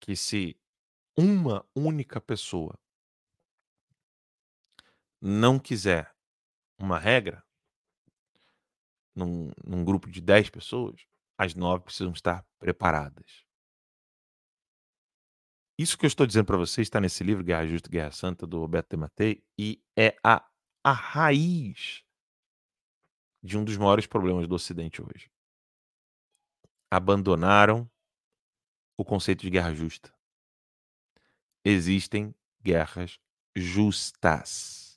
que 0.00 0.14
se 0.14 0.56
uma 1.16 1.68
única 1.74 2.20
pessoa 2.20 2.78
não 5.20 5.58
quiser 5.58 6.14
uma 6.78 6.98
regra, 6.98 7.44
num, 9.14 9.50
num 9.64 9.84
grupo 9.84 10.08
de 10.08 10.20
10 10.20 10.50
pessoas, 10.50 11.04
as 11.36 11.54
nove 11.54 11.84
precisam 11.84 12.12
estar 12.12 12.46
preparadas. 12.58 13.44
Isso 15.78 15.96
que 15.96 16.04
eu 16.04 16.08
estou 16.08 16.26
dizendo 16.26 16.46
para 16.46 16.56
vocês 16.56 16.86
está 16.86 17.00
nesse 17.00 17.22
livro 17.22 17.44
Guerra 17.44 17.66
Justa 17.66 17.88
e 17.88 17.92
Guerra 17.92 18.10
Santa 18.10 18.46
do 18.46 18.58
Roberto 18.58 18.98
Matei 18.98 19.44
e 19.56 19.80
é 19.96 20.16
a, 20.24 20.44
a 20.82 20.92
raiz 20.92 22.04
de 23.42 23.56
um 23.56 23.64
dos 23.64 23.76
maiores 23.76 24.06
problemas 24.06 24.48
do 24.48 24.54
Ocidente 24.56 25.00
hoje. 25.00 25.30
Abandonaram 26.90 27.88
o 28.96 29.04
conceito 29.04 29.42
de 29.42 29.50
guerra 29.50 29.72
justa. 29.72 30.12
Existem 31.64 32.34
guerras 32.60 33.20
justas. 33.54 34.87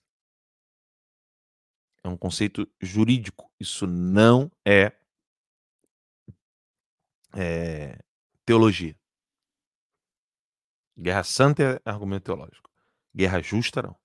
É 2.03 2.09
um 2.09 2.17
conceito 2.17 2.67
jurídico. 2.81 3.51
Isso 3.59 3.85
não 3.85 4.51
é, 4.65 4.91
é 7.35 7.99
teologia. 8.45 8.95
Guerra 10.97 11.23
santa 11.23 11.63
é 11.63 11.89
argumento 11.89 12.25
teológico. 12.25 12.69
Guerra 13.15 13.41
justa, 13.41 13.81
não. 13.81 13.95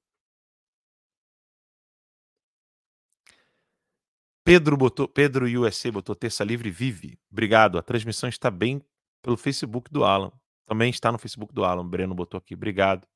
Pedro 4.44 4.76
botou, 4.76 5.08
Pedro 5.08 5.46
USA 5.60 5.90
botou 5.90 6.14
terça 6.14 6.44
livre 6.44 6.70
vive. 6.70 7.18
Obrigado. 7.30 7.78
A 7.78 7.82
transmissão 7.82 8.28
está 8.28 8.48
bem 8.50 8.80
pelo 9.20 9.36
Facebook 9.36 9.90
do 9.90 10.04
Alan. 10.04 10.30
Também 10.64 10.88
está 10.88 11.10
no 11.10 11.18
Facebook 11.18 11.52
do 11.52 11.64
Alan. 11.64 11.84
Breno 11.84 12.14
botou 12.14 12.38
aqui. 12.38 12.54
Obrigado. 12.54 13.08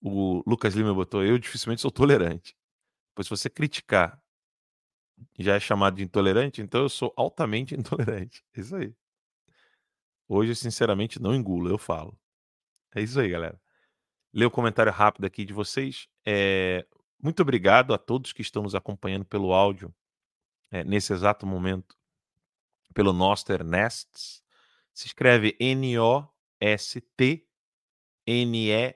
O 0.00 0.42
Lucas 0.46 0.74
Lima 0.74 0.94
botou: 0.94 1.24
Eu 1.24 1.36
dificilmente 1.36 1.80
sou 1.80 1.90
tolerante. 1.90 2.56
Pois 3.20 3.26
se 3.26 3.36
você 3.36 3.50
criticar 3.50 4.18
já 5.38 5.54
é 5.56 5.60
chamado 5.60 5.96
de 5.96 6.02
intolerante, 6.02 6.62
então 6.62 6.80
eu 6.80 6.88
sou 6.88 7.12
altamente 7.14 7.74
intolerante. 7.76 8.42
É 8.54 8.60
isso 8.60 8.74
aí. 8.74 8.94
Hoje, 10.26 10.54
sinceramente, 10.54 11.20
não 11.20 11.34
engulo, 11.34 11.68
eu 11.68 11.76
falo. 11.76 12.18
É 12.94 13.02
isso 13.02 13.20
aí, 13.20 13.28
galera. 13.28 13.60
Ler 14.32 14.46
o 14.46 14.50
comentário 14.50 14.90
rápido 14.90 15.26
aqui 15.26 15.44
de 15.44 15.52
vocês. 15.52 16.08
É... 16.24 16.86
Muito 17.22 17.42
obrigado 17.42 17.92
a 17.92 17.98
todos 17.98 18.32
que 18.32 18.40
estão 18.40 18.62
nos 18.62 18.74
acompanhando 18.74 19.26
pelo 19.26 19.52
áudio 19.52 19.94
é, 20.70 20.82
nesse 20.82 21.12
exato 21.12 21.46
momento, 21.46 21.94
pelo 22.94 23.12
Noster 23.12 23.62
Nests. 23.62 24.42
Se 24.94 25.08
escreve 25.08 25.54
N-O-S-T 25.60 27.46
N-E-S-T-S. 28.26 28.90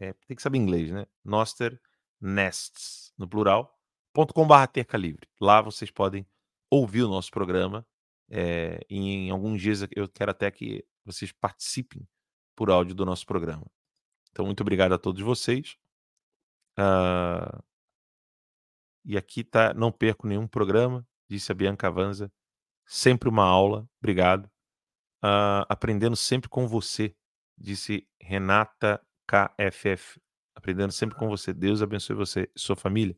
É, 0.00 0.14
tem 0.14 0.34
que 0.34 0.42
saber 0.42 0.56
inglês, 0.56 0.90
né? 0.90 1.06
Noster 1.22 1.78
Nests, 2.20 3.12
no 3.16 3.28
plural, 3.28 3.78
.com.br 4.12 4.66
terca 4.72 4.96
livre. 4.96 5.28
Lá 5.40 5.60
vocês 5.60 5.90
podem 5.90 6.26
ouvir 6.70 7.02
o 7.02 7.08
nosso 7.08 7.30
programa. 7.30 7.86
É, 8.30 8.80
em 8.90 9.30
alguns 9.30 9.60
dias 9.60 9.80
eu 9.94 10.08
quero 10.08 10.30
até 10.30 10.50
que 10.50 10.84
vocês 11.04 11.32
participem 11.32 12.06
por 12.54 12.70
áudio 12.70 12.94
do 12.94 13.06
nosso 13.06 13.24
programa. 13.24 13.66
Então, 14.30 14.44
muito 14.44 14.60
obrigado 14.60 14.92
a 14.92 14.98
todos 14.98 15.22
vocês. 15.22 15.76
Uh, 16.78 17.62
e 19.04 19.16
aqui 19.16 19.42
tá, 19.42 19.72
não 19.74 19.90
perco 19.90 20.26
nenhum 20.26 20.46
programa, 20.46 21.06
disse 21.28 21.50
a 21.50 21.54
Bianca 21.54 21.86
Avanza. 21.86 22.30
Sempre 22.86 23.28
uma 23.28 23.44
aula, 23.44 23.88
obrigado. 24.00 24.46
Uh, 25.24 25.64
aprendendo 25.68 26.14
sempre 26.14 26.48
com 26.48 26.66
você, 26.68 27.14
disse 27.56 28.06
Renata 28.20 29.00
KFF. 29.26 30.20
Aprendendo 30.58 30.92
sempre 30.92 31.16
com 31.16 31.28
você. 31.28 31.52
Deus 31.54 31.82
abençoe 31.82 32.16
você 32.16 32.50
e 32.52 32.60
sua 32.60 32.74
família. 32.74 33.16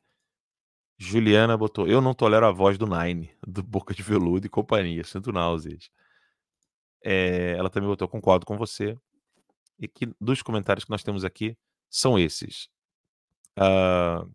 Juliana 0.99 1.57
botou: 1.57 1.89
Eu 1.89 2.03
não 2.03 2.13
tolero 2.13 2.45
a 2.45 2.51
voz 2.53 2.77
do 2.77 2.87
Nine, 2.87 3.35
do 3.47 3.63
Boca 3.63 3.95
de 3.95 4.03
Veludo 4.03 4.47
e 4.47 4.51
companhia. 4.51 5.03
Sinto 5.05 5.33
náuseas. 5.33 5.91
É, 7.03 7.53
ela 7.57 7.71
também 7.71 7.89
botou: 7.89 8.07
Concordo 8.07 8.45
com 8.45 8.59
você. 8.59 8.95
E 9.79 9.89
que 9.89 10.07
dos 10.21 10.43
comentários 10.43 10.85
que 10.85 10.91
nós 10.91 11.03
temos 11.03 11.25
aqui 11.25 11.57
são 11.89 12.19
esses. 12.19 12.69
Uh, 13.59 14.31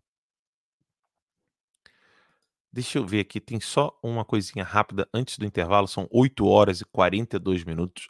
deixa 2.72 2.98
eu 2.98 3.06
ver 3.06 3.20
aqui, 3.20 3.40
tem 3.40 3.60
só 3.60 3.96
uma 4.02 4.24
coisinha 4.24 4.64
rápida 4.64 5.08
antes 5.14 5.38
do 5.38 5.46
intervalo, 5.46 5.86
são 5.86 6.08
8 6.10 6.44
horas 6.44 6.80
e 6.80 6.84
42 6.86 7.62
minutos. 7.62 8.08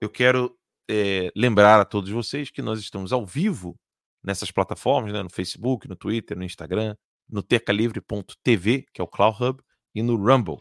Eu 0.00 0.08
quero 0.08 0.58
é, 0.88 1.30
lembrar 1.36 1.78
a 1.78 1.84
todos 1.84 2.08
vocês 2.08 2.50
que 2.50 2.62
nós 2.62 2.80
estamos 2.80 3.12
ao 3.12 3.26
vivo 3.26 3.78
nessas 4.22 4.50
plataformas, 4.50 5.12
né, 5.12 5.22
no 5.22 5.30
Facebook, 5.30 5.88
no 5.88 5.96
Twitter, 5.96 6.36
no 6.36 6.44
Instagram, 6.44 6.96
no 7.28 7.42
tercalivre.tv, 7.42 8.86
que 8.92 9.00
é 9.00 9.04
o 9.04 9.06
Cloud 9.06 9.42
Hub, 9.42 9.62
e 9.94 10.02
no 10.02 10.16
Rumble. 10.16 10.58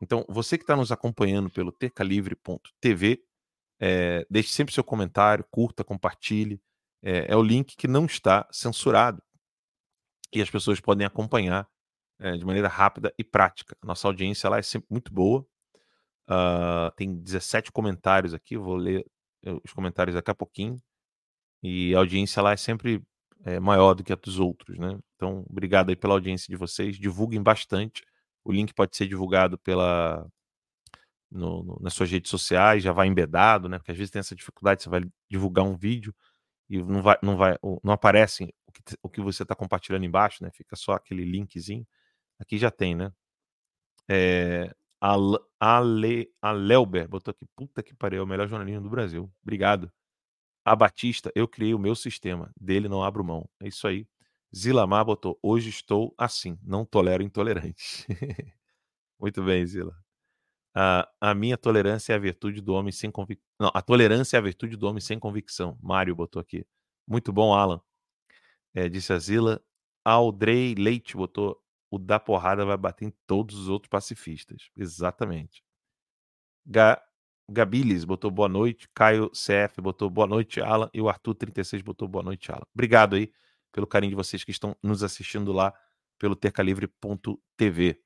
Então, 0.00 0.24
você 0.28 0.56
que 0.56 0.64
está 0.64 0.76
nos 0.76 0.92
acompanhando 0.92 1.50
pelo 1.50 1.72
tercalivre.tv, 1.72 3.22
é, 3.80 4.26
deixe 4.30 4.50
sempre 4.50 4.74
seu 4.74 4.84
comentário, 4.84 5.44
curta, 5.50 5.84
compartilhe. 5.84 6.60
É, 7.02 7.32
é, 7.32 7.36
o 7.36 7.42
link 7.42 7.76
que 7.76 7.86
não 7.86 8.06
está 8.06 8.46
censurado 8.50 9.22
e 10.32 10.42
as 10.42 10.50
pessoas 10.50 10.80
podem 10.80 11.06
acompanhar 11.06 11.68
é, 12.18 12.36
de 12.36 12.44
maneira 12.44 12.68
rápida 12.68 13.14
e 13.16 13.24
prática. 13.24 13.76
Nossa 13.82 14.08
audiência 14.08 14.50
lá 14.50 14.58
é 14.58 14.62
sempre 14.62 14.88
muito 14.90 15.12
boa. 15.12 15.46
Uh, 16.30 16.90
tem 16.94 17.14
17 17.14 17.72
comentários 17.72 18.34
aqui, 18.34 18.58
vou 18.58 18.76
ler 18.76 19.06
os 19.64 19.72
comentários 19.72 20.14
daqui 20.14 20.30
a 20.30 20.34
pouquinho. 20.34 20.76
E 21.62 21.94
a 21.94 21.98
audiência 21.98 22.42
lá 22.42 22.52
é 22.52 22.56
sempre 22.56 23.02
é, 23.44 23.58
maior 23.60 23.94
do 23.94 24.04
que 24.04 24.12
a 24.12 24.16
dos 24.16 24.38
outros, 24.38 24.78
né? 24.78 24.98
Então, 25.16 25.44
obrigado 25.48 25.90
aí 25.90 25.96
pela 25.96 26.14
audiência 26.14 26.46
de 26.48 26.56
vocês. 26.56 26.96
Divulguem 26.98 27.42
bastante. 27.42 28.04
O 28.44 28.52
link 28.52 28.72
pode 28.74 28.96
ser 28.96 29.06
divulgado 29.08 29.58
pela 29.58 30.26
no, 31.30 31.62
no, 31.62 31.78
nas 31.80 31.94
suas 31.94 32.10
redes 32.10 32.30
sociais, 32.30 32.82
já 32.82 32.92
vai 32.92 33.06
embedado, 33.06 33.68
né? 33.68 33.78
Porque 33.78 33.92
às 33.92 33.98
vezes 33.98 34.10
tem 34.10 34.20
essa 34.20 34.34
dificuldade, 34.34 34.82
você 34.82 34.88
vai 34.88 35.02
divulgar 35.30 35.64
um 35.64 35.76
vídeo 35.76 36.14
e 36.68 36.78
não 36.82 37.02
vai, 37.02 37.18
não 37.22 37.36
vai, 37.36 37.56
não 37.82 37.92
aparece 37.92 38.44
o 38.66 38.72
que, 38.72 38.82
o 39.02 39.08
que 39.08 39.20
você 39.20 39.42
está 39.42 39.54
compartilhando 39.54 40.04
embaixo, 40.04 40.42
né? 40.42 40.50
Fica 40.52 40.76
só 40.76 40.92
aquele 40.92 41.24
linkzinho. 41.24 41.86
Aqui 42.38 42.58
já 42.58 42.70
tem, 42.70 42.94
né? 42.94 43.12
É, 44.08 44.74
a, 45.00 45.16
Ale, 45.60 46.30
a 46.42 46.52
Lelber 46.52 47.08
botou 47.08 47.32
aqui, 47.32 47.46
puta 47.56 47.82
que 47.82 47.94
pariu, 47.94 48.20
é 48.20 48.22
o 48.24 48.26
melhor 48.26 48.48
jornalismo 48.48 48.82
do 48.82 48.90
Brasil. 48.90 49.30
Obrigado. 49.42 49.92
A 50.68 50.76
Batista, 50.76 51.32
eu 51.34 51.48
criei 51.48 51.74
o 51.74 51.78
meu 51.78 51.94
sistema, 51.94 52.52
dele 52.60 52.88
não 52.88 53.02
abro 53.02 53.24
mão. 53.24 53.48
É 53.60 53.68
isso 53.68 53.86
aí. 53.86 54.06
Zilamar 54.54 55.04
botou, 55.04 55.38
hoje 55.42 55.70
estou 55.70 56.14
assim, 56.18 56.58
não 56.62 56.84
tolero 56.84 57.22
intolerantes. 57.22 58.06
Muito 59.18 59.42
bem, 59.42 59.64
Zila. 59.66 59.92
Uh, 60.76 61.08
a 61.20 61.34
minha 61.34 61.56
tolerância 61.56 62.12
é 62.12 62.16
a 62.16 62.18
virtude 62.18 62.60
do 62.60 62.74
homem 62.74 62.92
sem 62.92 63.10
convicção. 63.10 63.46
Não, 63.58 63.70
a 63.74 63.82
tolerância 63.82 64.36
é 64.36 64.38
a 64.38 64.42
virtude 64.42 64.76
do 64.76 64.86
homem 64.86 65.00
sem 65.00 65.18
convicção. 65.18 65.78
Mário 65.82 66.14
botou 66.14 66.40
aqui. 66.40 66.66
Muito 67.06 67.32
bom, 67.32 67.54
Alan. 67.54 67.80
É, 68.74 68.88
disse 68.88 69.12
a 69.12 69.18
Zila. 69.18 69.62
Aldrey 70.04 70.74
Leite 70.74 71.16
botou. 71.16 71.60
O 71.90 71.98
da 71.98 72.20
porrada 72.20 72.66
vai 72.66 72.76
bater 72.76 73.06
em 73.06 73.14
todos 73.26 73.56
os 73.56 73.68
outros 73.68 73.88
pacifistas. 73.88 74.70
Exatamente. 74.76 75.64
Gabilis 77.50 78.04
botou 78.04 78.30
boa 78.30 78.48
noite. 78.48 78.86
Caio 78.94 79.30
CF 79.30 79.80
botou 79.80 80.10
boa 80.10 80.26
noite, 80.26 80.60
Alan. 80.60 80.90
E 80.92 81.00
o 81.00 81.06
Arthur36 81.06 81.82
botou 81.82 82.06
boa 82.06 82.22
noite, 82.22 82.52
Alan. 82.52 82.66
Obrigado 82.74 83.16
aí 83.16 83.32
pelo 83.72 83.86
carinho 83.86 84.10
de 84.10 84.16
vocês 84.16 84.44
que 84.44 84.50
estão 84.50 84.76
nos 84.82 85.02
assistindo 85.02 85.50
lá 85.52 85.72
pelo 86.18 86.36
tercalivre.tv. 86.36 87.98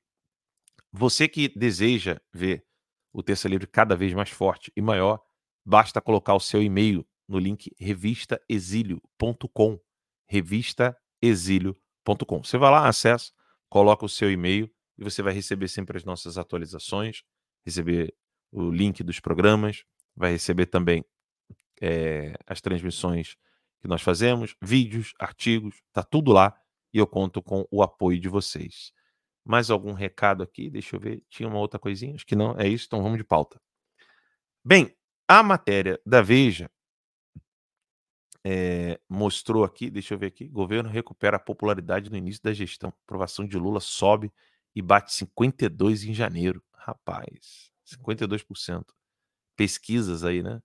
Você 0.91 1.27
que 1.27 1.49
deseja 1.49 2.21
ver 2.31 2.65
o 3.11 3.21
Terça 3.23 3.49
Livre 3.49 3.67
cada 3.67 3.95
vez 3.95 4.13
mais 4.13 4.29
forte 4.29 4.71
e 4.75 4.81
maior, 4.81 5.19
basta 5.65 6.01
colocar 6.01 6.35
o 6.35 6.39
seu 6.39 6.61
e-mail 6.61 7.03
no 7.27 7.39
link 7.39 7.73
revistaexílio.com. 7.79 9.79
Revistaexílio.com. 10.27 12.43
Você 12.43 12.57
vai 12.57 12.71
lá, 12.71 12.87
acessa, 12.87 13.31
coloca 13.69 14.05
o 14.05 14.09
seu 14.09 14.31
e-mail 14.31 14.71
e 14.97 15.03
você 15.03 15.21
vai 15.21 15.33
receber 15.33 15.67
sempre 15.67 15.97
as 15.97 16.05
nossas 16.05 16.37
atualizações, 16.37 17.23
receber 17.65 18.15
o 18.53 18.71
link 18.71 19.03
dos 19.03 19.19
programas, 19.19 19.83
vai 20.15 20.31
receber 20.31 20.67
também 20.67 21.03
é, 21.81 22.33
as 22.45 22.61
transmissões 22.61 23.35
que 23.81 23.87
nós 23.87 24.01
fazemos, 24.01 24.55
vídeos, 24.61 25.13
artigos, 25.19 25.81
tá 25.91 26.03
tudo 26.03 26.31
lá 26.31 26.55
e 26.93 26.99
eu 26.99 27.07
conto 27.07 27.41
com 27.41 27.67
o 27.71 27.81
apoio 27.81 28.19
de 28.19 28.29
vocês. 28.29 28.93
Mais 29.43 29.69
algum 29.69 29.91
recado 29.91 30.43
aqui? 30.43 30.69
Deixa 30.69 30.95
eu 30.95 30.99
ver. 30.99 31.21
Tinha 31.27 31.49
uma 31.49 31.57
outra 31.57 31.79
coisinha? 31.79 32.15
Acho 32.15 32.25
que 32.25 32.35
não. 32.35 32.57
É 32.57 32.67
isso, 32.67 32.85
então 32.87 33.03
vamos 33.03 33.17
de 33.17 33.23
pauta. 33.25 33.59
Bem, 34.63 34.95
a 35.27 35.43
matéria 35.43 35.99
da 36.05 36.21
Veja 36.21 36.71
é, 38.45 38.99
mostrou 39.09 39.63
aqui, 39.63 39.89
deixa 39.89 40.13
eu 40.13 40.17
ver 40.17 40.27
aqui, 40.27 40.47
governo 40.47 40.89
recupera 40.89 41.37
a 41.37 41.39
popularidade 41.39 42.09
no 42.09 42.15
início 42.15 42.41
da 42.41 42.53
gestão. 42.53 42.93
Aprovação 43.03 43.45
de 43.45 43.57
Lula 43.57 43.79
sobe 43.79 44.31
e 44.75 44.81
bate 44.81 45.13
52 45.13 46.05
em 46.05 46.13
janeiro. 46.13 46.63
Rapaz, 46.73 47.72
52%. 47.85 48.85
Pesquisas 49.55 50.23
aí, 50.23 50.41
né? 50.41 50.61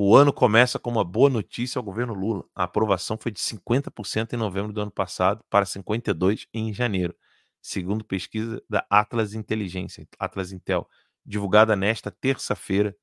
O 0.00 0.14
ano 0.14 0.32
começa 0.32 0.78
com 0.78 0.90
uma 0.90 1.04
boa 1.04 1.28
notícia 1.28 1.76
ao 1.78 1.82
governo 1.82 2.14
Lula. 2.14 2.44
A 2.54 2.62
aprovação 2.62 3.18
foi 3.20 3.32
de 3.32 3.40
50% 3.40 4.32
em 4.32 4.36
novembro 4.36 4.72
do 4.72 4.80
ano 4.80 4.92
passado 4.92 5.42
para 5.50 5.64
52% 5.64 6.46
em 6.54 6.72
janeiro, 6.72 7.16
segundo 7.60 8.04
pesquisa 8.04 8.62
da 8.70 8.86
Atlas 8.88 9.34
Inteligência, 9.34 10.06
Atlas 10.16 10.52
Intel, 10.52 10.88
divulgada 11.26 11.74
nesta 11.74 12.12
terça-feira. 12.12 12.96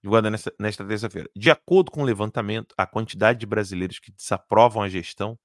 Divulgada 0.00 0.30
nesta, 0.30 0.54
nesta 0.56 0.86
terça-feira. 0.86 1.28
De 1.34 1.50
acordo 1.50 1.90
com 1.90 2.02
o 2.02 2.04
levantamento, 2.04 2.74
a 2.78 2.86
quantidade 2.86 3.40
de 3.40 3.46
brasileiros 3.46 3.98
que 3.98 4.12
desaprovam 4.12 4.84
a 4.84 4.88
gestão 4.88 5.36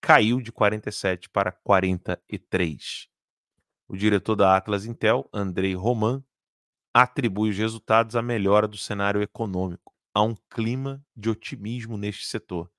caiu 0.00 0.40
de 0.40 0.52
47 0.52 1.28
para 1.28 1.50
43. 1.50 3.08
O 3.88 3.96
diretor 3.96 4.36
da 4.36 4.56
Atlas 4.56 4.86
Intel, 4.86 5.28
Andrei 5.32 5.74
Roman, 5.74 6.24
atribui 6.94 7.50
os 7.50 7.56
resultados 7.56 8.16
à 8.16 8.22
melhora 8.22 8.66
do 8.66 8.76
cenário 8.76 9.22
econômico 9.22 9.90
há 10.14 10.22
um 10.22 10.34
clima 10.48 11.04
de 11.16 11.30
otimismo 11.30 11.96
neste 11.96 12.26
setor. 12.26 12.70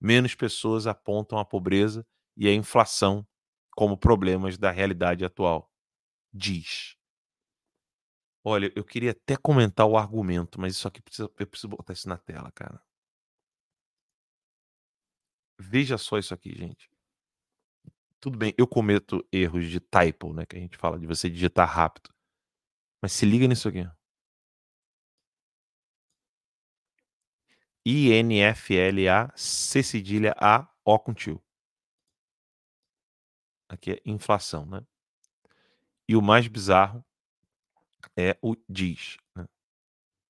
Menos 0.00 0.34
pessoas 0.34 0.86
apontam 0.86 1.38
a 1.38 1.44
pobreza 1.44 2.06
e 2.36 2.48
a 2.48 2.54
inflação 2.54 3.26
como 3.72 3.96
problemas 3.98 4.56
da 4.56 4.70
realidade 4.70 5.24
atual. 5.24 5.70
Diz. 6.32 6.96
Olha, 8.42 8.72
eu 8.74 8.84
queria 8.84 9.10
até 9.10 9.36
comentar 9.36 9.86
o 9.86 9.96
argumento, 9.96 10.58
mas 10.58 10.74
isso 10.74 10.88
aqui 10.88 11.02
precisa, 11.02 11.30
eu 11.38 11.46
preciso 11.46 11.68
botar 11.68 11.92
isso 11.92 12.08
na 12.08 12.16
tela, 12.16 12.50
cara. 12.52 12.82
Veja 15.58 15.98
só 15.98 16.16
isso 16.16 16.32
aqui, 16.32 16.56
gente. 16.56 16.88
Tudo 18.18 18.38
bem, 18.38 18.54
eu 18.56 18.66
cometo 18.66 19.26
erros 19.30 19.66
de 19.68 19.80
typo, 19.80 20.32
né? 20.32 20.46
Que 20.46 20.56
a 20.56 20.60
gente 20.60 20.76
fala 20.78 20.98
de 20.98 21.06
você 21.06 21.28
digitar 21.28 21.68
rápido. 21.68 22.10
Mas 23.02 23.12
se 23.12 23.24
liga 23.26 23.46
nisso 23.48 23.68
aqui. 23.68 23.80
I-N-F-L-A, 27.84 29.32
C 29.36 29.82
cedilha 29.82 30.34
A, 30.38 30.68
O 30.84 30.98
com 30.98 31.14
tio. 31.14 31.42
Aqui 33.68 33.92
é 33.92 34.02
inflação, 34.04 34.66
né? 34.66 34.84
E 36.08 36.16
o 36.16 36.20
mais 36.22 36.46
bizarro 36.48 37.04
é 38.16 38.36
o 38.42 38.56
diz. 38.68 39.16
Né? 39.34 39.46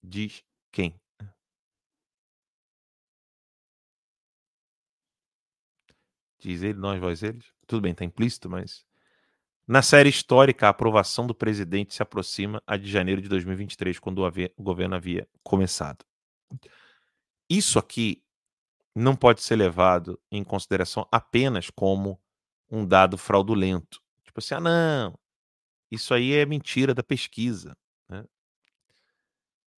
Diz 0.02 0.44
quem? 0.70 1.00
Diz 6.38 6.62
ele, 6.62 6.78
nós, 6.78 7.00
vós, 7.00 7.22
eles. 7.22 7.52
Tudo 7.66 7.82
bem, 7.82 7.94
tá 7.94 8.04
implícito, 8.04 8.48
mas. 8.48 8.86
Na 9.70 9.82
série 9.82 10.08
histórica, 10.08 10.66
a 10.66 10.70
aprovação 10.70 11.28
do 11.28 11.32
presidente 11.32 11.94
se 11.94 12.02
aproxima 12.02 12.60
a 12.66 12.76
de 12.76 12.90
janeiro 12.90 13.22
de 13.22 13.28
2023, 13.28 14.00
quando 14.00 14.18
o 14.18 14.32
governo 14.60 14.96
havia 14.96 15.28
começado. 15.44 16.04
Isso 17.48 17.78
aqui 17.78 18.20
não 18.96 19.14
pode 19.14 19.40
ser 19.40 19.54
levado 19.54 20.20
em 20.28 20.42
consideração 20.42 21.06
apenas 21.08 21.70
como 21.70 22.20
um 22.68 22.84
dado 22.84 23.16
fraudulento. 23.16 24.02
Tipo 24.24 24.40
assim, 24.40 24.54
ah, 24.54 24.60
não, 24.60 25.16
isso 25.88 26.12
aí 26.14 26.32
é 26.32 26.44
mentira 26.44 26.92
da 26.92 27.04
pesquisa. 27.04 27.76
Né? 28.08 28.24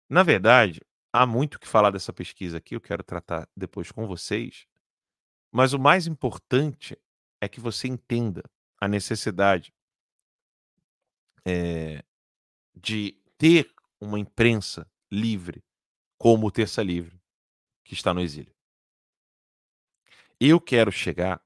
Na 0.08 0.22
verdade, 0.22 0.80
há 1.12 1.26
muito 1.26 1.60
que 1.60 1.68
falar 1.68 1.90
dessa 1.90 2.14
pesquisa 2.14 2.56
aqui, 2.56 2.74
eu 2.74 2.80
quero 2.80 3.02
tratar 3.02 3.46
depois 3.54 3.92
com 3.92 4.06
vocês, 4.06 4.64
mas 5.52 5.74
o 5.74 5.78
mais 5.78 6.06
importante 6.06 6.98
é 7.42 7.46
que 7.46 7.60
você 7.60 7.88
entenda 7.88 8.42
a 8.80 8.88
necessidade 8.88 9.70
é, 11.44 12.04
de 12.74 13.18
ter 13.36 13.72
uma 14.00 14.18
imprensa 14.18 14.90
livre 15.10 15.64
como 16.18 16.46
o 16.46 16.50
Terça 16.50 16.82
Livre 16.82 17.20
que 17.84 17.94
está 17.94 18.14
no 18.14 18.20
exílio. 18.20 18.54
Eu 20.40 20.60
quero 20.60 20.90
chegar 20.90 21.42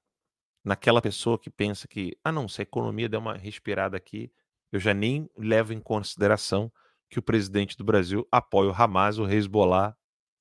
naquela 0.64 1.00
pessoa 1.00 1.38
que 1.38 1.50
pensa 1.50 1.86
que, 1.86 2.18
ah, 2.24 2.32
não, 2.32 2.48
se 2.48 2.60
a 2.60 2.64
economia 2.64 3.08
der 3.08 3.18
uma 3.18 3.36
respirada 3.36 3.96
aqui, 3.96 4.32
eu 4.72 4.80
já 4.80 4.92
nem 4.92 5.30
levo 5.36 5.72
em 5.72 5.80
consideração 5.80 6.72
que 7.08 7.18
o 7.18 7.22
presidente 7.22 7.76
do 7.76 7.84
Brasil 7.84 8.26
apoia 8.30 8.70
o 8.70 8.74
Hamas, 8.74 9.18
o 9.18 9.28
Hezbollah, 9.28 9.96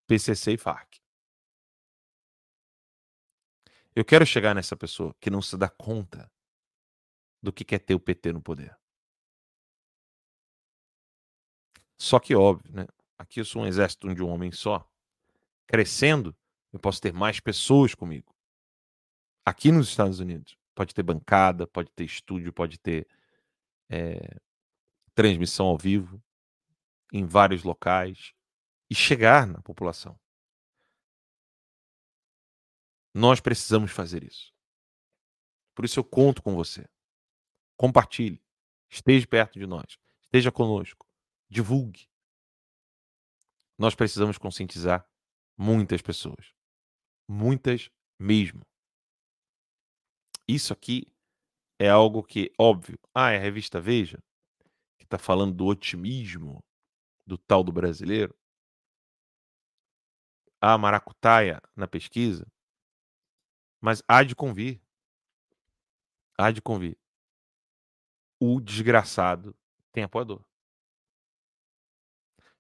PCC 0.08 0.53
e 0.53 0.58
FARC. 0.58 0.99
Eu 3.95 4.03
quero 4.03 4.26
chegar 4.26 4.53
nessa 4.53 4.76
pessoa 4.76 5.16
que 5.22 5.30
não 5.30 5.41
se 5.41 5.56
dá 5.58 5.70
conta 5.70 6.30
do 7.41 7.53
que 7.53 7.64
quer 7.64 7.80
ter 7.80 7.95
o 7.95 7.99
PT 7.99 8.34
no 8.34 8.41
poder. 8.41 8.78
Só 11.98 12.20
que 12.20 12.36
óbvio, 12.36 12.72
né? 12.74 12.86
Aqui 13.18 13.39
eu 13.39 13.46
sou 13.46 13.64
um 13.64 13.66
exército 13.66 14.14
de 14.14 14.22
um 14.22 14.30
homem 14.30 14.52
só 14.52 14.88
crescendo, 15.68 16.36
eu 16.72 16.80
posso 16.80 17.02
ter 17.02 17.14
mais 17.14 17.39
pessoas 17.39 17.96
comigo. 17.96 18.36
Aqui 19.46 19.72
nos 19.72 19.89
Estados 19.89 20.20
Unidos, 20.20 20.58
pode 20.74 20.93
ter 20.93 21.04
bancada, 21.04 21.66
pode 21.66 21.89
ter 21.91 22.04
estúdio, 22.04 22.52
pode 22.52 22.78
ter 22.78 23.08
é, 23.89 24.39
transmissão 25.14 25.68
ao 25.68 25.78
vivo 25.78 26.22
em 27.14 27.26
vários 27.26 27.64
locais 27.64 28.34
e 28.89 28.96
chegar 28.96 29.48
na 29.48 29.62
população. 29.62 30.20
Nós 33.14 33.39
precisamos 33.39 33.91
fazer 33.91 34.24
isso. 34.24 34.54
Por 35.74 35.86
isso 35.86 36.00
eu 36.00 36.04
conto 36.04 36.41
com 36.41 36.54
você. 36.54 36.86
Compartilhe. 37.78 38.43
Esteja 38.89 39.26
perto 39.26 39.58
de 39.58 39.66
nós. 39.66 39.98
Esteja 40.24 40.52
conosco. 40.52 41.08
Divulgue. 41.50 42.08
Nós 43.78 43.93
precisamos 43.93 44.38
conscientizar 44.38 45.08
Muitas 45.58 46.02
pessoas. 46.02 46.54
Muitas 47.28 47.89
mesmo. 48.20 48.62
Isso 50.48 50.74
aqui 50.74 51.08
é 51.80 51.89
algo 51.89 52.22
que, 52.22 52.54
óbvio, 52.60 53.00
ah, 53.14 53.32
é 53.32 53.38
a 53.38 53.41
revista 53.41 53.80
Veja, 53.80 54.22
que 54.98 55.06
está 55.06 55.18
falando 55.18 55.56
do 55.56 55.66
otimismo 55.66 56.62
do 57.26 57.38
tal 57.38 57.64
do 57.64 57.72
brasileiro. 57.72 58.36
A 60.62 60.78
maracutaia 60.78 61.62
na 61.76 61.88
pesquisa. 61.88 62.46
Mas 63.82 64.04
há 64.08 64.24
de 64.24 64.36
convir. 64.36 64.82
Há 66.38 66.52
de 66.52 66.62
convir. 66.62 66.98
O 68.39 68.60
desgraçado 68.60 69.56
tem 69.93 70.04
apoiador. 70.04 70.46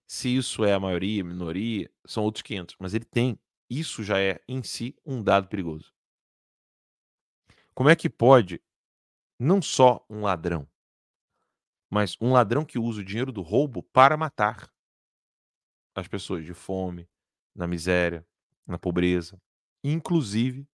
Se 0.07 0.35
isso 0.35 0.63
é 0.63 0.73
a 0.73 0.79
maioria, 0.79 1.23
minoria, 1.23 1.89
são 2.05 2.23
outros 2.23 2.41
500. 2.41 2.75
Mas 2.79 2.93
ele 2.93 3.05
tem. 3.05 3.39
Isso 3.69 4.03
já 4.03 4.19
é, 4.19 4.39
em 4.47 4.61
si, 4.61 4.95
um 5.05 5.23
dado 5.23 5.47
perigoso. 5.47 5.93
Como 7.73 7.89
é 7.89 7.95
que 7.95 8.09
pode, 8.09 8.61
não 9.39 9.61
só 9.61 10.05
um 10.09 10.21
ladrão, 10.21 10.67
mas 11.89 12.17
um 12.21 12.31
ladrão 12.31 12.65
que 12.65 12.79
usa 12.79 13.01
o 13.01 13.03
dinheiro 13.03 13.31
do 13.31 13.41
roubo 13.41 13.83
para 13.83 14.17
matar 14.17 14.71
as 15.95 16.07
pessoas 16.07 16.43
de 16.45 16.53
fome, 16.53 17.09
na 17.55 17.67
miséria, 17.67 18.27
na 18.67 18.77
pobreza, 18.77 19.41
inclusive 19.83 20.67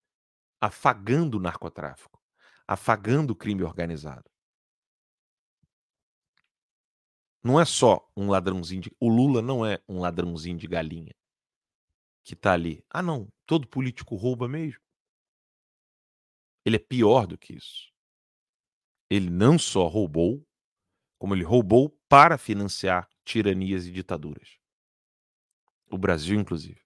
afagando 0.59 1.37
o 1.37 1.39
narcotráfico, 1.39 2.19
afagando 2.67 3.31
o 3.33 3.35
crime 3.35 3.63
organizado. 3.63 4.30
Não 7.43 7.59
é 7.59 7.65
só 7.65 8.07
um 8.15 8.29
ladrãozinho 8.29 8.81
de. 8.81 8.91
O 8.99 9.09
Lula 9.09 9.41
não 9.41 9.65
é 9.65 9.81
um 9.87 9.99
ladrãozinho 9.99 10.57
de 10.57 10.67
galinha 10.67 11.13
que 12.23 12.35
tá 12.35 12.53
ali. 12.53 12.83
Ah, 12.89 13.01
não. 13.01 13.27
Todo 13.45 13.67
político 13.67 14.15
rouba 14.15 14.47
mesmo. 14.47 14.81
Ele 16.63 16.75
é 16.75 16.79
pior 16.79 17.25
do 17.25 17.37
que 17.37 17.53
isso. 17.53 17.91
Ele 19.09 19.29
não 19.29 19.57
só 19.57 19.87
roubou, 19.87 20.45
como 21.17 21.33
ele 21.33 21.43
roubou 21.43 21.89
para 22.07 22.37
financiar 22.37 23.09
tiranias 23.25 23.85
e 23.85 23.91
ditaduras. 23.91 24.57
O 25.89 25.97
Brasil, 25.97 26.39
inclusive. 26.39 26.81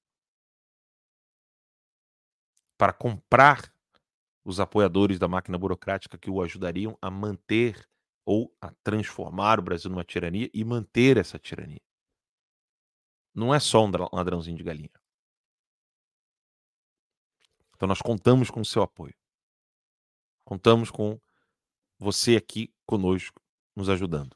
Para 2.77 2.93
comprar 2.93 3.71
os 4.43 4.59
apoiadores 4.59 5.19
da 5.19 5.27
máquina 5.27 5.57
burocrática 5.57 6.17
que 6.17 6.29
o 6.29 6.41
ajudariam 6.41 6.97
a 7.01 7.09
manter 7.11 7.87
ou 8.25 8.53
a 8.59 8.71
transformar 8.83 9.59
o 9.59 9.63
Brasil 9.63 9.89
numa 9.89 10.03
tirania 10.03 10.49
e 10.53 10.63
manter 10.63 11.17
essa 11.17 11.37
tirania. 11.37 11.81
Não 13.33 13.53
é 13.53 13.59
só 13.59 13.85
um 13.85 13.91
ladrãozinho 14.11 14.57
de 14.57 14.63
galinha. 14.63 14.89
Então 17.75 17.87
nós 17.87 18.01
contamos 18.01 18.49
com 18.49 18.61
o 18.61 18.65
seu 18.65 18.81
apoio. 18.81 19.15
Contamos 20.43 20.89
com 20.89 21.19
você 21.99 22.35
aqui 22.35 22.73
conosco, 22.85 23.41
nos 23.75 23.89
ajudando. 23.89 24.35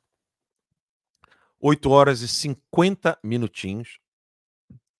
8 1.59 1.89
horas 1.89 2.21
e 2.21 2.27
50 2.27 3.19
minutinhos. 3.23 3.99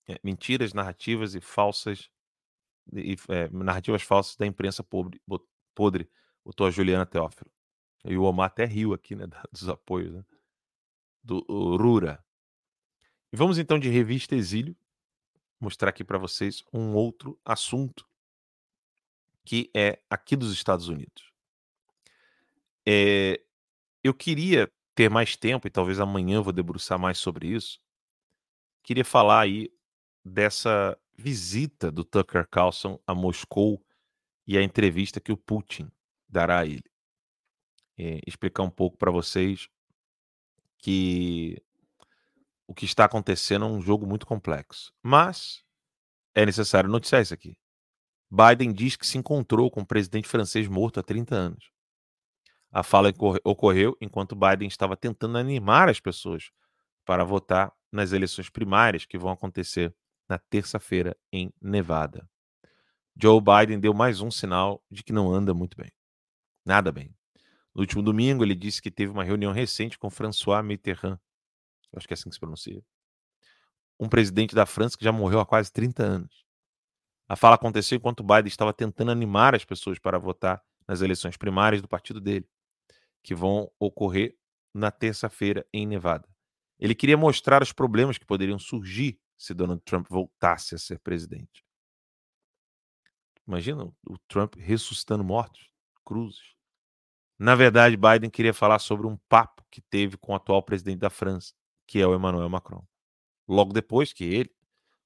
É, 0.08 0.20
mentiras, 0.24 0.74
narrativas 0.74 1.36
e 1.36 1.42
falsas 1.42 2.10
e, 2.94 3.16
é, 3.30 3.48
narrativas 3.50 4.02
falsas 4.02 4.36
da 4.36 4.46
imprensa 4.46 4.84
podre, 4.84 5.22
podre, 5.76 6.10
botou 6.44 6.66
a 6.66 6.72
Juliana 6.72 7.06
Teófilo. 7.06 7.52
E 8.06 8.18
o 8.18 8.24
Omar 8.24 8.48
até 8.48 8.66
riu 8.66 8.94
aqui, 8.94 9.16
né, 9.16 9.26
dos 9.52 9.68
apoios, 9.68 10.14
né? 10.14 10.26
Do 11.24 11.40
Rura. 11.78 12.24
E 13.32 13.38
vamos 13.38 13.58
então 13.58 13.78
de 13.78 13.90
revista 13.90 14.36
Exílio, 14.36 14.76
mostrar 15.60 15.90
aqui 15.90 16.04
para 16.04 16.18
vocês 16.18 16.64
um 16.74 16.94
outro 16.94 17.40
assunto 17.44 18.08
que 19.44 19.70
é 19.76 20.00
aqui 20.10 20.36
dos 20.36 20.54
Estados 20.54 20.88
Unidos. 20.88 21.32
É, 22.86 23.42
eu 24.04 24.14
queria 24.14 24.72
ter 24.96 25.10
mais 25.10 25.36
tempo, 25.36 25.68
e 25.68 25.72
talvez 25.72 26.00
amanhã 26.00 26.36
eu 26.36 26.44
vou 26.44 26.54
debruçar 26.54 27.00
mais 27.00 27.18
sobre 27.18 27.48
isso. 27.48 27.80
Queria 28.84 29.06
falar 29.06 29.42
aí 29.42 29.72
dessa 30.24 30.98
visita 31.18 31.92
do 31.92 32.04
Tucker 32.04 32.48
Carlson 32.48 33.00
a 33.06 33.14
Moscou 33.14 33.84
e 34.48 34.58
a 34.58 34.64
entrevista 34.64 35.20
que 35.20 35.32
o 35.32 35.38
Putin 35.38 35.92
dará 36.28 36.60
a 36.60 36.66
ele. 36.66 36.84
É, 38.02 38.22
explicar 38.26 38.64
um 38.64 38.70
pouco 38.70 38.98
para 38.98 39.12
vocês 39.12 39.68
que 40.78 41.62
o 42.66 42.74
que 42.74 42.86
está 42.86 43.04
acontecendo 43.04 43.66
é 43.66 43.68
um 43.68 43.82
jogo 43.82 44.08
muito 44.08 44.26
complexo. 44.26 44.94
Mas 45.04 45.66
é 46.34 46.46
necessário 46.46 46.90
noticiar 46.90 47.22
isso 47.22 47.34
aqui. 47.34 47.58
Biden 48.32 48.72
diz 48.72 48.96
que 48.96 49.06
se 49.06 49.18
encontrou 49.18 49.70
com 49.70 49.82
o 49.82 49.86
presidente 49.86 50.30
francês 50.30 50.68
morto 50.68 51.00
há 51.00 51.04
30 51.04 51.36
anos. 51.36 51.72
A 52.72 52.84
fala 52.84 53.12
ocorreu 53.44 53.98
enquanto 54.00 54.36
Biden 54.36 54.68
estava 54.68 54.96
tentando 54.96 55.38
animar 55.38 55.90
as 55.90 56.00
pessoas 56.00 56.52
para 57.04 57.26
votar 57.26 57.74
nas 57.92 58.14
eleições 58.14 58.50
primárias 58.50 59.04
que 59.06 59.18
vão 59.18 59.32
acontecer 59.32 59.94
na 60.30 60.38
terça-feira 60.38 61.18
em 61.34 61.52
Nevada. 61.60 62.30
Joe 63.22 63.42
Biden 63.42 63.80
deu 63.80 63.94
mais 63.94 64.22
um 64.22 64.30
sinal 64.32 64.82
de 64.90 65.04
que 65.04 65.12
não 65.12 65.34
anda 65.34 65.54
muito 65.54 65.76
bem. 65.76 65.92
Nada 66.64 66.92
bem. 66.92 67.19
No 67.74 67.82
último 67.82 68.02
domingo, 68.02 68.44
ele 68.44 68.56
disse 68.56 68.82
que 68.82 68.92
teve 68.92 69.12
uma 69.12 69.24
reunião 69.24 69.52
recente 69.52 69.98
com 69.98 70.10
François 70.10 70.64
Mitterrand, 70.64 71.20
acho 71.96 72.08
que 72.08 72.14
é 72.14 72.16
assim 72.16 72.30
que 72.30 72.36
se 72.36 72.40
pronuncia, 72.40 72.84
um 74.00 74.08
presidente 74.08 74.56
da 74.56 74.66
França 74.66 74.98
que 74.98 75.04
já 75.04 75.12
morreu 75.12 75.40
há 75.40 75.46
quase 75.46 75.72
30 75.72 76.04
anos. 76.04 76.46
A 77.28 77.36
fala 77.36 77.56
aconteceu 77.56 77.98
enquanto 77.98 78.24
Biden 78.24 78.48
estava 78.48 78.74
tentando 78.74 79.12
animar 79.12 79.54
as 79.54 79.64
pessoas 79.64 80.00
para 80.00 80.18
votar 80.18 80.64
nas 80.88 81.02
eleições 81.02 81.38
primárias 81.38 81.82
do 81.82 81.88
partido 81.88 82.20
dele, 82.20 82.50
que 83.22 83.36
vão 83.36 83.72
ocorrer 83.80 84.36
na 84.74 84.90
terça-feira 84.90 85.66
em 85.72 85.86
Nevada. 85.86 86.28
Ele 86.80 86.96
queria 86.96 87.18
mostrar 87.18 87.62
os 87.62 87.72
problemas 87.72 88.18
que 88.18 88.26
poderiam 88.26 88.58
surgir 88.58 89.20
se 89.38 89.54
Donald 89.54 89.82
Trump 89.84 90.08
voltasse 90.10 90.74
a 90.74 90.78
ser 90.78 91.00
presidente. 91.00 91.64
Imagina 93.48 93.86
o 94.08 94.18
Trump 94.28 94.56
ressuscitando 94.56 95.24
mortos, 95.24 95.70
cruzes. 96.06 96.56
Na 97.40 97.56
verdade, 97.56 97.96
Biden 97.96 98.30
queria 98.30 98.54
falar 98.54 98.80
sobre 98.80 99.08
um 99.08 99.16
papo 99.30 99.64
que 99.72 99.80
teve 99.80 100.18
com 100.18 100.34
o 100.34 100.36
atual 100.36 100.62
presidente 100.62 101.00
da 101.00 101.10
França, 101.10 101.54
que 101.88 102.02
é 102.02 102.06
o 102.06 102.14
Emmanuel 102.14 102.50
Macron, 102.50 102.86
logo 103.48 103.72
depois 103.72 104.12
que 104.12 104.26
ele 104.26 104.54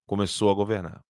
começou 0.08 0.50
a 0.50 0.56
governar. 0.56 1.06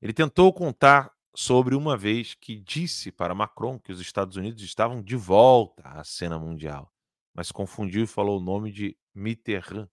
Ele 0.00 0.12
tentou 0.12 0.52
contar 0.52 1.12
sobre 1.34 1.74
uma 1.74 1.96
vez 1.96 2.34
que 2.34 2.60
disse 2.60 3.10
para 3.10 3.34
Macron 3.34 3.76
que 3.80 3.90
os 3.90 4.00
Estados 4.00 4.36
Unidos 4.36 4.62
estavam 4.62 5.02
de 5.02 5.16
volta 5.16 5.82
à 5.82 6.04
cena 6.04 6.38
mundial, 6.38 6.92
mas 7.34 7.50
confundiu 7.50 8.04
e 8.04 8.06
falou 8.06 8.38
o 8.38 8.42
nome 8.42 8.70
de 8.70 8.96
Mitterrand 9.12 9.88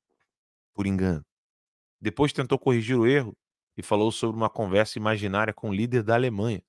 por 0.72 0.86
engano. 0.86 1.26
Depois 2.00 2.32
tentou 2.32 2.60
corrigir 2.60 2.96
o 2.96 3.08
erro 3.08 3.36
e 3.76 3.82
falou 3.82 4.12
sobre 4.12 4.38
uma 4.38 4.52
conversa 4.52 5.00
imaginária 5.00 5.52
com 5.52 5.72
o 5.72 5.74
líder 5.74 6.04
da 6.04 6.14
Alemanha 6.14 6.64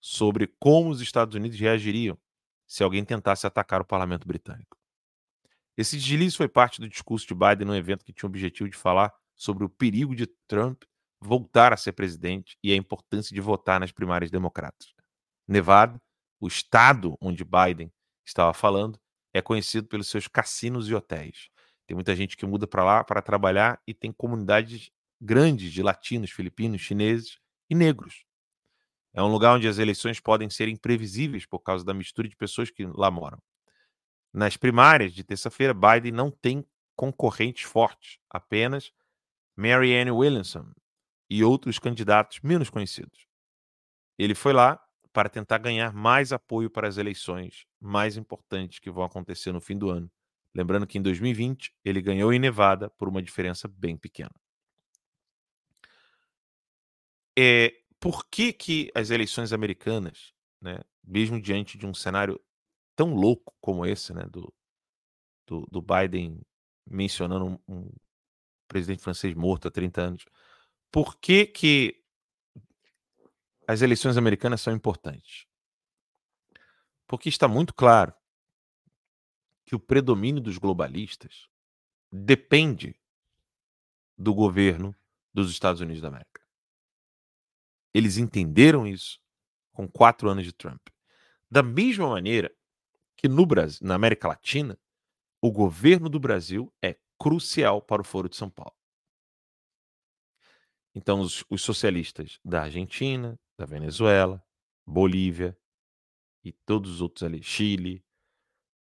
sobre 0.00 0.48
como 0.58 0.90
os 0.90 1.00
Estados 1.00 1.36
Unidos 1.36 1.58
reagiriam 1.58 2.18
se 2.66 2.82
alguém 2.82 3.04
tentasse 3.04 3.46
atacar 3.46 3.80
o 3.80 3.84
parlamento 3.84 4.26
britânico. 4.26 4.76
Esse 5.76 5.96
deslize 5.96 6.36
foi 6.36 6.48
parte 6.48 6.80
do 6.80 6.88
discurso 6.88 7.26
de 7.26 7.34
Biden 7.34 7.66
no 7.66 7.76
evento 7.76 8.04
que 8.04 8.12
tinha 8.12 8.26
o 8.26 8.30
objetivo 8.30 8.68
de 8.68 8.76
falar 8.76 9.12
sobre 9.34 9.64
o 9.64 9.68
perigo 9.68 10.14
de 10.14 10.26
Trump 10.48 10.82
voltar 11.20 11.72
a 11.72 11.76
ser 11.76 11.92
presidente 11.92 12.56
e 12.62 12.72
a 12.72 12.76
importância 12.76 13.34
de 13.34 13.40
votar 13.40 13.78
nas 13.78 13.92
primárias 13.92 14.30
democratas. 14.30 14.94
Nevada, 15.46 16.00
o 16.40 16.46
estado 16.46 17.16
onde 17.20 17.44
Biden 17.44 17.92
estava 18.24 18.52
falando, 18.52 18.98
é 19.32 19.40
conhecido 19.42 19.86
pelos 19.86 20.08
seus 20.08 20.26
cassinos 20.26 20.88
e 20.88 20.94
hotéis. 20.94 21.48
Tem 21.86 21.94
muita 21.94 22.16
gente 22.16 22.36
que 22.36 22.46
muda 22.46 22.66
para 22.66 22.84
lá 22.84 23.04
para 23.04 23.22
trabalhar 23.22 23.80
e 23.86 23.94
tem 23.94 24.12
comunidades 24.12 24.90
grandes 25.20 25.72
de 25.72 25.82
latinos, 25.82 26.30
filipinos, 26.30 26.80
chineses 26.80 27.38
e 27.70 27.74
negros. 27.74 28.24
É 29.16 29.22
um 29.22 29.28
lugar 29.28 29.54
onde 29.54 29.66
as 29.66 29.78
eleições 29.78 30.20
podem 30.20 30.50
ser 30.50 30.68
imprevisíveis 30.68 31.46
por 31.46 31.60
causa 31.60 31.82
da 31.82 31.94
mistura 31.94 32.28
de 32.28 32.36
pessoas 32.36 32.70
que 32.70 32.84
lá 32.84 33.10
moram. 33.10 33.42
Nas 34.30 34.58
primárias 34.58 35.14
de 35.14 35.24
terça-feira, 35.24 35.72
Biden 35.72 36.12
não 36.12 36.30
tem 36.30 36.62
concorrentes 36.94 37.62
fortes, 37.62 38.18
apenas 38.28 38.92
Marianne 39.56 40.10
Williamson 40.10 40.70
e 41.30 41.42
outros 41.42 41.78
candidatos 41.78 42.40
menos 42.42 42.68
conhecidos. 42.68 43.26
Ele 44.18 44.34
foi 44.34 44.52
lá 44.52 44.78
para 45.14 45.30
tentar 45.30 45.56
ganhar 45.56 45.94
mais 45.94 46.30
apoio 46.30 46.68
para 46.68 46.86
as 46.86 46.98
eleições 46.98 47.64
mais 47.80 48.18
importantes 48.18 48.78
que 48.78 48.90
vão 48.90 49.02
acontecer 49.02 49.50
no 49.50 49.62
fim 49.62 49.78
do 49.78 49.88
ano. 49.88 50.10
Lembrando 50.54 50.86
que 50.86 50.98
em 50.98 51.02
2020 51.02 51.74
ele 51.82 52.02
ganhou 52.02 52.34
em 52.34 52.38
Nevada 52.38 52.90
por 52.90 53.08
uma 53.08 53.22
diferença 53.22 53.66
bem 53.66 53.96
pequena. 53.96 54.34
É, 57.38 57.72
por 58.06 58.24
que, 58.26 58.52
que 58.52 58.88
as 58.94 59.10
eleições 59.10 59.52
americanas, 59.52 60.32
né, 60.60 60.78
mesmo 61.02 61.42
diante 61.42 61.76
de 61.76 61.84
um 61.84 61.92
cenário 61.92 62.40
tão 62.94 63.12
louco 63.12 63.52
como 63.60 63.84
esse, 63.84 64.14
né, 64.14 64.22
do, 64.30 64.54
do, 65.44 65.66
do 65.66 65.82
Biden 65.82 66.40
mencionando 66.88 67.44
um, 67.44 67.58
um, 67.66 67.92
presidente 68.68 69.02
francês 69.02 69.34
morto 69.34 69.66
há 69.66 69.72
30 69.72 70.00
anos, 70.00 70.24
por 70.88 71.16
que, 71.16 71.46
que 71.46 72.00
as 73.66 73.82
eleições 73.82 74.16
americanas 74.16 74.60
são 74.60 74.72
importantes? 74.72 75.44
Porque 77.08 77.28
está 77.28 77.48
muito 77.48 77.74
claro 77.74 78.14
que 79.64 79.74
o 79.74 79.80
predomínio 79.80 80.40
dos 80.40 80.58
globalistas 80.58 81.48
depende 82.12 82.94
do 84.16 84.32
governo 84.32 84.94
dos 85.34 85.50
Estados 85.50 85.80
Unidos 85.80 86.00
da 86.00 86.06
América. 86.06 86.45
Eles 87.96 88.18
entenderam 88.18 88.86
isso 88.86 89.18
com 89.72 89.88
quatro 89.88 90.28
anos 90.28 90.44
de 90.44 90.52
Trump. 90.52 90.86
Da 91.50 91.62
mesma 91.62 92.06
maneira 92.06 92.54
que 93.16 93.26
no 93.26 93.46
Brasil, 93.46 93.86
na 93.88 93.94
América 93.94 94.28
Latina, 94.28 94.78
o 95.40 95.50
governo 95.50 96.10
do 96.10 96.20
Brasil 96.20 96.70
é 96.82 96.94
crucial 97.18 97.80
para 97.80 98.02
o 98.02 98.04
Foro 98.04 98.28
de 98.28 98.36
São 98.36 98.50
Paulo. 98.50 98.76
Então, 100.94 101.20
os, 101.20 101.42
os 101.48 101.62
socialistas 101.62 102.38
da 102.44 102.64
Argentina, 102.64 103.40
da 103.56 103.64
Venezuela, 103.64 104.44
Bolívia 104.86 105.56
e 106.44 106.52
todos 106.52 106.90
os 106.90 107.00
outros 107.00 107.22
ali, 107.22 107.42
Chile, 107.42 108.04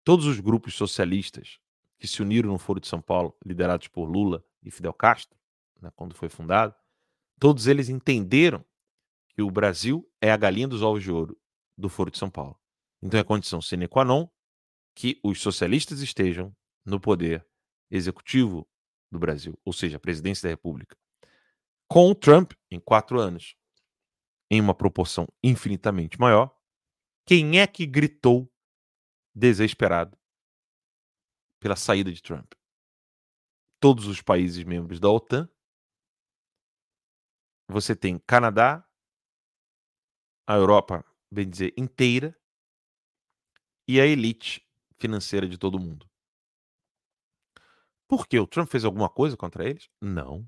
todos 0.03 0.25
os 0.25 0.41
grupos 0.41 0.75
socialistas 0.75 1.57
que 1.97 2.05
se 2.05 2.21
uniram 2.21 2.49
no 2.49 2.57
Foro 2.57 2.81
de 2.81 2.87
São 2.89 3.01
Paulo, 3.01 3.33
liderados 3.45 3.87
por 3.87 4.09
Lula 4.09 4.43
e 4.61 4.69
Fidel 4.69 4.93
Castro, 4.93 5.39
né, 5.79 5.89
quando 5.95 6.13
foi 6.13 6.27
fundado, 6.27 6.75
todos 7.39 7.65
eles 7.65 7.87
entenderam 7.87 8.61
que 9.35 9.41
o 9.41 9.51
Brasil 9.51 10.09
é 10.21 10.31
a 10.31 10.37
galinha 10.37 10.67
dos 10.67 10.81
ovos 10.81 11.03
de 11.03 11.11
ouro 11.11 11.39
do 11.77 11.89
Foro 11.89 12.09
de 12.09 12.17
São 12.17 12.29
Paulo. 12.29 12.59
Então 13.01 13.19
é 13.19 13.23
condição 13.23 13.61
sine 13.61 13.87
qua 13.87 14.05
non 14.05 14.27
que 14.95 15.19
os 15.23 15.41
socialistas 15.41 15.99
estejam 15.99 16.55
no 16.85 16.99
poder 16.99 17.45
executivo 17.91 18.67
do 19.11 19.19
Brasil, 19.19 19.59
ou 19.65 19.73
seja, 19.73 19.97
a 19.97 19.99
presidência 19.99 20.43
da 20.43 20.49
República. 20.49 20.97
Com 21.87 22.09
o 22.09 22.15
Trump, 22.15 22.53
em 22.71 22.79
quatro 22.79 23.19
anos, 23.19 23.55
em 24.49 24.61
uma 24.61 24.73
proporção 24.73 25.27
infinitamente 25.43 26.19
maior, 26.19 26.55
quem 27.25 27.59
é 27.59 27.67
que 27.67 27.85
gritou 27.85 28.51
desesperado 29.33 30.17
pela 31.59 31.75
saída 31.75 32.11
de 32.11 32.21
Trump? 32.21 32.53
Todos 33.79 34.07
os 34.07 34.21
países 34.21 34.63
membros 34.63 34.99
da 34.99 35.09
OTAN. 35.09 35.49
Você 37.67 37.95
tem 37.95 38.19
Canadá, 38.19 38.84
a 40.47 40.55
Europa, 40.55 41.03
bem 41.31 41.49
dizer, 41.49 41.73
inteira 41.77 42.35
e 43.87 43.99
a 43.99 44.05
elite 44.05 44.63
financeira 44.99 45.47
de 45.47 45.57
todo 45.57 45.79
mundo. 45.79 46.07
Por 48.07 48.27
quê? 48.27 48.39
O 48.39 48.47
Trump 48.47 48.69
fez 48.69 48.83
alguma 48.83 49.09
coisa 49.09 49.37
contra 49.37 49.67
eles? 49.67 49.89
Não. 50.01 50.47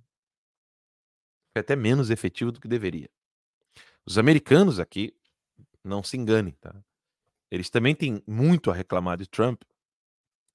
Foi 1.54 1.62
até 1.62 1.76
menos 1.76 2.10
efetivo 2.10 2.52
do 2.52 2.62
que 2.62 2.68
deveria. 2.68 3.10
Os 4.06 4.18
americanos 4.18 4.80
aqui, 4.80 5.16
não 5.84 6.04
se 6.04 6.18
enganem, 6.18 6.54
tá? 6.56 6.76
Eles 7.52 7.70
também 7.70 7.96
têm 7.96 8.24
muito 8.28 8.72
a 8.72 8.76
reclamar 8.76 9.18
de 9.18 9.28
Trump, 9.28 9.64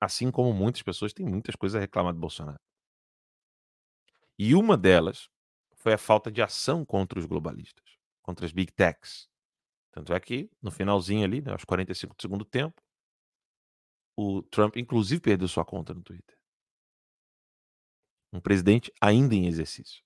assim 0.00 0.30
como 0.30 0.52
muitas 0.52 0.82
pessoas 0.82 1.12
têm 1.12 1.26
muitas 1.26 1.56
coisas 1.56 1.76
a 1.76 1.80
reclamar 1.80 2.12
de 2.12 2.20
Bolsonaro. 2.20 2.60
E 4.38 4.54
uma 4.54 4.76
delas 4.76 5.30
foi 5.74 5.94
a 5.94 5.98
falta 5.98 6.30
de 6.30 6.42
ação 6.42 6.84
contra 6.84 7.18
os 7.18 7.24
globalistas. 7.26 7.96
contra 8.22 8.46
as 8.46 8.52
Big 8.52 8.72
Techs. 8.72 9.28
Tanto 9.92 10.14
é 10.14 10.18
que, 10.18 10.50
no 10.60 10.70
finalzinho 10.70 11.24
ali, 11.24 11.42
né, 11.42 11.52
aos 11.52 11.64
45 11.64 12.14
do 12.16 12.22
segundo 12.22 12.44
tempo, 12.44 12.82
o 14.16 14.42
Trump, 14.42 14.76
inclusive, 14.76 15.20
perdeu 15.20 15.46
sua 15.46 15.64
conta 15.64 15.92
no 15.94 16.02
Twitter. 16.02 16.36
Um 18.32 18.40
presidente 18.40 18.90
ainda 19.00 19.34
em 19.34 19.46
exercício. 19.46 20.02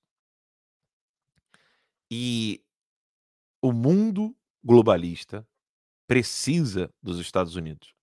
E 2.10 2.64
o 3.62 3.72
mundo 3.72 4.36
globalista 4.62 5.46
precisa 6.06 6.92
dos 7.02 7.18
Estados 7.18 7.54
Unidos. 7.54 7.94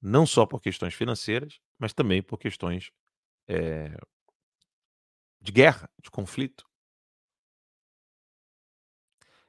Não 0.00 0.26
só 0.26 0.46
por 0.46 0.60
questões 0.60 0.94
financeiras, 0.94 1.60
mas 1.78 1.92
também 1.92 2.22
por 2.22 2.38
questões 2.38 2.90
é, 3.48 3.96
de 5.40 5.52
guerra, 5.52 5.90
de 6.02 6.10
conflito. 6.10 6.67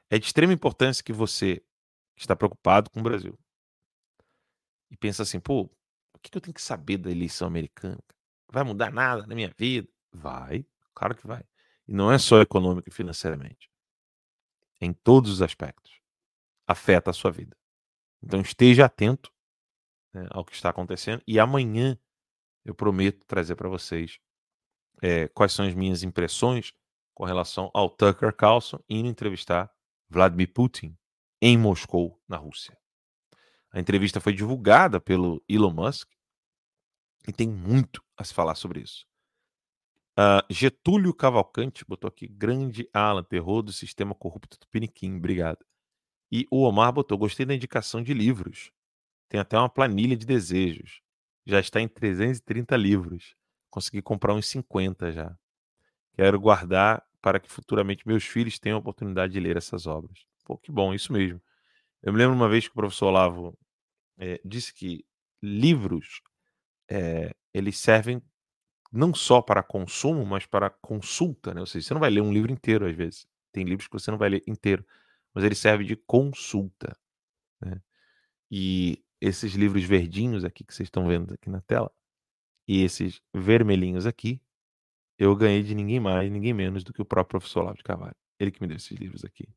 É 0.09 0.17
de 0.17 0.25
extrema 0.25 0.53
importância 0.53 1.03
que 1.03 1.13
você 1.13 1.63
está 2.15 2.35
preocupado 2.35 2.89
com 2.89 2.99
o 2.99 3.03
Brasil 3.03 3.37
e 4.89 4.97
pensa 4.97 5.23
assim, 5.23 5.39
pô, 5.39 5.69
o 6.13 6.19
que 6.19 6.35
eu 6.35 6.41
tenho 6.41 6.53
que 6.53 6.61
saber 6.61 6.97
da 6.97 7.11
eleição 7.11 7.47
americana? 7.47 7.99
Vai 8.51 8.63
mudar 8.63 8.91
nada 8.91 9.25
na 9.27 9.35
minha 9.35 9.53
vida? 9.57 9.87
Vai, 10.11 10.65
claro 10.93 11.15
que 11.15 11.27
vai. 11.27 11.43
E 11.87 11.93
não 11.93 12.11
é 12.11 12.17
só 12.17 12.41
econômico 12.41 12.89
e 12.89 12.91
financeiramente. 12.91 13.69
Em 14.81 14.91
todos 14.91 15.31
os 15.31 15.41
aspectos. 15.41 16.01
Afeta 16.67 17.11
a 17.11 17.13
sua 17.13 17.31
vida. 17.31 17.55
Então 18.21 18.41
esteja 18.41 18.85
atento 18.85 19.31
né, 20.13 20.27
ao 20.31 20.43
que 20.43 20.53
está 20.53 20.69
acontecendo. 20.69 21.21
E 21.27 21.39
amanhã 21.39 21.97
eu 22.65 22.73
prometo 22.73 23.25
trazer 23.25 23.55
para 23.55 23.69
vocês 23.69 24.19
é, 25.01 25.27
quais 25.29 25.53
são 25.53 25.65
as 25.65 25.73
minhas 25.73 26.03
impressões 26.03 26.73
com 27.13 27.23
relação 27.23 27.69
ao 27.73 27.89
Tucker 27.89 28.35
Carlson 28.35 28.79
indo 28.89 29.07
entrevistar 29.07 29.71
Vladimir 30.09 30.51
Putin 30.53 30.97
em 31.41 31.57
Moscou, 31.57 32.19
na 32.27 32.37
Rússia. 32.37 32.77
A 33.71 33.79
entrevista 33.79 34.19
foi 34.19 34.33
divulgada 34.33 34.99
pelo 34.99 35.43
Elon 35.47 35.71
Musk 35.71 36.09
e 37.27 37.31
tem 37.31 37.47
muito 37.47 38.03
a 38.17 38.23
se 38.23 38.33
falar 38.33 38.55
sobre 38.55 38.81
isso. 38.81 39.05
Uh, 40.17 40.43
Getúlio 40.49 41.13
Cavalcante 41.13 41.85
botou 41.85 42.07
aqui, 42.07 42.27
grande 42.27 42.89
Alan, 42.91 43.23
terror 43.23 43.61
do 43.61 43.71
sistema 43.71 44.13
corrupto 44.13 44.59
do 44.59 44.67
Piniquim, 44.67 45.15
obrigado. 45.15 45.65
E 46.31 46.45
o 46.51 46.63
Omar 46.63 46.91
botou, 46.91 47.17
gostei 47.17 47.45
da 47.45 47.55
indicação 47.55 48.03
de 48.03 48.13
livros. 48.13 48.71
Tem 49.29 49.39
até 49.39 49.57
uma 49.57 49.69
planilha 49.69 50.17
de 50.17 50.25
desejos. 50.25 51.01
Já 51.45 51.59
está 51.59 51.79
em 51.79 51.87
330 51.87 52.75
livros. 52.75 53.35
Consegui 53.69 54.01
comprar 54.01 54.33
uns 54.33 54.47
50 54.47 55.11
já. 55.11 55.37
Quero 56.13 56.39
guardar 56.39 57.03
para 57.21 57.39
que 57.39 57.51
futuramente 57.51 58.07
meus 58.07 58.23
filhos 58.23 58.59
tenham 58.59 58.77
a 58.77 58.79
oportunidade 58.79 59.33
de 59.33 59.39
ler 59.39 59.57
essas 59.57 59.87
obras. 59.87 60.25
Pô, 60.45 60.57
que 60.57 60.71
bom, 60.71 60.93
isso 60.93 61.11
mesmo. 61.13 61.41
Eu 62.01 62.13
me 62.13 62.19
lembro 62.19 62.35
uma 62.35 62.49
vez 62.49 62.65
que 62.65 62.71
o 62.71 62.75
professor 62.75 63.07
Olavo 63.07 63.57
é, 64.17 64.39
disse 64.43 64.73
que 64.73 65.05
livros 65.41 66.21
é, 66.89 67.33
eles 67.53 67.77
servem 67.77 68.21
não 68.91 69.13
só 69.13 69.41
para 69.41 69.61
consumo, 69.61 70.25
mas 70.25 70.45
para 70.45 70.69
consulta, 70.69 71.53
né? 71.53 71.59
Ou 71.61 71.67
seja, 71.67 71.87
você 71.87 71.93
não 71.93 72.01
vai 72.01 72.09
ler 72.09 72.21
um 72.21 72.33
livro 72.33 72.51
inteiro 72.51 72.85
às 72.85 72.95
vezes. 72.95 73.27
Tem 73.51 73.63
livros 73.63 73.87
que 73.87 73.93
você 73.93 74.09
não 74.11 74.17
vai 74.17 74.29
ler 74.29 74.43
inteiro, 74.47 74.85
mas 75.33 75.43
ele 75.43 75.55
serve 75.55 75.83
de 75.83 75.95
consulta. 75.95 76.97
Né? 77.61 77.81
E 78.51 79.03
esses 79.21 79.53
livros 79.53 79.83
verdinhos 79.83 80.43
aqui 80.43 80.63
que 80.63 80.73
vocês 80.73 80.87
estão 80.87 81.07
vendo 81.07 81.33
aqui 81.33 81.49
na 81.49 81.61
tela 81.61 81.91
e 82.67 82.83
esses 82.83 83.21
vermelhinhos 83.33 84.05
aqui, 84.05 84.41
eu 85.19 85.35
ganhei 85.35 85.61
de 85.61 85.75
ninguém 85.75 85.99
mais, 85.99 86.31
ninguém 86.31 86.53
menos 86.53 86.81
do 86.81 86.93
que 86.93 87.01
o 87.01 87.05
próprio 87.05 87.39
professor 87.39 87.59
Olavo 87.59 87.77
de 87.77 87.83
Carvalho. 87.83 88.15
Ele 88.39 88.51
que 88.51 88.61
me 88.61 88.67
deu 88.67 88.77
esses 88.77 88.97
livros 88.97 89.25
aqui. 89.25 89.49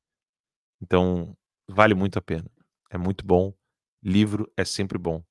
Então, 0.80 1.36
vale 1.68 1.94
muito 1.94 2.18
a 2.18 2.22
pena. 2.22 2.50
É 2.90 2.98
muito 2.98 3.24
bom. 3.24 3.54
Livro 4.02 4.52
é 4.56 4.64
sempre 4.64 4.98
bom. 4.98 5.22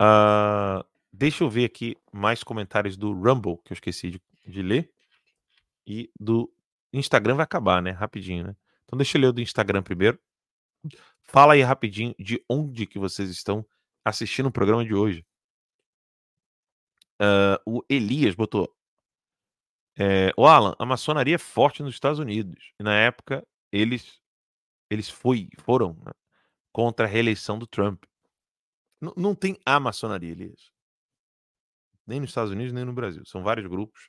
Uh, 0.00 0.82
deixa 1.12 1.44
eu 1.44 1.50
ver 1.50 1.66
aqui 1.66 1.94
mais 2.10 2.42
comentários 2.42 2.96
do 2.96 3.12
Rumble, 3.12 3.58
que 3.62 3.72
eu 3.72 3.74
esqueci 3.74 4.10
de, 4.10 4.22
de, 4.46 4.62
ler. 4.62 4.90
E 5.86 6.10
do 6.18 6.50
Instagram 6.90 7.34
vai 7.34 7.44
acabar, 7.44 7.82
né? 7.82 7.90
Rapidinho, 7.90 8.46
né? 8.46 8.56
Então 8.84 8.96
deixa 8.96 9.18
eu 9.18 9.20
ler 9.20 9.26
o 9.28 9.32
do 9.34 9.42
Instagram 9.42 9.82
primeiro. 9.82 10.18
Fala 11.24 11.52
aí 11.52 11.60
rapidinho 11.60 12.14
de 12.18 12.42
onde 12.48 12.86
que 12.86 12.98
vocês 12.98 13.28
estão 13.28 13.66
assistindo 14.02 14.46
o 14.46 14.52
programa 14.52 14.82
de 14.82 14.94
hoje. 14.94 15.26
Uh, 17.20 17.60
o 17.66 17.84
Elias 17.86 18.34
botou. 18.34 18.74
É, 19.96 20.32
o 20.36 20.46
Alan, 20.46 20.74
a 20.78 20.84
maçonaria 20.84 21.36
é 21.36 21.38
forte 21.38 21.82
nos 21.82 21.94
Estados 21.94 22.18
Unidos. 22.18 22.72
E 22.78 22.82
na 22.82 22.94
época 22.94 23.46
eles 23.70 24.20
eles 24.90 25.08
foi, 25.08 25.48
foram 25.58 25.94
né, 26.04 26.12
contra 26.72 27.06
a 27.06 27.08
reeleição 27.08 27.58
do 27.58 27.66
Trump. 27.66 28.04
N 29.00 29.12
não 29.16 29.34
tem 29.34 29.58
a 29.64 29.78
maçonaria, 29.80 30.30
Elias. 30.30 30.70
Nem 32.06 32.20
nos 32.20 32.30
Estados 32.30 32.52
Unidos, 32.52 32.72
nem 32.72 32.84
no 32.84 32.92
Brasil. 32.92 33.24
São 33.24 33.42
vários 33.42 33.66
grupos. 33.66 34.08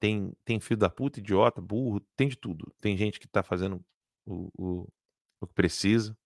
Tem, 0.00 0.32
tem 0.44 0.60
filho 0.60 0.78
da 0.78 0.88
puta, 0.88 1.18
idiota, 1.18 1.60
burro, 1.60 2.00
tem 2.16 2.28
de 2.28 2.36
tudo. 2.36 2.72
Tem 2.80 2.96
gente 2.96 3.18
que 3.18 3.26
está 3.26 3.42
fazendo 3.42 3.84
o, 4.24 4.48
o, 4.56 4.88
o 5.40 5.46
que 5.46 5.54
precisa. 5.54 6.16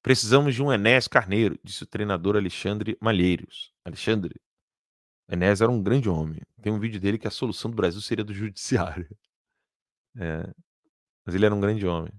Precisamos 0.00 0.54
de 0.54 0.62
um 0.62 0.72
Enéas 0.72 1.06
Carneiro, 1.08 1.58
disse 1.62 1.82
o 1.82 1.86
treinador 1.86 2.36
Alexandre 2.36 2.96
Malheiros. 3.00 3.72
Alexandre, 3.84 4.40
Enéas 5.32 5.62
era 5.62 5.70
um 5.72 5.82
grande 5.82 6.10
homem. 6.10 6.42
Tem 6.60 6.70
um 6.70 6.78
vídeo 6.78 7.00
dele 7.00 7.18
que 7.18 7.26
a 7.26 7.30
solução 7.30 7.70
do 7.70 7.74
Brasil 7.74 8.00
seria 8.02 8.24
do 8.24 8.34
judiciário. 8.34 9.08
É, 10.14 10.44
mas 11.24 11.34
ele 11.34 11.46
era 11.46 11.54
um 11.54 11.60
grande 11.60 11.86
homem. 11.86 12.12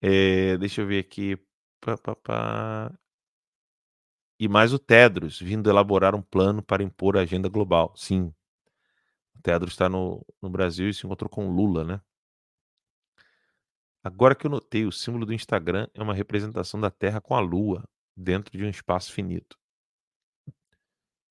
É, 0.00 0.56
deixa 0.58 0.80
eu 0.80 0.86
ver 0.86 1.00
aqui. 1.00 1.36
Pá, 1.80 1.98
pá, 1.98 2.14
pá. 2.14 2.98
E 4.38 4.46
mais 4.48 4.72
o 4.72 4.78
Tedros, 4.78 5.40
vindo 5.40 5.68
elaborar 5.68 6.14
um 6.14 6.22
plano 6.22 6.62
para 6.62 6.84
impor 6.84 7.16
a 7.16 7.22
agenda 7.22 7.48
global. 7.48 7.92
Sim. 7.96 8.32
O 9.34 9.42
Tedros 9.42 9.72
está 9.72 9.88
no, 9.88 10.24
no 10.40 10.48
Brasil 10.48 10.88
e 10.88 10.94
se 10.94 11.04
encontrou 11.04 11.28
com 11.28 11.50
Lula, 11.50 11.82
né? 11.82 12.00
Agora 14.04 14.36
que 14.36 14.46
eu 14.46 14.50
notei, 14.52 14.86
o 14.86 14.92
símbolo 14.92 15.26
do 15.26 15.34
Instagram 15.34 15.88
é 15.94 16.00
uma 16.00 16.14
representação 16.14 16.80
da 16.80 16.92
Terra 16.92 17.20
com 17.20 17.34
a 17.34 17.40
Lua 17.40 17.84
dentro 18.16 18.56
de 18.56 18.64
um 18.64 18.70
espaço 18.70 19.12
finito. 19.12 19.59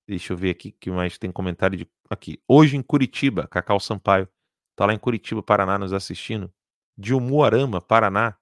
Deixa 0.09 0.33
eu 0.33 0.37
ver 0.37 0.49
aqui 0.49 0.71
que 0.71 0.89
mais 0.89 1.19
tem 1.19 1.31
comentário 1.31 1.77
de 1.77 1.87
aqui. 2.09 2.41
Hoje 2.47 2.75
em 2.75 2.81
Curitiba, 2.81 3.47
Cacau 3.47 3.79
Sampaio 3.79 4.27
está 4.71 4.87
lá 4.87 4.91
em 4.91 4.97
Curitiba, 4.97 5.43
Paraná, 5.43 5.77
nos 5.77 5.93
assistindo. 5.93 6.51
De 6.97 7.13
Umuarama, 7.13 7.79
Paraná, 7.79 8.35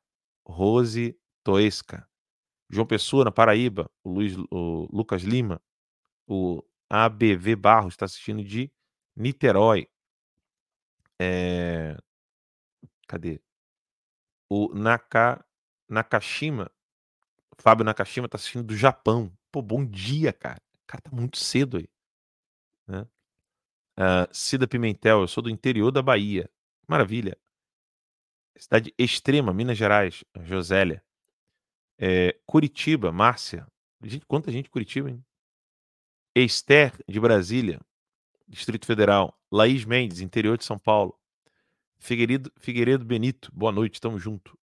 Rose 0.46 1.20
Toesca. 1.44 2.08
João 2.70 2.88
Pessoa, 2.88 3.26
na 3.26 3.34
Paraíba, 3.34 3.92
o, 4.02 4.10
Luiz, 4.10 4.38
o 4.50 4.88
Lucas 4.94 5.24
Lima. 5.24 5.62
O 6.26 6.64
ABV 6.90 7.58
Barros 7.58 7.96
está 7.96 8.06
assistindo 8.06 8.42
de 8.46 8.72
Niterói. 9.14 9.90
É... 11.20 11.98
Cadê? 13.10 13.42
O 14.50 14.74
Naka... 14.74 15.46
Nakashima, 15.90 16.72
Fábio 17.58 17.84
Nakashima 17.84 18.26
está 18.26 18.38
assistindo 18.38 18.64
do 18.64 18.76
Japão. 18.76 19.32
Pô, 19.52 19.62
bom 19.62 19.86
dia, 19.86 20.32
cara. 20.32 20.62
Cara 20.88 21.02
tá 21.02 21.12
muito 21.12 21.38
cedo 21.38 21.78
aí. 21.78 21.90
Né? 22.88 23.02
Uh, 23.98 24.28
Cida 24.32 24.68
Pimentel, 24.68 25.22
eu 25.22 25.28
sou 25.28 25.44
do 25.44 25.50
interior 25.50 25.92
da 25.92 26.02
Bahia. 26.02 26.50
Maravilha. 26.88 27.38
Cidade 28.56 28.94
extrema, 28.98 29.54
Minas 29.54 29.78
Gerais, 29.78 30.24
Josélia. 30.44 31.04
É, 32.00 32.36
Curitiba, 32.46 33.12
Márcia. 33.12 33.68
Gente, 34.04 34.26
quanta 34.26 34.52
gente 34.52 34.70
Curitiba, 34.70 35.10
hein? 35.10 35.24
Esther, 36.36 36.94
de 37.08 37.20
Brasília, 37.20 37.80
Distrito 38.48 38.86
Federal. 38.86 39.38
Laís 39.52 39.86
Mendes, 39.86 40.22
interior 40.22 40.58
de 40.58 40.66
São 40.66 40.78
Paulo. 40.78 41.20
Figueiredo, 42.00 42.52
Figueiredo 42.58 43.04
Benito, 43.04 43.52
boa 43.54 43.72
noite, 43.72 44.00
tamo 44.00 44.20
junto. 44.20 44.58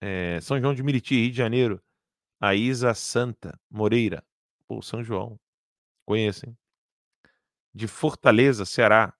É, 0.00 0.38
São 0.40 0.60
João 0.60 0.74
de 0.74 0.82
Miriti, 0.82 1.14
Rio 1.14 1.30
de 1.30 1.36
Janeiro. 1.36 1.82
A 2.40 2.54
Isa 2.54 2.92
Santa 2.94 3.58
Moreira. 3.70 4.22
Pô, 4.68 4.82
São 4.82 5.02
João. 5.02 5.38
Conhecem 6.06 6.56
de 7.74 7.86
Fortaleza, 7.86 8.64
Ceará, 8.64 9.14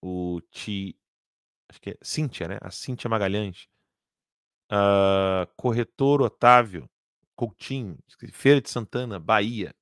o 0.00 0.40
Ti, 0.52 0.96
acho 1.68 1.80
que 1.80 1.90
é 1.90 1.98
Cíntia, 2.00 2.46
né? 2.46 2.58
A 2.60 2.70
Cíntia 2.70 3.10
Magalhães, 3.10 3.68
uh, 4.70 5.52
Corretor 5.56 6.22
Otávio 6.22 6.88
Coutinho, 7.34 7.98
Feira 8.32 8.60
de 8.60 8.68
Santana, 8.68 9.18
Bahia, 9.18 9.74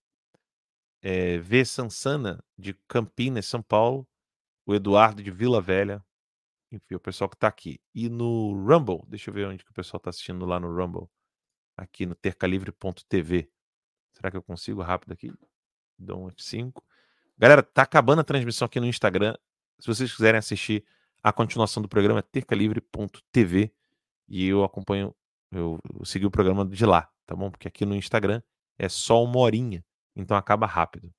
é, 1.03 1.39
V 1.39 1.65
Sansana 1.65 2.43
de 2.57 2.73
Campinas, 2.87 3.47
São 3.47 3.61
Paulo, 3.61 4.09
o 4.65 4.75
Eduardo 4.75 5.23
de 5.23 5.31
Vila 5.31 5.61
Velha, 5.61 6.05
enfim, 6.71 6.95
o 6.95 7.01
pessoal 7.01 7.29
que 7.29 7.35
está 7.37 7.49
aqui. 7.49 7.81
E 7.93 8.09
no 8.09 8.53
Rumble, 8.53 9.03
deixa 9.09 9.31
eu 9.31 9.35
ver 9.35 9.49
onde 9.49 9.65
que 9.65 9.71
o 9.71 9.75
pessoal 9.75 9.99
está 9.99 10.11
assistindo 10.11 10.47
lá 10.47 10.61
no 10.61 10.75
Rumble, 10.75 11.09
aqui 11.77 12.07
no 12.07 12.15
tercalivre.tv. 12.15 13.51
Será 14.13 14.31
que 14.31 14.37
eu 14.37 14.43
consigo 14.43 14.81
rápido 14.81 15.13
aqui? 15.13 15.33
Dou 15.99 16.27
um 16.27 16.31
F5. 16.31 16.83
Galera, 17.37 17.63
tá 17.63 17.83
acabando 17.83 18.21
a 18.21 18.25
transmissão 18.25 18.67
aqui 18.67 18.79
no 18.81 18.87
Instagram. 18.87 19.35
Se 19.79 19.87
vocês 19.87 20.13
quiserem 20.15 20.39
assistir 20.39 20.85
A 21.23 21.33
continuação 21.33 21.83
do 21.83 21.89
programa 21.89 22.21
é 22.21 22.23
tercalivre.tv 22.23 23.73
e 24.29 24.47
eu 24.47 24.63
acompanho, 24.63 25.15
eu, 25.51 25.79
eu 25.99 26.05
segui 26.05 26.27
o 26.27 26.31
programa 26.31 26.65
de 26.65 26.87
lá, 26.87 27.11
tá 27.27 27.35
bom? 27.35 27.51
Porque 27.51 27.67
aqui 27.67 27.85
no 27.85 27.97
Instagram 27.97 28.41
é 28.79 28.89
só 28.89 29.25
uma 29.25 29.39
horinha, 29.41 29.85
então 30.15 30.37
acaba 30.37 30.67
rápido. 30.67 31.13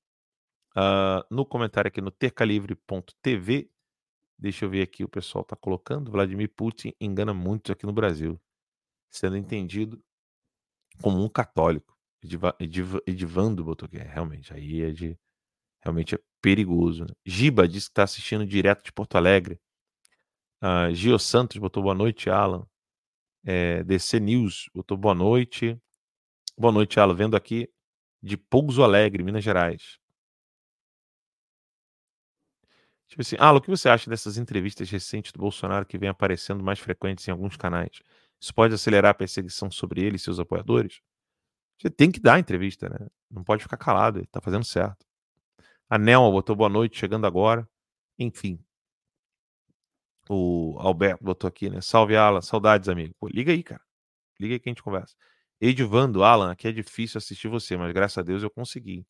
Uh, 0.76 1.22
no 1.30 1.44
comentário 1.44 1.88
aqui 1.88 2.00
no 2.00 2.10
tercalivre.tv, 2.10 3.70
deixa 4.38 4.64
eu 4.64 4.70
ver 4.70 4.82
aqui, 4.82 5.04
o 5.04 5.08
pessoal 5.08 5.42
está 5.42 5.56
colocando, 5.56 6.10
Vladimir 6.10 6.48
Putin 6.54 6.94
engana 7.00 7.34
muitos 7.34 7.70
aqui 7.70 7.84
no 7.84 7.92
Brasil, 7.92 8.40
sendo 9.10 9.36
entendido 9.36 10.02
como 11.02 11.22
um 11.22 11.28
católico. 11.28 11.99
Ediva, 12.22 12.54
Ediva, 12.60 13.02
Edivando 13.06 13.64
botou 13.64 13.86
aqui, 13.86 13.98
realmente, 13.98 14.52
aí 14.52 14.82
é 14.82 14.90
de, 14.90 15.18
realmente 15.82 16.14
é 16.14 16.18
perigoso. 16.40 17.04
Né? 17.04 17.12
Giba 17.24 17.66
disse 17.66 17.86
que 17.86 17.92
está 17.92 18.04
assistindo 18.04 18.46
direto 18.46 18.84
de 18.84 18.92
Porto 18.92 19.16
Alegre. 19.16 19.60
Uh, 20.62 20.94
Gio 20.94 21.18
Santos 21.18 21.56
botou 21.56 21.82
boa 21.82 21.94
noite, 21.94 22.28
Alan. 22.28 22.66
É, 23.44 23.82
DC 23.84 24.20
News 24.20 24.68
botou 24.74 24.96
boa 24.96 25.14
noite. 25.14 25.80
Boa 26.58 26.72
noite, 26.72 27.00
Alan. 27.00 27.14
Vendo 27.14 27.36
aqui 27.36 27.68
de 28.22 28.36
Pouso 28.36 28.82
Alegre, 28.82 29.22
Minas 29.22 29.42
Gerais. 29.42 29.98
Tipo 33.08 33.22
assim, 33.22 33.36
Alan, 33.38 33.58
o 33.58 33.60
que 33.60 33.70
você 33.70 33.88
acha 33.88 34.08
dessas 34.08 34.36
entrevistas 34.36 34.88
recentes 34.90 35.32
do 35.32 35.40
Bolsonaro 35.40 35.86
que 35.86 35.98
vem 35.98 36.08
aparecendo 36.08 36.62
mais 36.62 36.78
frequentes 36.78 37.26
em 37.26 37.30
alguns 37.32 37.56
canais? 37.56 38.02
Isso 38.38 38.54
pode 38.54 38.74
acelerar 38.74 39.10
a 39.10 39.14
perseguição 39.14 39.70
sobre 39.70 40.02
ele 40.02 40.16
e 40.16 40.18
seus 40.18 40.38
apoiadores? 40.38 41.00
Você 41.80 41.88
tem 41.90 42.10
que 42.10 42.20
dar 42.20 42.38
entrevista, 42.38 42.88
né? 42.88 43.06
Não 43.30 43.42
pode 43.42 43.62
ficar 43.62 43.76
calado, 43.76 44.18
ele 44.18 44.26
tá 44.26 44.40
fazendo 44.40 44.64
certo. 44.64 45.06
A 45.88 45.98
Nelma 45.98 46.30
botou 46.30 46.54
boa 46.54 46.68
noite, 46.68 46.98
chegando 46.98 47.26
agora. 47.26 47.68
Enfim, 48.18 48.62
o 50.32 50.76
Alberto 50.78 51.24
botou 51.24 51.48
aqui, 51.48 51.68
né? 51.68 51.80
Salve, 51.80 52.16
Alan. 52.16 52.40
Saudades, 52.40 52.88
amigo. 52.88 53.12
Pô, 53.18 53.26
liga 53.26 53.50
aí, 53.50 53.64
cara. 53.64 53.82
Liga 54.38 54.54
aí 54.54 54.60
que 54.60 54.68
a 54.68 54.70
gente 54.70 54.82
conversa. 54.82 55.16
Edivando, 55.60 56.22
Alan, 56.22 56.52
aqui 56.52 56.68
é 56.68 56.72
difícil 56.72 57.18
assistir 57.18 57.48
você, 57.48 57.76
mas 57.76 57.92
graças 57.92 58.16
a 58.18 58.22
Deus 58.22 58.42
eu 58.42 58.50
consegui. 58.50 59.04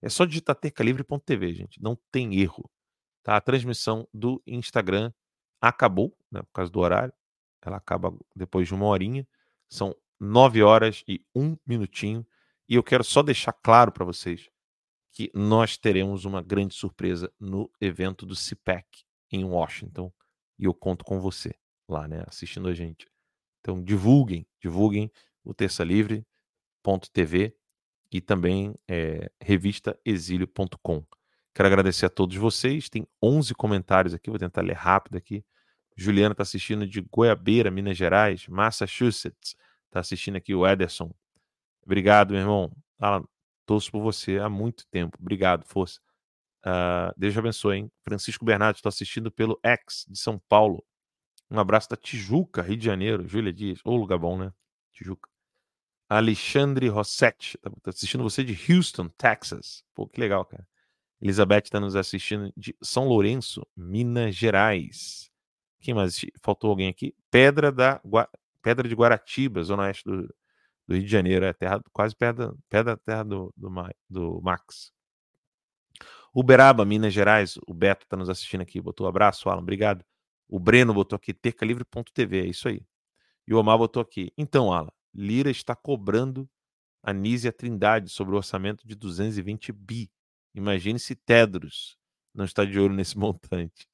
É 0.00 0.08
só 0.08 0.24
digitar 0.24 0.56
tercalivre.tv, 0.56 1.54
gente. 1.54 1.82
Não 1.82 1.98
tem 2.10 2.40
erro. 2.40 2.70
Tá? 3.22 3.36
A 3.36 3.40
transmissão 3.40 4.08
do 4.14 4.42
Instagram 4.46 5.12
acabou, 5.60 6.16
né? 6.30 6.40
Por 6.40 6.52
causa 6.52 6.72
do 6.72 6.80
horário. 6.80 7.12
Ela 7.60 7.76
acaba 7.76 8.16
depois 8.34 8.66
de 8.66 8.74
uma 8.74 8.86
horinha. 8.86 9.28
São 9.68 9.94
nove 10.22 10.62
horas 10.62 11.02
e 11.08 11.20
um 11.34 11.56
minutinho. 11.66 12.24
E 12.68 12.76
eu 12.76 12.82
quero 12.82 13.02
só 13.02 13.22
deixar 13.22 13.52
claro 13.52 13.90
para 13.90 14.04
vocês 14.04 14.48
que 15.10 15.30
nós 15.34 15.76
teremos 15.76 16.24
uma 16.24 16.40
grande 16.40 16.74
surpresa 16.74 17.30
no 17.38 17.70
evento 17.80 18.24
do 18.24 18.34
CPAC 18.34 18.86
em 19.30 19.44
Washington 19.44 20.12
e 20.58 20.64
eu 20.64 20.72
conto 20.72 21.04
com 21.04 21.20
você 21.20 21.52
lá, 21.88 22.06
né, 22.06 22.22
assistindo 22.26 22.68
a 22.68 22.72
gente. 22.72 23.06
Então 23.60 23.82
divulguem, 23.82 24.46
divulguem 24.60 25.10
o 25.44 25.52
Terça 25.52 25.82
Livre.tv 25.82 27.54
e 28.10 28.20
também 28.20 28.74
é, 28.88 29.30
revistaexílio.com. 29.40 31.04
Quero 31.54 31.66
agradecer 31.66 32.06
a 32.06 32.10
todos 32.10 32.36
vocês. 32.36 32.88
Tem 32.88 33.06
11 33.22 33.54
comentários 33.54 34.14
aqui, 34.14 34.30
vou 34.30 34.38
tentar 34.38 34.62
ler 34.62 34.76
rápido 34.76 35.16
aqui. 35.16 35.44
Juliana 35.96 36.32
está 36.32 36.42
assistindo 36.42 36.86
de 36.86 37.00
Goiabeira, 37.00 37.70
Minas 37.70 37.96
Gerais, 37.96 38.46
Massachusetts. 38.46 39.56
Está 39.92 40.00
assistindo 40.00 40.36
aqui 40.36 40.54
o 40.54 40.66
Ederson. 40.66 41.12
Obrigado, 41.84 42.30
meu 42.30 42.40
irmão. 42.40 42.72
Ah, 42.98 43.22
torço 43.66 43.92
por 43.92 44.00
você 44.00 44.38
há 44.38 44.48
muito 44.48 44.86
tempo. 44.90 45.18
Obrigado, 45.20 45.66
força. 45.66 46.00
Uh, 46.64 47.12
Deus 47.14 47.36
abençoe, 47.36 47.76
hein? 47.76 47.92
Francisco 48.02 48.42
Bernardo, 48.42 48.76
estou 48.76 48.88
assistindo 48.88 49.30
pelo 49.30 49.60
X 49.62 50.06
de 50.08 50.18
São 50.18 50.38
Paulo. 50.48 50.82
Um 51.50 51.58
abraço 51.58 51.90
da 51.90 51.96
Tijuca, 51.96 52.62
Rio 52.62 52.78
de 52.78 52.86
Janeiro. 52.86 53.28
Júlia 53.28 53.52
Dias. 53.52 53.80
Ô, 53.84 53.94
lugar 53.94 54.18
bom, 54.18 54.38
né? 54.38 54.50
Tijuca. 54.94 55.28
Alexandre 56.08 56.88
Rossetti, 56.88 57.58
tá, 57.58 57.70
tá 57.82 57.90
assistindo 57.90 58.22
você 58.22 58.42
de 58.42 58.56
Houston, 58.72 59.10
Texas. 59.10 59.84
Pô, 59.94 60.08
que 60.08 60.18
legal, 60.18 60.46
cara. 60.46 60.66
Elizabeth 61.20 61.64
está 61.64 61.78
nos 61.78 61.96
assistindo 61.96 62.50
de 62.56 62.74
São 62.82 63.06
Lourenço, 63.06 63.66
Minas 63.76 64.34
Gerais. 64.34 65.30
Quem 65.82 65.92
mais? 65.92 66.24
Faltou 66.42 66.70
alguém 66.70 66.88
aqui? 66.88 67.14
Pedra 67.30 67.70
da 67.70 68.00
Gua... 68.02 68.26
Pedra 68.62 68.88
de 68.88 68.94
Guaratiba, 68.94 69.62
zona 69.62 69.84
oeste 69.84 70.04
do, 70.04 70.22
do 70.86 70.94
Rio 70.94 71.02
de 71.02 71.10
Janeiro, 71.10 71.44
é 71.44 71.52
terra, 71.52 71.82
quase 71.92 72.14
perto 72.14 72.58
da 72.70 72.96
terra 72.96 73.24
do, 73.24 73.52
do, 73.56 73.70
do 74.08 74.40
Max. 74.42 74.92
Uberaba, 76.34 76.84
Minas 76.84 77.12
Gerais, 77.12 77.58
o 77.66 77.74
Beto 77.74 78.04
está 78.04 78.16
nos 78.16 78.30
assistindo 78.30 78.62
aqui, 78.62 78.80
botou 78.80 79.06
um 79.06 79.08
abraço, 79.08 79.50
Alan, 79.50 79.60
obrigado. 79.60 80.04
O 80.48 80.58
Breno 80.58 80.94
botou 80.94 81.16
aqui, 81.16 81.34
tercalivre.tv, 81.34 82.40
é 82.40 82.46
isso 82.46 82.68
aí. 82.68 82.82
E 83.46 83.52
o 83.52 83.58
Omar 83.58 83.76
botou 83.76 84.00
aqui, 84.00 84.32
então, 84.36 84.72
Alan, 84.72 84.92
Lira 85.14 85.50
está 85.50 85.74
cobrando 85.76 86.48
a 87.02 87.12
Nízia 87.12 87.52
Trindade 87.52 88.08
sobre 88.08 88.34
o 88.34 88.36
orçamento 88.36 88.86
de 88.86 88.94
220 88.94 89.72
bi. 89.72 90.10
Imagine 90.54 90.98
se 90.98 91.14
Tedros 91.14 91.98
não 92.34 92.44
está 92.44 92.64
de 92.64 92.78
olho 92.78 92.94
nesse 92.94 93.16
montante. 93.18 93.86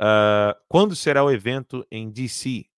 Uh, 0.00 0.56
quando 0.68 0.96
será 0.96 1.22
o 1.22 1.30
evento 1.30 1.86
em 1.90 2.10
DC? 2.10 2.69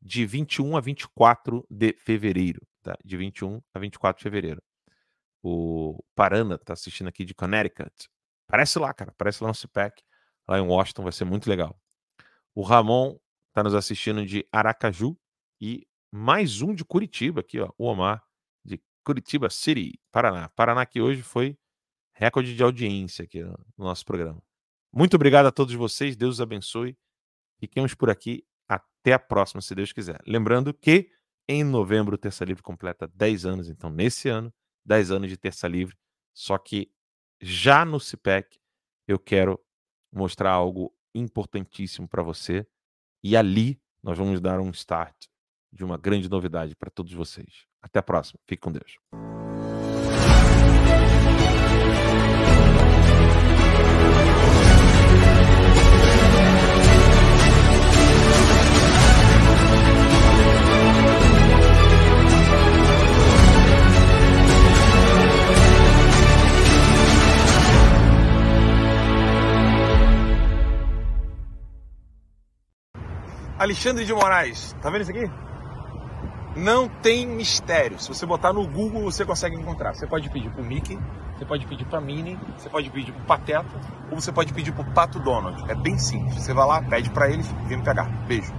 De 0.00 0.24
21 0.24 0.76
a 0.76 0.80
24 0.80 1.66
de 1.68 1.94
fevereiro. 1.98 2.66
Tá? 2.82 2.96
De 3.04 3.16
21 3.16 3.60
a 3.74 3.78
24 3.78 4.18
de 4.18 4.22
fevereiro. 4.22 4.62
O 5.42 6.02
Parana 6.14 6.58
tá 6.58 6.72
assistindo 6.72 7.08
aqui 7.08 7.24
de 7.24 7.34
Connecticut. 7.34 8.08
Parece 8.46 8.78
lá, 8.78 8.92
cara. 8.92 9.14
Parece 9.16 9.42
lá 9.42 9.48
no 9.48 9.54
CPAC. 9.54 10.02
Lá 10.48 10.58
em 10.58 10.62
Washington 10.62 11.02
vai 11.02 11.12
ser 11.12 11.24
muito 11.24 11.48
legal. 11.48 11.78
O 12.54 12.62
Ramon 12.62 13.18
tá 13.52 13.62
nos 13.62 13.74
assistindo 13.74 14.24
de 14.24 14.46
Aracaju. 14.50 15.16
E 15.60 15.86
mais 16.10 16.62
um 16.62 16.74
de 16.74 16.84
Curitiba 16.84 17.40
aqui, 17.40 17.60
ó. 17.60 17.70
O 17.78 17.86
Omar 17.86 18.24
de 18.64 18.82
Curitiba 19.04 19.48
City, 19.50 20.00
Paraná. 20.10 20.48
Paraná 20.50 20.84
que 20.84 21.00
hoje 21.00 21.22
foi 21.22 21.56
recorde 22.12 22.54
de 22.54 22.62
audiência 22.62 23.24
aqui 23.24 23.42
no 23.42 23.56
nosso 23.78 24.04
programa. 24.04 24.42
Muito 24.92 25.14
obrigado 25.14 25.46
a 25.46 25.52
todos 25.52 25.74
vocês. 25.74 26.16
Deus 26.16 26.36
os 26.36 26.40
abençoe. 26.40 26.98
Fiquemos 27.58 27.94
por 27.94 28.10
aqui. 28.10 28.44
Até 28.70 29.12
a 29.12 29.18
próxima, 29.18 29.60
se 29.60 29.74
Deus 29.74 29.92
quiser. 29.92 30.20
Lembrando 30.26 30.72
que 30.72 31.10
em 31.48 31.64
novembro 31.64 32.14
o 32.14 32.18
Terça 32.18 32.44
Livre 32.44 32.62
completa 32.62 33.08
10 33.08 33.44
anos. 33.44 33.68
Então, 33.68 33.90
nesse 33.90 34.28
ano, 34.28 34.52
10 34.84 35.10
anos 35.10 35.28
de 35.28 35.36
terça 35.36 35.66
livre. 35.66 35.96
Só 36.32 36.56
que 36.58 36.92
já 37.40 37.84
no 37.84 37.98
CIPEC 37.98 38.60
eu 39.08 39.18
quero 39.18 39.60
mostrar 40.12 40.52
algo 40.52 40.94
importantíssimo 41.14 42.08
para 42.08 42.22
você. 42.22 42.66
E 43.22 43.36
ali 43.36 43.80
nós 44.02 44.16
vamos 44.16 44.40
dar 44.40 44.60
um 44.60 44.70
start 44.70 45.26
de 45.72 45.84
uma 45.84 45.98
grande 45.98 46.28
novidade 46.28 46.76
para 46.76 46.90
todos 46.90 47.12
vocês. 47.12 47.66
Até 47.82 47.98
a 47.98 48.02
próxima. 48.02 48.38
Fique 48.46 48.62
com 48.62 48.72
Deus. 48.72 49.49
Alexandre 73.60 74.06
de 74.06 74.14
Moraes, 74.14 74.74
tá 74.80 74.88
vendo 74.88 75.02
isso 75.02 75.10
aqui? 75.10 75.30
Não 76.56 76.88
tem 76.88 77.26
mistério. 77.26 78.00
Se 78.00 78.08
você 78.08 78.24
botar 78.24 78.54
no 78.54 78.66
Google, 78.66 79.02
você 79.02 79.22
consegue 79.22 79.54
encontrar. 79.54 79.94
Você 79.94 80.06
pode 80.06 80.30
pedir 80.30 80.48
pro 80.48 80.64
Mickey, 80.64 80.98
você 81.36 81.44
pode 81.44 81.66
pedir 81.66 81.84
pra 81.84 82.00
Minnie, 82.00 82.38
você 82.56 82.70
pode 82.70 82.88
pedir 82.88 83.12
pro 83.12 83.22
Pateta, 83.26 83.68
ou 84.10 84.18
você 84.18 84.32
pode 84.32 84.54
pedir 84.54 84.72
pro 84.72 84.82
Pato 84.94 85.18
Donald. 85.20 85.70
É 85.70 85.74
bem 85.74 85.98
simples. 85.98 86.36
Você 86.36 86.54
vai 86.54 86.66
lá, 86.66 86.82
pede 86.82 87.10
pra 87.10 87.28
eles, 87.28 87.46
vem 87.66 87.76
me 87.76 87.84
pegar. 87.84 88.06
Beijo. 88.26 88.50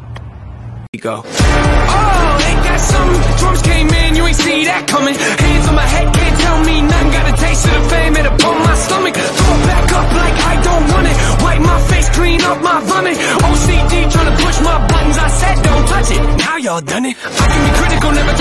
Go. 1.00 1.24
Oh, 1.24 2.38
something? 2.76 3.38
Drums 3.40 3.62
came 3.62 3.88
in, 3.88 4.14
you 4.14 4.28
ain't 4.28 4.36
see 4.36 4.66
that 4.68 4.92
coming. 4.92 5.16
Hands 5.16 5.68
on 5.72 5.76
my 5.80 5.88
head, 5.88 6.12
can't 6.12 6.38
tell 6.44 6.60
me 6.68 6.82
nothing. 6.84 7.12
Got 7.16 7.32
a 7.32 7.36
taste 7.40 7.64
of 7.64 7.74
the 7.80 7.84
fame, 7.88 8.12
my 8.12 8.76
stomach. 8.76 9.16
Throw 9.16 9.56
back 9.72 9.88
up 9.88 10.10
like 10.12 10.38
I 10.52 10.56
don't 10.60 10.86
want 10.92 11.08
it. 11.08 11.16
Wipe 11.48 11.64
my 11.64 11.80
face, 11.88 12.10
clean 12.12 12.42
up 12.44 12.60
my 12.60 12.84
vomit. 12.84 13.16
OCD 13.16 14.12
trying 14.12 14.36
to 14.36 14.44
push 14.44 14.58
my 14.68 14.78
buttons, 14.92 15.16
I 15.16 15.30
said 15.32 15.56
don't 15.64 15.86
touch 15.88 16.12
it. 16.12 16.22
Now 16.44 16.58
y'all 16.60 16.82
done 16.84 17.06
it. 17.08 17.16
I 17.24 17.46
can 17.48 17.62
be 17.64 17.72
critical, 17.80 18.12
never 18.12 18.34